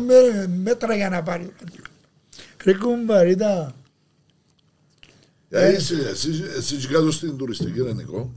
μέτρα 0.62 0.94
για 0.94 1.08
να 1.08 1.22
πάρει. 1.22 1.52
Ρε 2.64 2.74
κουμπαρίτα. 2.74 3.74
Ε, 5.50 5.74
εσύ 6.56 6.76
και 6.76 6.86
κάτω 6.92 7.10
στην 7.10 7.36
τουριστική 7.36 7.82
ρε 7.82 7.92
Νικό. 7.92 8.34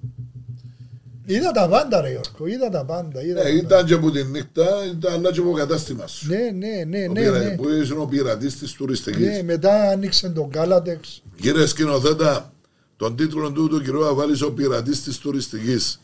Είδα 1.26 1.51
τα 1.51 1.67
πάντα 1.69 2.01
ρε 2.01 2.09
Γιώργο, 2.09 2.47
είδα 2.47 2.69
τα 2.69 2.86
πάντα. 2.86 3.24
Είδα 3.24 3.47
ε, 3.47 3.55
ήταν 3.55 3.86
και 3.86 3.93
από 3.93 4.11
τη 4.11 4.24
νύχτα, 4.24 4.86
ήταν 4.86 5.13
αλλά 5.13 5.32
και 5.32 5.39
από 5.39 5.51
κατάστημα 5.51 6.07
σου. 6.07 6.28
Ναι, 6.28 6.38
ναι, 6.38 6.84
ναι. 6.84 7.07
ναι, 7.07 7.30
ναι. 7.30 7.55
Που 7.55 7.69
ήσουν 7.69 7.99
ο 7.99 8.05
πειρατής 8.05 8.57
της 8.57 8.71
τουριστικής. 8.71 9.28
Ναι, 9.28 9.43
μετά 9.43 9.89
άνοιξε 9.89 10.30
τον 10.30 10.49
Κάλατεξ. 10.49 11.24
Κύριε 11.41 11.65
σκηνοθέτα, 11.65 12.53
τον 12.97 13.15
τίτλο 13.15 13.51
του 13.51 13.67
του 13.67 13.82
κυρίου 13.82 14.05
Αβάλης 14.05 14.41
ο 14.41 14.51
πειρατής 14.51 15.03
της 15.03 15.17
τουριστικής. 15.17 15.99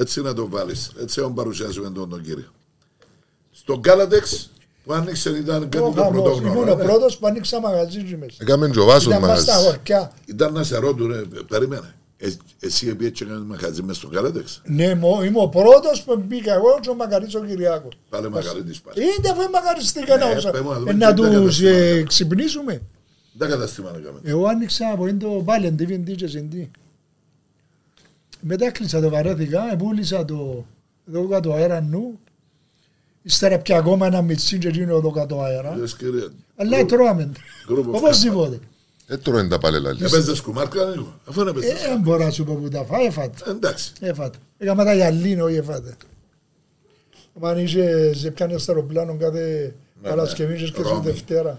Έτσι 0.00 0.20
να 0.22 0.34
το 0.34 0.48
βάλεις. 0.48 0.90
Έτσι 1.00 1.20
να 1.20 1.30
παρουσιάσουμε 1.30 1.90
τον, 1.90 2.08
τον 2.08 2.22
κύριο. 2.22 2.52
Στον 3.50 3.80
Κάλατεξ 3.82 4.50
που 4.84 4.92
άνοιξε 4.92 5.30
ήταν 5.30 5.60
κάτι 5.68 5.84
Ο 5.84 5.92
το 5.94 6.02
χαμός. 6.02 6.12
πρωτόγνωρο. 6.22 6.52
Ήμουν 6.60 6.68
ο 6.68 6.74
ναι. 6.76 6.84
πρώτος 6.84 7.18
που 7.18 7.26
άνοιξα 7.26 7.60
μαγαζί 7.60 7.98
εκεί 7.98 8.16
μέσα. 8.16 8.36
Έκαμε 8.38 8.68
και 8.68 8.78
ο 8.80 8.84
Βάσος 8.84 9.04
Ήταν 9.04 9.18
μας 9.20 9.28
μαγαζί. 9.28 9.44
στα 9.44 9.54
χωρκιά. 9.54 10.12
Ήταν 10.26 10.52
να 10.52 10.62
σε 10.62 10.78
ρώντου, 10.78 11.06
ρε, 11.06 11.20
περίμενε. 11.48 11.94
Ε, 12.16 12.28
εσύ 12.60 12.88
επειδή 12.88 13.06
έτσι 13.06 13.24
έκανες 13.24 13.42
μαχαζί 13.46 13.82
μες 13.82 13.96
στον 13.96 14.10
Κάλατεξ. 14.10 14.60
Ναι, 14.64 14.94
μο- 14.94 15.22
είμαι 15.24 15.40
ο 15.40 15.48
πρώτος 15.48 16.02
που 16.02 16.16
μπήκα 16.26 16.54
εγώ 16.54 16.78
και 16.80 16.88
ο 16.90 16.94
Μακαρίτης 16.94 17.34
ο 17.34 17.40
Κυριάκος. 17.44 17.92
Πάλι 18.08 18.30
μακαρίτης 18.30 18.80
πάλι. 18.80 19.02
Είναι 19.02 19.28
αφού 19.30 19.50
μακαριστήκα 19.50 20.16
Ναι, 20.16 20.24
να, 20.24 20.50
πες 20.50 20.60
μου, 20.60 20.70
να 20.70 20.78
δούμε 20.78 20.90
ε, 20.90 20.92
τι 20.92 20.98
να 20.98 21.14
τα 21.14 21.14
τους 21.14 21.60
καταστήματα. 21.60 21.76
ε, 21.78 22.02
ξυπνήσουμε. 22.02 22.82
Δεν 23.32 23.48
καταστήμα 23.48 23.90
να 23.90 23.98
κάνουμε. 23.98 24.20
Εγώ 24.24 24.46
άνοιξα 24.46 24.90
από 24.92 25.06
είναι 25.06 25.18
το 25.18 25.28
πάλι 25.44 25.74
DVD 25.78 26.14
και 26.16 26.30
CD. 26.34 26.66
Μετά 28.40 28.66
έκλεισα 28.66 29.00
το 29.00 29.10
βαρέθηκα, 29.10 29.72
επούλησα 29.72 30.24
το 30.24 30.66
εδώ 31.08 31.28
κάτω 31.28 31.52
αέρα 31.52 31.80
νου. 31.80 32.18
Ύστερα 33.22 33.58
πια 33.58 33.76
ακόμα 33.78 34.06
ένα 34.06 34.22
μιτσί 34.22 34.58
και 34.58 34.68
γίνω 34.68 34.96
εδώ 34.96 35.10
κάτω 35.10 35.40
αέρα. 35.40 35.76
Λες, 35.76 35.96
κύριε, 35.96 36.28
Αλλά 36.56 36.84
τρώμε. 36.84 37.32
Γκρουπ 37.66 37.86
of 37.88 37.92
Οπωσδήποτε. 37.92 38.58
Δεν 39.06 39.22
τρώει 39.22 39.48
τα 39.48 39.58
πάλι 39.58 39.80
λαλείς. 39.80 40.12
Έπαιζες 40.12 40.40
κουμάρκα, 40.40 40.84
Νίκο. 40.84 41.14
Αφού 41.24 41.44
δεν 41.44 41.54
Ε, 41.54 41.58
έπαιζες. 41.58 41.82
Δεν 41.82 42.00
μπορώ 42.00 42.24
να 42.24 42.30
σου 42.30 42.44
πω 42.44 42.54
που 42.54 42.68
τα 42.68 42.84
φάω, 42.84 43.04
έφατα. 43.04 43.50
Εντάξει. 43.50 43.92
Έφατα. 44.00 44.38
Έκανα 44.58 44.84
τα 44.84 44.94
γυαλίνα, 44.94 45.44
όχι 45.44 45.56
έφατα. 45.56 45.96
Αν 47.40 47.58
είσαι 47.58 48.12
σε 48.14 48.30
πιάνε 48.30 48.58
στο 48.58 48.72
αεροπλάνο 48.72 49.16
κάθε 49.16 49.74
Ναι, 50.02 50.08
Παρασκευή 50.08 50.52
ναι. 50.52 50.58
και 50.58 50.66
στη 50.66 50.82
Ρώμη. 50.82 51.00
Δευτέρα. 51.04 51.58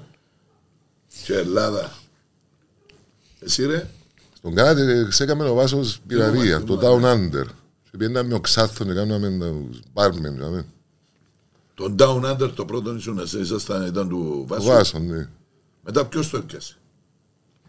Και 1.23 1.33
Ελλάδα. 1.33 1.91
Εσύ 3.39 3.65
ρε. 3.65 3.87
Στον 4.39 4.55
Κάνατε 4.55 5.05
ξέκαμε 5.09 5.43
ο 5.49 5.53
Βάσος 5.53 5.99
πειρατεία, 6.07 6.63
το 6.63 6.77
θυμάμαι. 6.79 7.29
Down 7.31 7.35
Under. 7.35 7.45
Και 7.91 7.97
πήγαμε 7.97 8.23
με 8.27 8.33
οξάθον 8.33 8.87
και 8.87 8.93
κάναμε 8.93 9.29
τους 9.69 9.79
μπάρμεν. 9.93 10.33
δηλαδή. 10.33 10.65
Τον 11.73 11.95
Down 11.99 12.23
Under 12.31 12.51
το 12.55 12.65
πρώτο 12.65 12.95
ήσουν 12.95 13.19
εσύ, 13.19 13.39
ήσασταν, 13.39 13.85
ήταν 13.87 14.09
του 14.09 14.39
Ο 14.41 14.47
Βάσου; 14.47 14.67
Βάσος, 14.67 15.01
ναι. 15.01 15.27
Μετά 15.83 16.05
ποιος 16.05 16.29
το 16.29 16.37
έπιασε; 16.37 16.77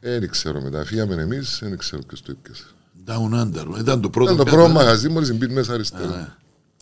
Ε, 0.01 0.19
Δεν 0.19 0.29
ξέρω 0.31 0.61
μετά. 0.61 0.85
Φύγαμε 0.85 1.15
εμείς, 1.23 1.59
δεν 1.63 1.79
ξέρω 1.79 2.03
ποιος 2.07 2.23
το 2.23 2.31
έπιασε. 2.39 2.65
Down 3.07 3.41
Under. 3.43 3.79
Ήταν 3.81 4.01
το 4.01 4.11
πρώτο. 4.11 4.33
Ήταν 4.33 4.37
το 4.37 4.45
πέρα. 4.45 4.57
πρώτο 4.57 4.73
μαγαζί 4.73 5.09
μόλις 5.09 5.33
μπει 5.37 5.49
μέσα 5.49 5.71
Α, 5.73 5.75
αριστερά. 5.75 6.07
ναι. 6.17 6.27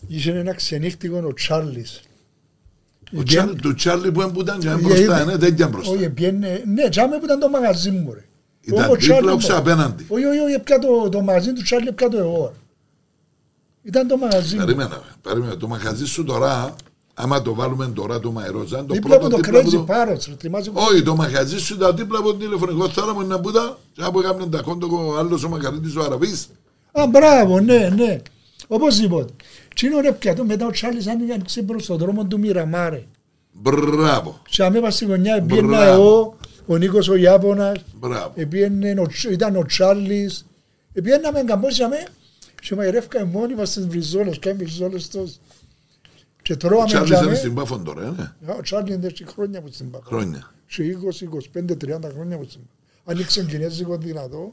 Είχε 0.07 0.31
ένα 0.31 0.53
ξενύχτικο 0.53 1.17
ο 1.27 1.33
Τσάρλις. 1.33 2.01
Ο 3.17 3.23
Τσάρλι, 3.23 3.55
του 3.55 3.73
Τσάρλι 3.73 4.11
που 4.11 4.41
ήταν 4.41 4.59
και 4.59 4.69
Ε, 4.69 4.75
μπροστά, 4.77 5.19
ε, 5.19 5.25
ναι, 5.25 5.35
δεν 5.37 5.53
ήταν 5.53 5.69
μπροστά. 5.69 5.91
Όχι, 5.91 6.09
πιένε, 6.09 6.63
ναι, 6.67 6.89
τσάμε 6.89 7.17
που 7.19 7.25
ήταν 7.25 7.39
το 7.39 7.49
μαγαζί 7.49 7.91
μου 7.91 8.13
ρε. 8.13 8.23
Ήταν 8.69 8.83
Εγώ, 8.83 8.93
δίπλα 8.95 8.97
Τσάρλι, 9.15 9.31
όξα 9.31 9.53
μου. 9.53 9.59
απέναντι. 9.59 10.05
Όχι, 10.09 10.25
όχι, 10.25 10.39
όχι, 10.39 10.59
πια 10.59 10.79
το, 10.79 11.09
το 11.09 11.21
μαγαζί 11.21 11.53
του 11.53 11.61
Τσάρλι, 11.61 11.91
πια 11.91 12.09
το 12.09 12.17
εγώ. 12.17 12.53
Ήταν 13.83 14.07
το 14.07 14.17
μαγαζί 14.17 14.55
μου. 14.57 14.65
Περίμενα, 14.65 15.01
περίμενα. 15.21 15.57
Το 15.57 15.67
μαγαζί 15.67 16.05
σου 16.05 16.23
τώρα, 16.23 16.75
άμα 17.13 17.41
το 17.41 17.53
βάλουμε 17.53 17.87
τώρα 17.87 18.19
το 18.19 18.31
Μαϊρόζαν, 18.31 18.87
το 18.87 18.93
Δίπλα 18.93 19.15
από 19.15 19.27
πρώτο 19.27 19.41
το 19.41 19.41
δίπλα 19.51 19.59
από 19.59 19.69
Crazy 19.69 19.85
το... 19.85 19.93
Parrots, 19.93 20.25
ρε, 20.29 20.35
θυμάσαι 20.39 20.69
που- 20.69 20.81
Όχι, 20.91 21.01
το 21.03 21.15
μαγαζί 21.15 21.59
σου 21.59 21.73
ήταν 21.73 21.95
δίπλα 21.95 22.19
από 22.19 22.27
το 22.31 22.37
τηλεφωνικό 22.37 22.89
θάλαμο 22.89 23.21
να 23.21 23.39
πούτα 23.39 23.77
και 23.93 24.01
από 24.03 24.19
έκαμε 24.19 24.45
τα 24.47 24.61
κόντο 24.61 24.87
ο 24.91 25.17
άλλος 25.17 25.43
ο 25.43 25.49
Μακαρίτης 25.49 25.95
ο 25.95 26.01
Αραβής. 26.03 26.47
Α, 26.91 27.07
μπράβο, 27.07 27.59
ναι, 27.59 27.89
ναι. 27.95 28.21
Οπωσδήποτε. 28.67 29.33
Τι 29.75 29.87
είναι 29.87 30.01
ρε 30.01 30.11
πια 30.11 30.35
το 30.35 30.43
μετά 30.45 30.65
ο 30.65 30.71
Τσάρλις 30.71 31.07
άνοιξε 31.07 31.61
προς 31.61 31.85
τον 31.85 31.97
δρόμο 31.97 32.25
του 32.25 32.39
Μιραμάρε. 32.39 33.03
Μπράβο, 33.51 34.39
Και 34.49 34.63
αμέ 34.63 34.79
πας 34.79 34.95
στη 34.95 35.05
γωνιά, 35.05 35.41
πήγαινα 35.41 35.67
Μπράβο. 35.67 35.91
εγώ, 35.91 36.37
ο 36.71 36.77
Νίκος 36.77 37.07
ο 37.07 37.15
Ιάπωνας, 37.15 37.77
μπράβο. 37.99 38.31
Επίενε 38.35 38.95
ο 39.01 39.07
Τσ- 39.07 39.31
ήταν 39.31 39.55
ο 39.55 39.65
Τσάρλις. 39.65 40.45
Επιέναμε 40.93 41.43
καμπόσιαμε 41.43 42.03
και 42.61 42.75
μαγειρεύκαμε 42.75 43.25
μόνοι 43.31 43.55
μας 43.55 43.69
στις 43.69 43.87
βριζόλες, 43.87 44.39
κάνουμε 44.39 44.63
βριζόλες 44.63 45.07
τόσο. 45.07 45.33
Και 46.41 46.53
Ο 46.53 46.57
τρώαμε 46.57 46.85
Τσάρλις 46.85 47.09
τζάμε. 47.11 47.25
είναι 47.27 47.35
στην 47.35 47.53
Πάφον 47.53 47.83
τώρα, 47.83 48.01
ε, 48.05 48.09
ναι. 48.45 48.51
Α, 48.51 48.55
Ο 48.57 48.61
Τσάρλις 48.61 48.95
είναι 48.95 49.07
έτσι 49.07 49.25
χρόνια 49.25 49.61
που 49.61 49.69
στην 49.71 49.89
Πάκο. 49.91 50.03
χρόνια. 50.07 50.53
Σε 50.67 50.83
20-25-30 50.83 52.09
χρόνια 52.13 52.37
που 52.37 52.43
στην 52.49 52.61
Πάκο. 52.61 53.11
Άνοιξε 53.11 53.43
κινέζικο 53.43 53.97
δυνατό. 53.97 54.51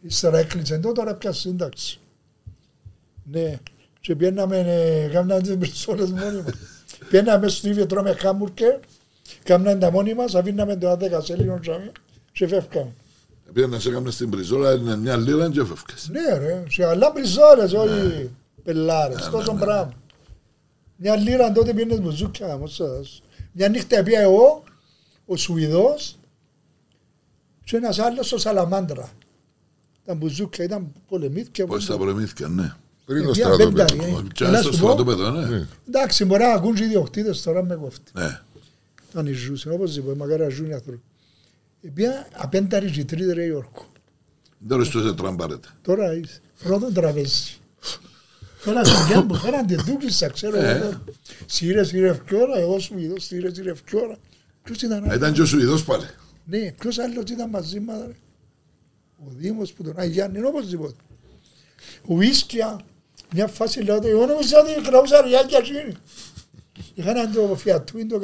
Ύστερα 0.00 0.38
έκλεισε 0.38 0.78
τότε, 0.78 0.92
τώρα 0.94 1.14
πια 1.14 1.32
σύνταξη. 1.32 1.98
Ναι. 3.30 3.58
Και 4.00 4.16
πιέναμε, 4.16 4.58
ε, 4.58 5.08
κάναμε 5.12 5.40
τις 5.40 5.56
βριζόλες 5.56 6.10
μόνοι 6.10 6.36
μας. 6.42 6.54
Πιέναμε 7.08 7.48
στο 7.48 7.68
ίδιο 7.68 7.86
τρώμε 7.86 8.12
χάμουρκερ, 8.12 8.78
κάναμε 9.42 9.78
τα 9.78 9.90
μόνοι 9.90 10.14
μας, 10.14 10.34
αφήναμε 10.34 10.76
το 10.76 10.92
10 11.00 11.22
σέλινο 11.22 11.58
τζάμε 11.60 11.92
και 12.32 12.46
φεύγαμε. 12.46 12.92
Πήγα 13.52 13.66
να 13.66 13.78
σε 13.78 13.88
έκαμε 13.88 14.10
στην 14.10 14.30
Πριζόλα, 14.30 14.72
είναι 14.74 14.96
μια 14.96 15.16
λίρα 15.16 15.50
και 15.50 15.64
φεύγες. 15.64 16.08
Ναι 16.10 16.38
ρε, 16.38 16.64
σε 16.68 16.84
άλλα 16.84 17.10
μπριζόλες, 17.14 17.72
όχι 17.72 18.30
πελάρες, 18.64 19.28
τόσο 19.30 19.52
ναι, 19.52 19.58
ναι. 19.58 19.64
πράγμα. 19.64 19.92
Μια 20.96 21.16
λίρα 21.16 21.52
τότε 21.52 21.72
πήγαινες 21.74 22.00
μπουζούκια, 22.00 22.54
όμως 22.54 22.74
σας. 22.74 23.22
Μια 23.52 23.68
νύχτα 23.68 24.02
πήγα 24.02 24.20
εγώ, 24.20 24.62
ο 25.26 25.36
Σουηδός 25.36 26.18
και 27.64 27.76
ένας 27.76 27.98
άλλος 27.98 28.32
ο 28.32 28.38
Σαλαμάντρα. 28.38 29.10
Ήταν 30.02 30.16
μπουζούκια, 30.16 30.64
ήταν 30.64 30.92
πολεμήθηκε. 31.08 31.64
Πώς 31.64 31.86
τα 31.86 31.96
πολεμήθηκαν, 31.96 32.54
ναι. 32.54 32.74
Πριν 33.04 33.22
το 33.24 33.28
Ε, 33.30 33.32
μια 33.34 33.44
στρατόπεδο. 33.44 33.84
πέντα, 33.96 34.04
ε. 34.04 34.12
Ο 34.12 34.18
Έλα 34.18 34.28
Τσάρλις 34.34 34.60
στο 34.60 34.72
σου 34.72 34.80
πω. 34.80 34.84
στρατόπεδο, 34.90 35.30
ναι. 35.30 35.66
Εντάξει, 35.88 36.24
μπορεί 36.24 36.42
να 36.42 36.52
ακούν 36.52 36.74
και 36.74 36.82
οι 36.82 36.86
ιδιοκτήτες 36.86 37.42
τώρα 37.42 37.64
με 37.64 37.74
κόφτη. 37.74 38.10
Ναι. 38.14 38.40
Αν 39.14 39.26
ζούσαν, 39.34 39.72
όπως 39.72 39.96
είπα, 39.96 40.14
μακάρι 40.16 40.42
να 40.42 40.48
ζουν 40.48 40.70
οι 40.70 40.74
άνθρωποι. 40.74 41.02
Πήγα 41.94 42.26
απένταρη 42.32 42.90
και 42.90 43.04
τρίτη 43.04 43.32
ρε 43.32 43.44
Ιόρκο. 43.44 43.86
Δεν 44.58 44.76
ρωτήσω 44.78 45.02
σε 45.02 45.12
τραμπάρετε. 45.14 45.68
Τώρα 45.82 46.14
είσαι 46.14 46.40
πρώτο 46.62 46.92
τραπέζι. 46.92 47.56
Τώρα 48.64 48.84
σε 48.84 49.06
μια 49.08 49.26
που 49.26 49.34
φέραν 49.34 49.66
τη 49.66 49.74
δούκισσα, 49.74 50.28
ξέρω 50.28 50.56
Ε. 50.58 50.76
εγώ. 50.76 51.04
Σύρε, 51.46 51.84
σύρε 51.84 52.08
ευκαιόρα, 52.08 52.58
εγώ 52.58 52.78
σου 52.78 52.98
είδω, 52.98 53.20
σύρε, 53.20 53.54
σύρε 53.54 53.70
ευκαιόρα. 53.70 54.16
Ποιος 54.62 54.82
ήταν 54.82 54.92
Α, 54.98 55.04
άλλος. 55.04 55.16
Ήταν 55.16 55.32
και 55.32 55.40
ο 55.40 55.44
Σουηδός 55.46 55.84
πάλι. 55.84 56.04
Ναι, 56.44 56.72
ποιος 56.72 56.98
άλλος 56.98 57.30
ήταν 57.30 57.50
μαζί 57.50 57.80
μας, 57.80 57.98
ρε. 58.06 58.12
Ο 59.18 59.26
Δήμος 59.36 59.72
που 59.72 59.82
τον 59.82 59.94
Αγιάννη, 59.98 60.42
οπωσδήποτε. 60.44 60.94
Ο 62.06 62.20
Ίσκια, 62.20 62.80
μια 63.34 63.46
φάση 63.46 63.82
λέω 63.82 63.96
ότι 63.96 64.08
εγώ 64.08 64.26
νομίζω 64.26 64.56
ότι 64.58 64.88
κρατούσα 64.88 65.22
ριάκια 65.22 65.58
εκείνη. 65.58 65.94
Είχαν 66.94 67.32
το 67.32 67.54
φιατούιν 67.56 68.08
το 68.08 68.20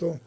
128. 0.00 0.18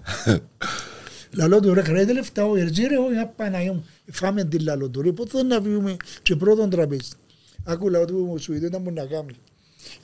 Λαλό 1.31 1.59
του 1.59 1.73
ρε 1.73 1.81
κρατήτε 1.81 2.13
λεφτά 2.13 2.45
ο 2.45 2.55
Ερτζή 2.55 2.83
ρε 2.83 2.97
όχι 2.97 3.17
απαναγία 3.17 3.73
μου. 3.73 3.85
Φάμε 4.11 4.43
την 4.43 4.61
λαλό 4.63 4.89
του 4.89 5.01
ρε 5.01 5.11
πότε 5.11 5.37
θα 5.37 5.43
να 5.43 5.61
βγούμε 5.61 5.97
και 6.21 6.35
πρώτον 6.35 6.69
τραπέζι. 6.69 7.09
Άκου 7.63 7.89
λαό 7.89 8.05
του 8.05 8.35
σου 8.39 8.53
είδε 8.53 8.65
ήταν 8.65 8.83
που 8.83 8.91
να 8.91 9.05
κάνει. 9.05 9.33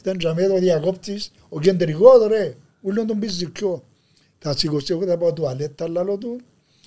Ήταν 0.01 0.17
τζαμέ 0.17 0.47
το 0.47 0.57
διακόπτης, 0.57 1.31
ο 1.49 1.59
κεντρικός 1.59 2.19
το 2.19 2.27
ρε, 2.27 2.55
ούλον 2.81 3.07
τον 3.07 3.19
πεις 3.19 3.31
ζυκιό. 3.31 3.83
Θα 4.39 4.57
σηκωστεί 4.57 4.93
εγώ 4.93 5.05
θα 5.05 5.17
πάω 5.17 5.33
τουαλέτα 5.33 5.87
λαλό 5.87 6.17
του. 6.17 6.39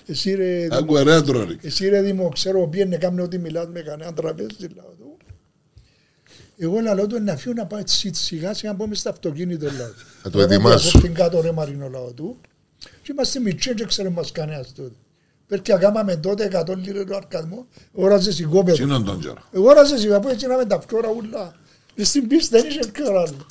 Εσύ 0.06 0.34
ρε, 0.34 0.66
Άκου 0.70 0.94
ωραία 0.94 1.22
τρώνει. 1.22 1.56
εσύ 1.62 1.88
ρε 1.88 2.02
Δήμο, 2.02 2.28
ξέρω, 2.28 2.68
πήγαινε 2.68 2.96
κάμουν 2.96 3.20
ότι 3.20 3.38
μιλάς 3.38 3.66
με 3.68 3.80
κανέναν 3.80 4.14
τραπέζι, 4.14 4.66
λαό 4.76 4.92
του. 4.98 5.16
Εγώ 6.60 6.80
λαλό 6.80 7.06
του 7.06 7.22
να 7.22 7.36
φύγω 7.36 7.54
να 7.54 7.66
πάω 7.66 7.78
έτσι 7.80 8.10
σιγά 8.14 8.54
σιγά 8.54 8.72
να 8.72 8.76
πάμε 8.78 8.94
στο 8.94 9.08
αυτοκίνητο 9.10 9.64
λαό 9.66 9.88
του. 9.88 10.04
Θα 10.22 10.30
το 10.30 10.40
Εγώ 10.40 10.52
ετοιμάσω. 10.52 10.88
από 10.98 11.06
την 11.06 11.14
κάτω 11.14 11.40
ρε 11.40 11.52
Μαρίνο 11.52 11.88
λαό 11.88 12.12
του. 12.12 12.40
Και 12.78 13.10
είμαστε 13.12 13.40
μικροί 13.40 13.74
και 13.74 13.84
ξέρουμε 13.84 14.14
μας 14.14 14.32
κανένας 14.32 14.72
τότε. 14.74 14.94
Πέρκει 15.46 15.72
ακάμαμε 15.72 16.16
τότε 16.16 16.50
100 16.68 16.76
λίρες 16.76 17.04
το 17.04 17.16
αρκασμό, 17.16 17.66
όραζες 17.92 18.38
η 18.38 18.42
κόπεδο. 18.44 18.76
Σύνον 18.76 19.04
τον 19.04 19.20
καιρό. 19.20 19.42
Εγώ 19.52 19.68
όραζες 19.68 20.04
η 20.04 20.12
αφού 20.12 20.28
έτσι 20.28 20.46
να 20.46 20.56
με 20.56 20.64
τα 20.64 20.80
φκόρα 20.80 21.08
ούλα. 21.08 21.54
Μες 21.96 22.08
στην 22.08 22.26
πίστα 22.28 22.60
δεν 22.60 22.70
είχε 22.70 22.80
φκόρα 22.94 23.20
άλλο. 23.20 23.46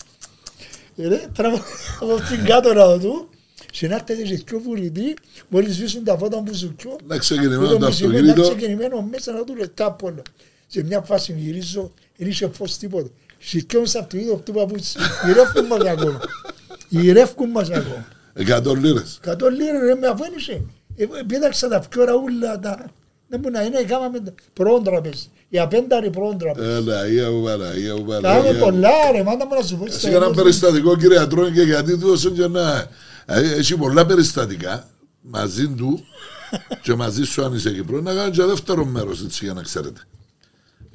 Ε, 0.95 1.08
Ρε, 1.08 1.28
τραβώ 1.34 1.58
από 1.99 2.16
την 2.30 2.43
κάτω 2.45 2.74
λαό 2.74 2.97
του. 2.99 3.30
Συνάρτητε 3.74 4.22
και 4.22 4.36
δυο 4.47 4.60
βουρητοί, 4.60 5.14
μόλις 5.49 5.76
σβήσουν 5.76 6.03
τα 6.03 6.18
φώτα 6.18 6.41
μου 6.41 6.53
ζουκιό. 6.53 6.95
Να 7.08 7.18
ξεκινημένο 7.18 7.68
Το 7.68 7.78
το 7.78 7.86
μισή 7.88 8.08
μετά 8.08 8.18
αυτοκίνητο. 8.18 8.41
ξεκινημένο 8.55 9.01
μέσα 9.01 9.32
να 9.32 9.43
του 9.43 9.55
λεπτά 9.55 9.91
πόλο. 9.91 10.22
Σε 10.68 10.84
μια 10.84 11.01
φάση 11.01 11.34
γυρίζω, 11.38 11.93
δεν 12.18 12.28
είχε 12.28 12.49
φως 12.53 12.78
τίποτα. 12.78 13.09
Σηκώνω 13.38 13.86
στο 13.86 13.99
αυτοκίνητο 13.99 14.36
του 14.36 14.51
παπούτσι. 14.53 14.97
Γυρεύκουν 15.26 15.65
μας 15.65 15.80
ακόμα. 15.86 16.20
Γυρεύκουν 16.89 17.49
μας 17.49 17.70
ακόμα. 17.70 18.05
Εκατό 18.34 18.74
λίρες. 18.74 19.18
Κατώ 19.22 19.49
λίρες 19.49 19.82
ρε 19.82 19.95
με 19.95 20.07
αφήνισε. 20.07 20.61
Πέταξα 21.28 21.68
τα 21.68 21.80
πιο 21.89 22.03
ούλα 22.24 22.59
τα... 22.59 22.86
Δεν 23.30 23.39
μπορεί 23.39 23.53
να 23.53 23.61
είναι, 23.61 23.84
κάναμε 23.84 24.24
πρόντραπες. 24.53 25.30
Η 25.49 25.59
απένταρη 25.59 26.09
πρόντραπες. 26.09 26.65
Έλα, 26.68 26.99
Αγία 26.99 27.32
μου 27.32 27.43
Παναγία 27.43 27.95
μου 27.95 28.05
Κάναμε 28.05 28.22
Παναγία 28.22 28.53
μου. 28.53 28.59
πολλά 28.59 28.89
ρε, 29.11 29.24
μάνα 29.24 29.45
μου 29.45 29.53
να 29.55 29.61
σου 29.65 29.78
πω. 29.78 29.86
Εσύ 29.86 30.09
ένα 30.09 30.32
περιστατικό 30.32 30.97
κύριε 30.97 31.20
Ατρώνη 31.20 31.51
και 31.51 31.61
γιατί 31.61 31.97
του 31.97 32.09
όσο 32.11 32.30
και 32.30 32.47
να... 32.47 32.88
Ε, 33.26 33.53
Έχει 33.57 33.78
πολλά 33.78 34.05
περιστατικά 34.05 34.89
μαζί 35.22 35.68
του 35.68 36.05
και 36.82 36.95
μαζί 36.95 37.24
σου 37.24 37.43
αν 37.43 37.53
είσαι 37.53 37.72
Κυπρό 37.72 38.01
να 38.01 38.13
κάνω 38.13 38.30
και 38.30 38.43
δεύτερο 38.43 38.86
μέρος 38.86 39.24
έτσι 39.24 39.45
για 39.45 39.53
να 39.53 39.61
ξέρετε. 39.61 40.01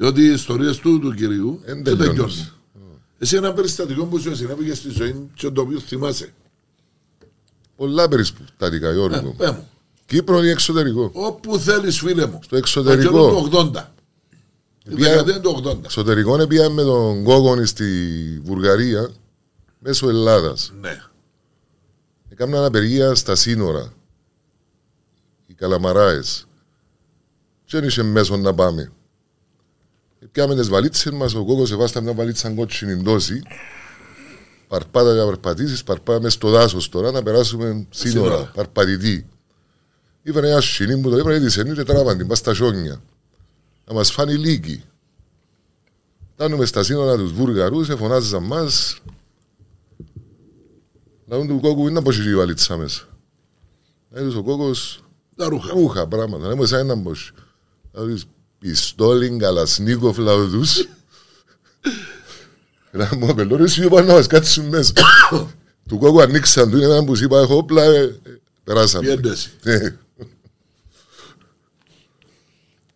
Διότι 0.02 0.22
οι 0.22 0.32
ιστορίες 0.32 0.76
του, 0.78 0.98
του 1.00 1.14
κυρίου 1.14 1.60
Εν 1.64 1.84
δεν 1.84 1.96
τελειώνεις. 1.98 2.34
τελειώνουν. 2.72 3.00
Εσύ 3.18 3.36
ένα 3.36 3.52
περιστατικό 3.52 4.04
που 4.04 4.18
σου 4.18 4.36
συνέβη 4.36 4.74
στη 4.74 4.90
ζωή 4.90 5.28
και 5.34 5.50
το 5.50 5.60
οποίο 5.60 5.78
θυμάσαι. 5.78 6.32
Πολλά 7.76 8.08
περιστατικά, 8.08 8.88
Ε, 8.88 8.92
Γιώργο. 8.92 9.34
πέ 9.36 9.50
μου. 9.50 9.68
Κύπρο 10.06 10.44
ή 10.44 10.48
εξωτερικό; 10.48 11.10
Όπου 11.14 11.58
θέλεις, 11.58 11.98
φίλε 11.98 12.26
μου. 12.26 12.40
Στο 12.44 12.56
εξωτερικό. 12.56 13.10
Το 13.10 13.18
καιρό 13.18 13.30
του 13.30 13.36
80. 13.74 13.94
Η 14.84 14.94
Ποια- 14.94 15.08
δεκαετία 15.08 15.40
του 15.40 15.50
80. 15.50 15.80
Εξωτερικό 15.84 16.46
πήγαμε 16.46 16.74
με 16.74 16.82
τον 16.82 17.22
Γκόγονη 17.22 17.66
στη 17.66 17.84
Βουλγαρία 18.44 19.10
μέσω 19.78 20.08
Ελλάδας. 20.08 20.72
Ναι. 20.80 21.02
Έκαναν 22.28 22.54
αναπηρία 22.58 23.14
στα 23.14 23.34
σύνορα. 23.34 23.92
Οι 25.46 25.54
καλαμαράες. 25.54 26.46
Και 27.64 27.78
δεν 27.78 27.88
είχε 27.88 28.02
μέσο 28.02 28.36
να 28.36 28.54
πάμε. 28.54 28.92
Πιάμε 30.30 30.54
τις 30.54 30.68
βαλίτσες 30.68 31.12
μας, 31.12 31.34
ο 31.34 31.44
Κόκος 31.44 31.72
εβάστα 31.72 32.00
μια 32.00 32.12
βαλίτσα 32.14 32.50
κότσινη 32.50 32.92
δόση. 33.02 33.42
Παρπάτα 34.68 35.12
για 35.14 35.24
παρπατήσεις, 35.24 35.82
παρπάτα 35.84 36.20
μες 36.20 36.32
στο 36.32 36.48
δάσος 36.50 36.88
τώρα 36.88 37.10
να 37.10 37.22
περάσουμε 37.22 37.86
σύνορα, 37.90 38.28
Σύνορα. 38.30 38.50
παρπατητή. 38.54 39.26
Ήβρε 40.22 40.50
ένα 40.50 40.60
σκηνή 40.60 41.00
που 41.00 41.10
το 41.10 41.16
ήβρε 41.18 41.40
τη 41.40 41.50
σενή 41.50 41.72
και 41.74 41.82
τράβαν 41.82 42.18
την 42.18 42.26
πας 42.26 42.38
στα 42.38 42.54
σιόνια. 42.54 43.02
Να 43.84 43.94
μας 43.94 44.10
φάνει 44.12 44.34
λύκη. 44.34 44.84
Φτάνουμε 46.32 46.64
στα 46.64 46.82
σύνορα 46.82 47.16
τους 47.16 47.32
Βούργαρους, 47.32 47.88
εφωνάζαν 47.88 48.42
μας. 48.42 49.00
Λαούν 51.26 51.46
του 51.48 51.60
κόκκου 51.60 51.80
είναι 51.80 51.90
να 51.90 52.02
πω 52.02 52.10
η 52.12 52.34
βαλίτσα 52.34 52.76
μέσα. 52.76 53.04
Έδωσε 54.10 54.38
ο 54.38 54.42
κόκκος 54.42 55.04
Τα 55.36 55.48
ρούχα. 55.48 55.72
ρούχα 55.72 56.06
πράγματα. 56.08 56.48
Να 56.48 56.56
μου 56.56 56.64
σαν 56.66 56.78
έναν 56.80 57.02
πως. 57.02 57.32
Δηλαδή 57.92 58.22
πιστόλιν, 58.62 59.38
καλασνίκοφ, 59.38 60.16
λαουδούς. 60.18 60.88
Να 62.90 63.08
μου 63.18 63.28
απελώ 63.28 63.56
ρε 63.56 63.62
εσύ 63.62 63.88
πάνω 63.88 64.06
να 64.06 64.12
μας 64.12 64.26
κάτσουν 64.26 64.64
μέσα. 64.68 64.92
Του 65.88 65.98
κόκκου 65.98 66.20
ανοίξαν 66.20 66.70
του, 66.70 66.76
είναι 66.76 66.84
έναν 66.86 67.04
που 67.04 67.16
σου 67.16 67.24
είπα 67.24 67.38
έχω 67.40 67.56
όπλα, 67.56 67.82
ε, 67.84 68.02
ε, 68.02 68.16
περάσαμε. 68.64 69.06
Πιέντεση. 69.06 69.50
Ε, 69.64 69.90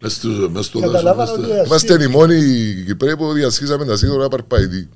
Μες 0.00 0.12
στο 0.14 0.28
μες 0.50 0.66
στο 0.66 0.80
Καταλάβα 0.80 1.24
δάσο. 1.24 1.32
ότι 1.32 1.40
μες 1.42 1.56
στο- 1.56 1.64
Είμαστε 1.66 2.02
οι 2.02 2.06
μόνοι 2.06 2.40
Κυπρέοι 2.86 3.16
που 3.16 3.32
διασχίσαμε 3.32 3.84
τα 3.84 3.96
σύνορα 3.96 4.28
παρπαϊτή. 4.28 4.88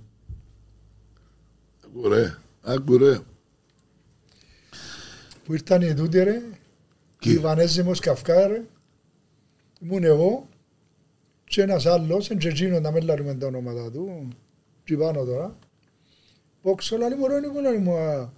Άκου 1.84 2.08
ρε. 2.08 2.36
Άκου 2.62 2.98
ρε. 2.98 3.20
Που 5.44 5.52
ήρθαν 5.52 5.82
οι 5.82 5.94
τούτοι 5.94 6.22
ρε, 6.22 6.42
Ποιοι; 7.18 7.32
οι 7.36 7.38
Βανέζοι 7.38 7.82
Μοσκαφκά 7.82 8.46
ρε, 8.46 8.62
ήμουν 9.80 10.04
εγώ 10.04 10.48
και 11.50 11.62
ένας 11.62 11.86
άλλος, 11.86 12.30
εν 12.30 12.38
και 12.38 12.48
εκείνο 12.48 12.80
να 12.80 12.90
μην 12.90 13.04
λάρουμε 13.04 13.34
τα 13.34 13.46
ονόματα 13.46 13.90
του, 13.90 14.28
και 14.84 14.96
πάνω 14.96 15.24
τώρα. 15.24 15.56
Πόξω 16.62 16.96
λαλί 16.96 17.16
μου 17.16 17.26
ρε 17.26 17.40
Νίκο, 17.40 17.60
λαλί 17.60 17.78
μου, 17.78 17.96
α, 17.96 18.32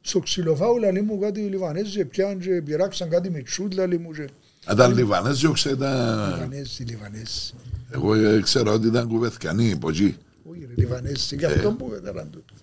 στο 0.00 0.18
ξυλοφάου 0.18 0.78
λαλί 0.78 1.02
μου 1.02 1.18
κάτι 1.18 1.40
οι 1.40 1.48
Λιβανέζοι 1.48 2.04
πιάν 2.04 2.38
και 2.38 2.62
πειράξαν 2.62 3.08
κάτι 3.08 3.30
με 3.30 3.42
τσούτ 3.42 3.74
λαλί 3.74 3.98
μου 3.98 4.12
και 4.12 4.28
Αν 4.64 4.76
ήταν 4.76 4.94
Λιβανές, 4.94 5.40
διώξε 5.40 5.76
τα... 5.76 6.32
Λιβανέζοι, 6.34 6.82
Λιβανέζοι. 6.82 7.52
Εγώ 7.90 8.14
ε, 8.14 8.40
ξέρω 8.40 8.72
ότι 8.72 8.86
ήταν 8.86 9.08
κουβεθκανοί, 9.08 9.72
από 9.72 9.88
εκεί. 9.88 10.16
Όχι 10.50 10.66
ρε 10.66 10.74
Λιβανέζοι, 10.76 11.36
και 11.36 11.46
αυτό 11.46 11.72
που 11.72 11.92
έδεραν 11.94 12.30
τούτο. 12.30 12.54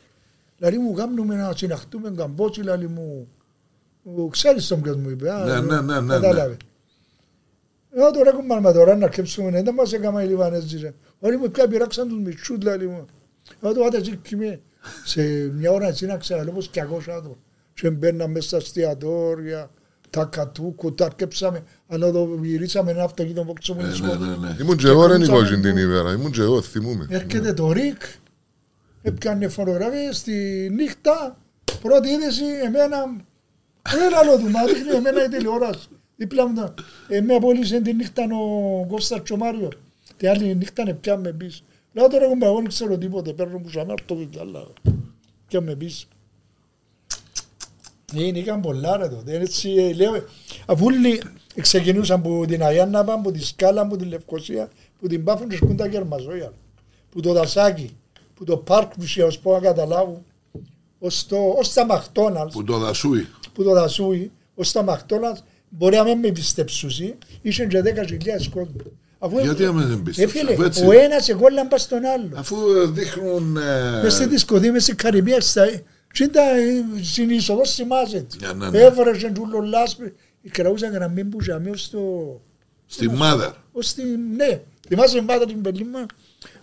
Λαλί 0.57 0.77
μου 0.77 0.93
κάνουμε 0.93 1.35
να 1.35 1.53
συναχτούμε 1.55 2.13
καμπότσι 2.15 2.61
λαλί 2.61 2.87
μου, 2.87 3.27
ο, 4.03 4.27
ξέρεις 4.27 4.67
τον 4.67 4.81
ποιος 4.81 4.95
μου 4.95 5.09
είπε, 5.09 5.31
α, 5.33 5.43
Ναι, 5.43 5.59
ναι, 5.59 5.81
ναι, 5.81 6.01
ναι, 6.01 6.13
κατάλαβε. 6.13 6.57
Εγώ 7.91 8.11
τώρα 8.11 8.29
έχουμε 8.29 8.59
με 8.59 8.73
τώρα 8.73 8.95
να 8.95 9.07
κρύψουμε, 9.07 9.61
δεν 9.61 9.73
μας 9.73 9.93
έκαμα 9.93 10.23
οι 10.23 10.27
Λιβανέζοι. 10.27 10.77
ρε. 10.79 10.93
Όλοι 11.19 11.37
μου 11.37 11.51
πια 11.51 11.67
πειράξαν 11.67 12.07
τους 12.07 12.17
μισούς 12.19 12.57
λαλί 12.63 12.87
μου. 12.87 13.05
Εγώ 13.61 13.73
το 13.73 13.79
πάτε 13.79 13.97
εκεί 13.97 14.15
κοιμέ. 14.15 14.59
Σε 15.05 15.21
μια 15.53 15.71
ώρα 15.71 15.87
έτσι 15.87 16.05
να 16.05 16.17
ξέρω, 16.17 16.45
όπως 16.49 16.69
200 16.73 17.11
άτομα. 17.17 17.35
Και 17.73 17.89
μπαίναμε 17.89 18.31
μέσα 18.33 18.47
στα 18.47 18.57
εστιατόρια, 18.57 19.69
τα 20.09 20.25
κατούκου, 20.31 20.93
τα 20.93 21.05
αρκέψαμε. 21.05 21.63
Αλλά 21.87 22.11
το 22.11 22.29
γυρίσαμε 22.41 22.91
ένα 22.91 23.03
αυτοκίνητο 23.03 23.41
που 23.43 23.51
Ε, 23.57 23.59
ξόμουν 23.59 23.83
Ναι, 23.85 24.25
ναι, 24.25 24.35
ναι. 24.35 24.55
Ήμουν 24.61 24.77
και 24.77 24.87
εγώ 24.87 25.07
ρε 25.07 25.13
κρούσαμε 25.15 25.37
Νικόζιν 25.37 25.61
την 25.61 25.73
το- 25.73 25.79
ημέρα, 25.79 26.11
ήμουν 26.13 26.31
και 26.31 26.41
εγώ, 26.41 26.61
θυμούμαι. 26.61 27.05
Έρχεται 27.09 27.53
το 27.53 27.71
ΡΙΚ, 27.71 28.01
έπιανε 29.01 29.47
φωτογραφία 29.47 30.13
στη 30.13 30.33
νύχτα, 30.73 31.37
πρώτη 31.81 32.09
είδηση, 32.09 32.43
εμένα, 32.65 32.97
δεν 33.95 34.17
άλλο 34.21 34.37
του, 34.37 34.49
μα 34.49 34.65
δείχνει 34.65 34.95
εμένα 34.95 35.23
η 35.25 35.27
τηλεόραση. 35.27 35.87
Δίπλα 36.17 36.47
μου, 36.47 36.53
τα- 36.55 36.73
ε, 37.07 37.21
με 37.21 37.33
απόλυσε 37.33 37.81
τη 37.81 37.93
νύχτα 37.93 38.23
ο 38.23 38.85
Κώστας 38.85 39.21
και 39.23 39.33
ο 39.33 39.37
Μάριο. 39.37 39.69
Την 40.17 40.29
άλλη 40.29 40.55
νύχτα 40.55 40.93
πιάμε 40.93 41.31
πίσω. 41.31 41.63
Λέω 41.93 42.07
τώρα 42.07 42.23
εγώ 42.25 42.33
εγώ 42.41 42.55
δεν 42.55 42.67
ξέρω 42.67 42.97
τίποτε, 42.97 43.33
παίρνω 43.33 43.59
που 43.59 43.69
σαμάρ 43.69 44.01
το 44.05 44.15
και 44.29 44.39
άλλα. 44.39 44.67
Πιάμε 45.47 45.75
πίσω. 45.75 46.07
Είναι 48.13 48.39
είχαν 48.39 48.61
πολλά 48.61 48.97
ρε 48.97 49.07
τότε, 49.07 49.39
έτσι 49.39 49.71
ε, 49.71 49.93
λέω, 49.93 50.23
αφού 50.65 50.85
όλοι 50.85 51.21
ξεκινούσαν 51.61 52.19
από 52.19 52.45
την 52.47 52.63
Αγιάνναπα, 52.63 53.13
από 53.13 53.31
τη 53.31 53.45
Σκάλα, 53.45 53.81
από 53.81 53.97
την 53.97 54.07
Λευκοσία, 54.07 54.69
που 54.99 55.07
την 55.07 55.23
Πάφων 55.23 55.49
και 55.49 55.55
σκούν 55.55 55.75
τα 55.75 55.87
Γερμαζόια, 55.87 56.53
που 57.09 57.19
το 57.19 57.33
Δασάκι, 57.33 57.95
που 58.33 58.43
το 58.43 58.57
Πάρκ 58.57 58.93
που 58.93 59.03
είχε 59.03 59.23
ως 59.23 59.39
πω 59.39 59.53
να 59.53 59.59
καταλάβουν, 59.59 60.25
ως, 60.99 61.25
το, 61.25 61.37
ως 61.57 61.73
τα 61.73 61.85
Μακτόναλτς, 61.85 62.53
Που 62.53 62.63
το 62.63 62.77
δασούει. 62.77 63.27
που 63.53 63.63
το 63.63 63.73
Δασούι, 63.73 64.31
ως 64.55 64.71
τα 64.71 64.83
Μακτόναλτς, 64.83 65.43
μπορεί 65.69 65.95
να 65.95 66.03
μην 66.03 66.17
με 66.19 66.31
πιστέψουσι, 66.31 67.17
είχε 67.41 67.65
και 67.65 67.81
10.000 67.85 68.49
κόσμο. 68.49 68.75
Αφού, 69.19 69.39
Γιατί 69.39 69.63
να 69.63 69.71
μην 69.73 69.89
ε, 69.89 69.93
εμπιστεύσει, 69.93 70.37
φίλε, 70.37 70.51
αφού 70.51 70.63
έτσι- 70.63 70.85
ο 70.85 70.91
ένας 70.91 71.29
εγόλαν 71.29 71.67
πας 71.67 71.81
στον 71.81 72.05
άλλο. 72.05 72.29
Αφού 72.33 72.55
δείχνουν... 72.91 73.57
ε, 73.57 74.01
Μες 74.03 74.13
στη 74.13 74.25
δισκοτή, 74.27 74.71
μες 74.71 74.83
στην 74.83 74.95
Καρibία, 74.95 75.41
στα... 75.41 75.65
Τι 76.13 76.23
ήταν 76.23 76.57
ε, 76.57 77.03
στην 77.03 77.29
είσοδο 77.29 77.65
σημάζεται. 77.65 78.35
Ναι, 78.41 78.53
ναι, 78.53 78.69
ναι. 78.69 78.79
Έβραζε 78.79 79.29
τούλο 79.29 79.59
λάσπη. 79.61 80.13
Κραούσαν 80.51 80.89
για 80.89 80.99
να 80.99 81.07
μην 81.07 81.29
πούσε 81.29 81.53
αμέσως 81.53 81.81
στο... 81.81 82.01
Στη 82.85 83.09
μάδερ. 83.09 83.49
Ως 83.71 83.93
τη... 83.93 84.03
Ναι, 84.35 84.61
θυμάσαι 84.87 85.21
μάτα 85.21 85.45
την 85.45 85.61
πελίμα. 85.61 86.05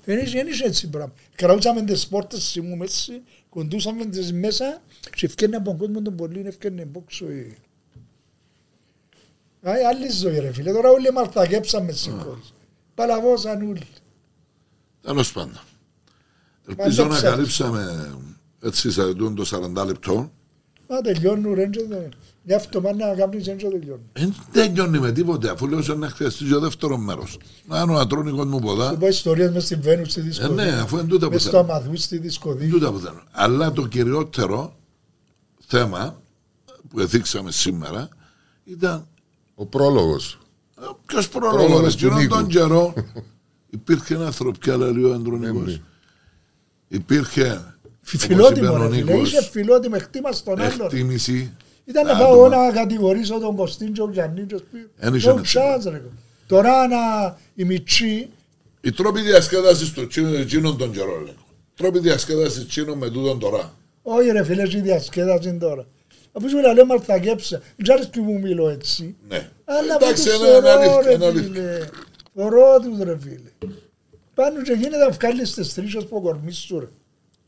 Δεν 0.05 0.19
είσαι, 0.19 0.37
δεν 0.37 0.47
είσαι 0.47 0.65
έτσι 0.65 0.89
πράγμα. 0.89 1.13
Κραούσαμε 1.35 1.83
τις 1.83 2.07
πόρτες 2.07 2.43
σημού 2.45 2.77
μέσα, 2.77 3.13
κοντούσαμε 3.49 4.05
τις 4.05 4.33
μέσα 4.33 4.83
και 5.17 5.27
ευκαιρνε 5.27 5.57
από 5.57 5.65
τον 5.65 5.79
κόσμο 5.79 6.03
τον 6.03 6.17
πολύ, 6.17 6.43
ευκαιρνε 6.47 6.85
μπόξο. 6.85 7.31
η- 7.31 7.57
Α, 9.69 9.81
η 9.81 9.85
άλλη 9.85 10.11
ζωή 10.11 10.39
ρε 10.39 10.53
φίλε, 10.53 10.73
τώρα 10.73 10.91
όλοι 10.91 11.13
μαλθακέψαμε 11.13 11.93
συγχώρες. 11.93 12.55
Παλαβώσαν 12.95 13.69
όλοι. 13.69 13.87
Τέλος 15.01 15.33
πάντων. 15.33 15.61
Ελπίζω 16.69 17.03
να 17.03 17.09
Μαντέψα. 17.09 17.31
καλύψαμε 17.35 18.15
έτσι 18.63 18.91
σε 18.91 19.15
τούτο 19.15 19.45
το 19.45 19.45
40 19.83 19.85
λεπτό. 19.87 20.31
Μα 20.89 21.01
τελειώνουν 21.01 21.55
ρε, 21.55 21.67
και 21.67 21.85
δεν- 21.89 22.09
μια 22.43 22.57
αυτομάνα 22.57 23.07
να 23.07 23.15
κάνεις 23.15 23.45
δεν 23.45 23.57
και 23.57 23.69
τελειώνουν. 23.69 24.11
Δεν 24.13 24.35
τελειώνει 24.53 24.99
με 24.99 25.13
τίποτε 25.13 25.51
αφού 25.51 25.67
λέω 25.69 25.83
σε 25.83 25.95
να 25.95 26.09
χρειαστείς 26.09 26.49
το 26.51 26.61
δεύτερος 26.61 26.99
μέρος. 26.99 27.39
Αν 27.69 27.91
ο 27.91 27.99
ατρόνικο 27.99 28.45
μου 28.45 28.59
Σου 28.59 28.65
ποδά. 28.65 28.97
πω 28.97 29.07
ιστορίες 29.07 29.51
μες 29.53 29.65
στην 29.65 29.81
Βένους 29.83 30.11
στη 30.11 30.21
Ε, 30.21 30.23
δισκοδή. 30.23 30.55
ναι, 30.55 30.71
αφού 30.73 30.97
είναι 30.99 31.07
τούτα 31.07 31.27
που 31.27 31.33
Μες 31.33 31.43
στο 31.43 31.51
θέλω. 31.51 31.63
Αμαθού 31.63 31.97
στη 31.97 32.19
δισκοδή. 32.19 32.69
Τούτα 32.69 32.93
που 32.93 32.99
θέλω. 32.99 33.23
Αλλά 33.31 33.73
το 33.73 33.87
κυριότερο 33.87 34.77
θέμα 35.67 36.21
που 36.89 37.01
εθίξαμε 37.01 37.51
σήμερα 37.51 38.09
ήταν 38.65 39.07
Ο 39.55 39.67
πρόλογος. 39.67 40.39
ποιος 41.07 41.29
πρόλογος. 41.29 41.65
Πρόλογος 41.67 41.97
του 41.97 42.07
Εκείνον 42.07 42.23
Νίκου. 42.23 42.35
τον 42.35 42.47
καιρό 42.47 42.95
υπήρχε 43.71 44.15
ένα 44.15 44.27
ανθρωπιά 44.27 44.77
λέει 44.77 45.03
ο 45.05 45.13
Ανδρονικό. 45.15 45.65
Υπήρχε 46.89 47.75
Φιλότιμο 48.03 48.69
όπως 48.73 48.81
ρε 48.81 48.87
είπε 48.87 49.03
ο 49.03 49.05
φίλε, 49.05 49.13
Νίκος, 49.13 49.33
είσαι 49.33 49.49
φιλότιμο, 49.51 49.99
χτύμα 49.99 50.33
στον 50.33 50.61
άλλον. 50.61 50.77
ρε. 50.79 50.85
εκτίμηση. 50.85 51.53
Ήταν 51.85 52.07
να 52.07 52.13
άτομα. 52.13 52.29
πάω 52.29 52.49
να 52.49 52.71
κατηγορήσω 52.73 53.39
τον 53.39 53.57
Κωστίν 53.57 53.93
και 53.93 54.01
τον 54.01 54.13
Γιάννη 54.13 54.43
και 54.43 54.55
ο 54.55 54.59
Σπύρος. 54.59 54.87
Εν 54.99 55.15
είχε 55.15 55.29
Τον 55.29 55.37
να 55.37 55.43
chance, 55.43 55.91
ρε. 55.91 56.03
Τώρα 56.47 56.89
να 56.89 56.97
οι 57.55 57.65
μητσοί, 57.65 58.29
Οι 58.81 58.93
τρόποι 58.93 59.21
διασκέδασης 59.21 59.93
του 59.93 60.07
τσίνων 60.47 60.77
των 60.79 60.93
καιρών 60.93 61.25
λέγω. 61.25 61.37
Τρόποι 61.75 61.99
διασκέδασης 61.99 62.67
τσίνων 62.67 62.99
με 62.99 63.11
τούτον 63.11 63.39
τώρα. 63.39 63.73
όχι 64.03 64.31
ρε 64.31 64.45
φίλε, 64.45 64.63
η 64.63 64.81
διασκέδαση 64.81 65.49
είναι 65.49 65.59
τώρα. 65.59 65.87
Αφού 66.37 66.49
σου 66.49 66.57
λέω 66.75 66.87
μαρθακέψα, 66.87 67.63
δεν 67.77 67.95
αρέσει 67.95 68.11
που 68.11 68.23
μου 68.23 68.39
μιλώ 68.39 68.69
έτσι. 68.69 69.17
Ναι. 69.29 69.49
Αλλά 69.65 69.95
Εντάξει, 70.01 70.29
από 70.31 70.39
τους 70.39 70.49
είναι- 70.49 70.57
είναι 70.57 70.69
θωρώ, 70.69 70.81
αλήθεια, 70.81 71.03
ρε 71.09 71.13
είναι 71.15 71.27
αλήθεια. 71.27 71.53
φίλε. 71.53 71.89
Θωρώ 72.35 72.79
τους 72.81 72.99
ρε 73.05 73.19
φίλε. 73.19 73.73
Πάνω 74.35 74.63
και 74.63 74.73
γίνεται 74.73 74.97
να 74.97 75.11
βγάλεις 75.11 75.55
τις 75.55 75.75
τρίσες 75.75 76.05
που 76.05 76.23
κορμίς 76.23 76.57
σου 76.57 76.79
ρε. 76.81 76.87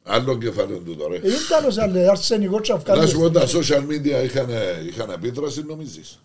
Άλλο 0.09 0.39
κεφάλαιο 0.39 0.79
του 0.79 0.97
τώρα. 0.97 1.15
Ε, 1.15 1.19
Ήταν 1.19 1.65
ως 1.67 1.79
άλλε, 1.79 2.09
αρσενικό 2.09 2.61
και 2.61 2.73
να 2.73 2.79
Να 2.79 2.85
βγάλεις 2.85 3.11
σου 3.11 3.19
πω 3.19 3.31
τις 3.31 3.41
τα 3.41 3.47
τρίσες. 3.47 3.77
social 3.77 3.81
media 3.91 4.25
είχαν, 4.25 4.49
είχαν 4.89 5.11
επίδραση 5.11 5.65
νομίζεις; 5.69 6.21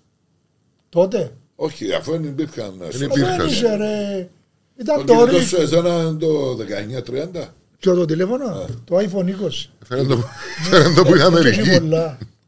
Τότε. 0.89 1.31
Όχι, 1.55 1.93
αφού 1.93 2.11
δεν 2.11 2.23
υπήρχαν. 2.23 2.73
Δεν 2.77 2.89
social. 2.89 3.01
υπήρχαν. 3.01 3.37
Δεν 3.37 3.47
είχε 3.47 3.75
ρε. 3.75 4.29
Το 4.77 4.83
Ήταν 4.83 5.05
το 5.05 5.13
κινητό 5.13 5.37
ρίκ. 5.37 5.47
σου 5.47 5.61
εσένα 5.61 5.89
είναι 6.01 6.17
το 6.17 6.55
1930. 6.55 7.53
Ποιο 7.79 7.95
το 7.95 8.05
τηλέφωνο, 8.05 8.65
το 8.85 8.97
iPhone 8.97 9.25
20. 9.25 9.69
Φαίνεται 9.87 10.07
το- 10.07 10.23
φαίνεται 10.69 10.93
το 10.93 11.03
που 11.03 11.15
είναι 11.15 11.29
Δεν 11.29 11.45
έχει 11.45 11.59
Αμερική. 11.75 11.87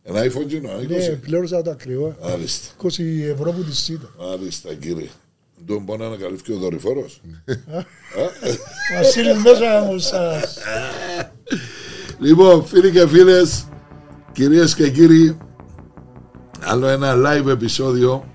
Πολλά. 0.04 0.20
Ένα 0.24 0.32
iPhone 0.32 0.46
κοινό, 0.48 0.70
Ναι, 0.88 0.96
20. 0.98 1.20
πλήρωσα 1.22 1.62
το 1.62 1.70
ακριβό. 1.72 2.16
Μάλιστα. 2.24 2.68
20 2.82 2.88
ευρώ 3.32 3.52
που 3.52 3.64
τη 3.64 3.76
ΣΥΤΑ. 3.76 4.10
Μάλιστα 4.20 4.74
κύριε. 4.74 5.10
Τον 5.68 5.84
μπορεί 5.84 6.02
να 6.02 6.16
καλύφει 6.16 6.44
και 6.44 6.54
ο 6.54 6.58
δορυφόρος. 6.58 7.22
Βασίλης 8.98 9.38
μέσα 9.38 9.82
μου 9.82 10.00
σας. 10.00 10.58
Λοιπόν, 12.20 12.66
φίλοι 12.66 12.92
και 12.92 13.08
φίλες, 13.08 13.68
κυρίες 14.32 14.76
και 14.76 14.90
κύριοι, 14.90 15.38
άλλο 16.60 16.88
ένα 16.88 17.14
live 17.16 17.48
επεισόδιο. 17.48 18.26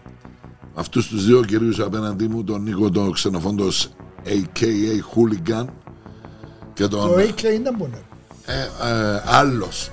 Αυτούς 0.75 1.09
τους 1.09 1.25
δύο 1.27 1.45
κυρίους 1.45 1.81
απέναντί 1.81 2.29
μου, 2.29 2.45
τον 2.45 2.63
Νίκο 2.63 2.91
τον 2.91 3.13
Ξενοφόντος, 3.13 3.91
AKA 4.25 5.01
Hooligan, 5.15 5.65
και 6.75 6.87
τον. 6.87 7.09
Το 7.09 7.15
AK 7.19 7.43
ήταν 7.55 7.77
πονέ. 7.77 8.03
Ε, 8.47 8.61
ε, 8.89 9.23
άλλος. 9.27 9.91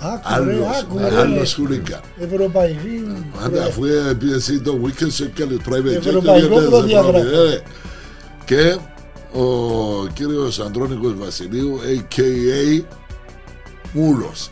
Άκου 0.00 0.44
ρε, 0.44 0.52
Άλλος, 0.54 0.76
άκου 0.82 0.98
ναι, 0.98 1.08
ρε. 1.08 1.16
άλλος 1.20 1.58
Hooligan. 1.60 2.00
Ευρωπαϊκή. 2.32 3.04
Άντε, 3.44 3.60
αφού 3.64 3.84
ε, 3.84 4.14
πει 4.18 4.32
εσύ 4.32 4.60
το 4.60 4.80
weekend 4.84 5.10
σε 5.10 5.32
κάνει 5.34 5.56
private 5.68 5.92
jet, 6.02 6.06
Ευρωπαϊκό 6.06 6.38
γιατί 6.38 6.54
δεν 6.54 6.68
προδιαγραφή. 6.68 7.10
πρόβλημα, 7.12 7.52
ε. 7.52 7.62
Και 8.44 8.76
ο 9.38 10.06
κύριος 10.06 10.58
Αντρώνικος 10.60 11.14
Βασιλείου, 11.18 11.80
a.k.a. 11.82 12.82
Μούλος. 13.92 14.50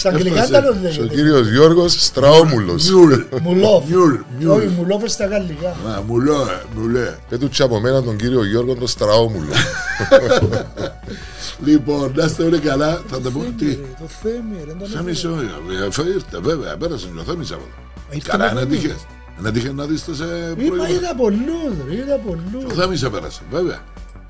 Στα 0.00 0.08
αγγλικά 0.08 0.42
Έφτασε. 0.42 0.50
ήταν 0.50 0.68
ό,τι 0.68 0.78
Ο 0.86 0.90
λέγεται. 0.90 1.14
κύριος 1.14 1.48
Γιώργος 1.48 2.04
Στραόμουλος. 2.04 2.90
Μιούλ. 2.90 3.12
Μουλόφ. 3.42 3.84
Μιούλ. 3.88 4.14
Μιούλ. 4.38 4.50
Όχι, 4.50 4.66
μουλόφ 4.66 5.02
στα 5.10 5.26
γαλλικά. 5.26 5.68
Α, 5.68 6.02
Μουλό, 6.06 6.34
ε, 6.42 6.62
μουλέ. 6.80 7.14
Και 7.28 7.38
του 7.38 7.48
τσαπωμένα 7.48 8.02
τον 8.02 8.16
κύριο 8.16 8.44
Γιώργο 8.44 8.74
τον 8.74 8.88
Στραόμουλο. 8.88 9.52
Λοιπόν, 11.64 12.12
να 12.16 12.24
είστε 12.24 12.42
όλοι 12.42 12.58
καλά, 12.58 13.00
θα 13.06 13.20
τα 13.20 13.30
πω. 13.30 13.44
Τι, 13.58 13.66
Ρε, 13.66 13.72
Το 13.72 14.06
θέμη, 14.22 14.56
ρε. 14.66 14.72
τον 14.72 14.88
Θέμης, 14.88 15.24
έφερε. 15.24 15.34
όχι, 15.88 16.00
ε, 16.08 16.12
ήρθε 16.14 16.38
βέβαια, 16.40 16.76
πέρασε 16.76 17.06
και 17.14 17.20
ο 17.20 17.22
Θέμης 17.22 17.50
από 17.52 17.62
εδώ. 17.62 18.16
Ήρθε 18.16 18.28
Καλά, 18.30 18.44
με 18.44 18.50
είναι 18.50 18.60
Θέμη. 18.60 18.76
τύχες. 18.76 19.06
Είναι 19.40 19.50
τύχες 19.50 19.72
να 19.72 19.84
δεις 19.84 20.04
το 20.04 20.14
σε 20.14 20.24
Είπα, 20.24 20.54
προηγούμενο. 20.54 20.88
είδα 20.94 21.14
πολλούς, 21.16 21.72
ρε, 21.88 21.94
είδα 21.94 22.14
Ο 22.14 22.20
πολλούς. 22.28 22.74
Θέμης 22.74 23.02
επέρασε, 23.02 23.40
βέβαια. 23.50 23.78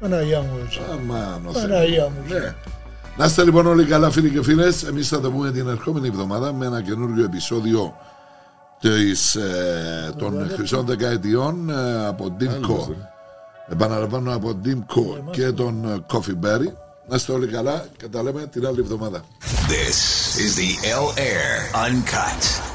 Παναγία 0.01 0.41
μου, 0.41 0.59
έτσι. 0.64 0.81
Αμάν, 0.93 1.41
ο 1.47 1.53
Θέμης. 1.53 1.68
Παναγία 1.68 2.05
μου. 2.05 2.25
Ναι. 3.16 3.24
Να 3.24 3.24
είστε 3.24 3.44
λοιπόν 3.44 3.66
όλοι 3.66 3.84
καλά 3.84 4.11
φίλοι 4.11 4.30
και 4.30 4.42
φίλες. 4.42 4.82
Εμείς 4.82 5.08
θα 5.08 5.20
το 5.20 5.30
πούμε 5.30 5.50
την 5.50 5.68
ερχόμενη 5.68 6.06
εβδομάδα 6.06 6.52
Με 6.52 6.66
ένα 6.66 6.82
καινούργιο 6.82 7.24
επεισόδιο 7.24 7.94
της, 8.80 9.34
ε, 9.34 10.12
των 10.18 10.50
χρυσών 10.54 10.86
δεκαετιών 10.86 11.70
ε, 11.70 12.06
από 12.06 12.36
Dimco 12.40 12.94
Επαναλαμβάνω 13.68 14.34
από 14.34 14.61
Dimco 14.64 15.30
και 15.30 15.52
τον 15.52 15.84
ε, 15.84 16.04
Coffee 16.12 16.46
Berry. 16.46 16.72
Να 17.08 17.16
είστε 17.16 17.32
όλοι 17.32 17.46
καλά 17.46 17.84
και 17.96 18.08
τα 18.08 18.22
λέμε 18.22 18.46
την 18.46 18.66
άλλη 18.66 18.80
εβδομάδα. 18.80 19.24
This 19.68 19.98
is 20.44 20.56
the 20.56 20.70
L 20.96 21.06
Air 21.18 21.86
Uncut. 21.86 22.70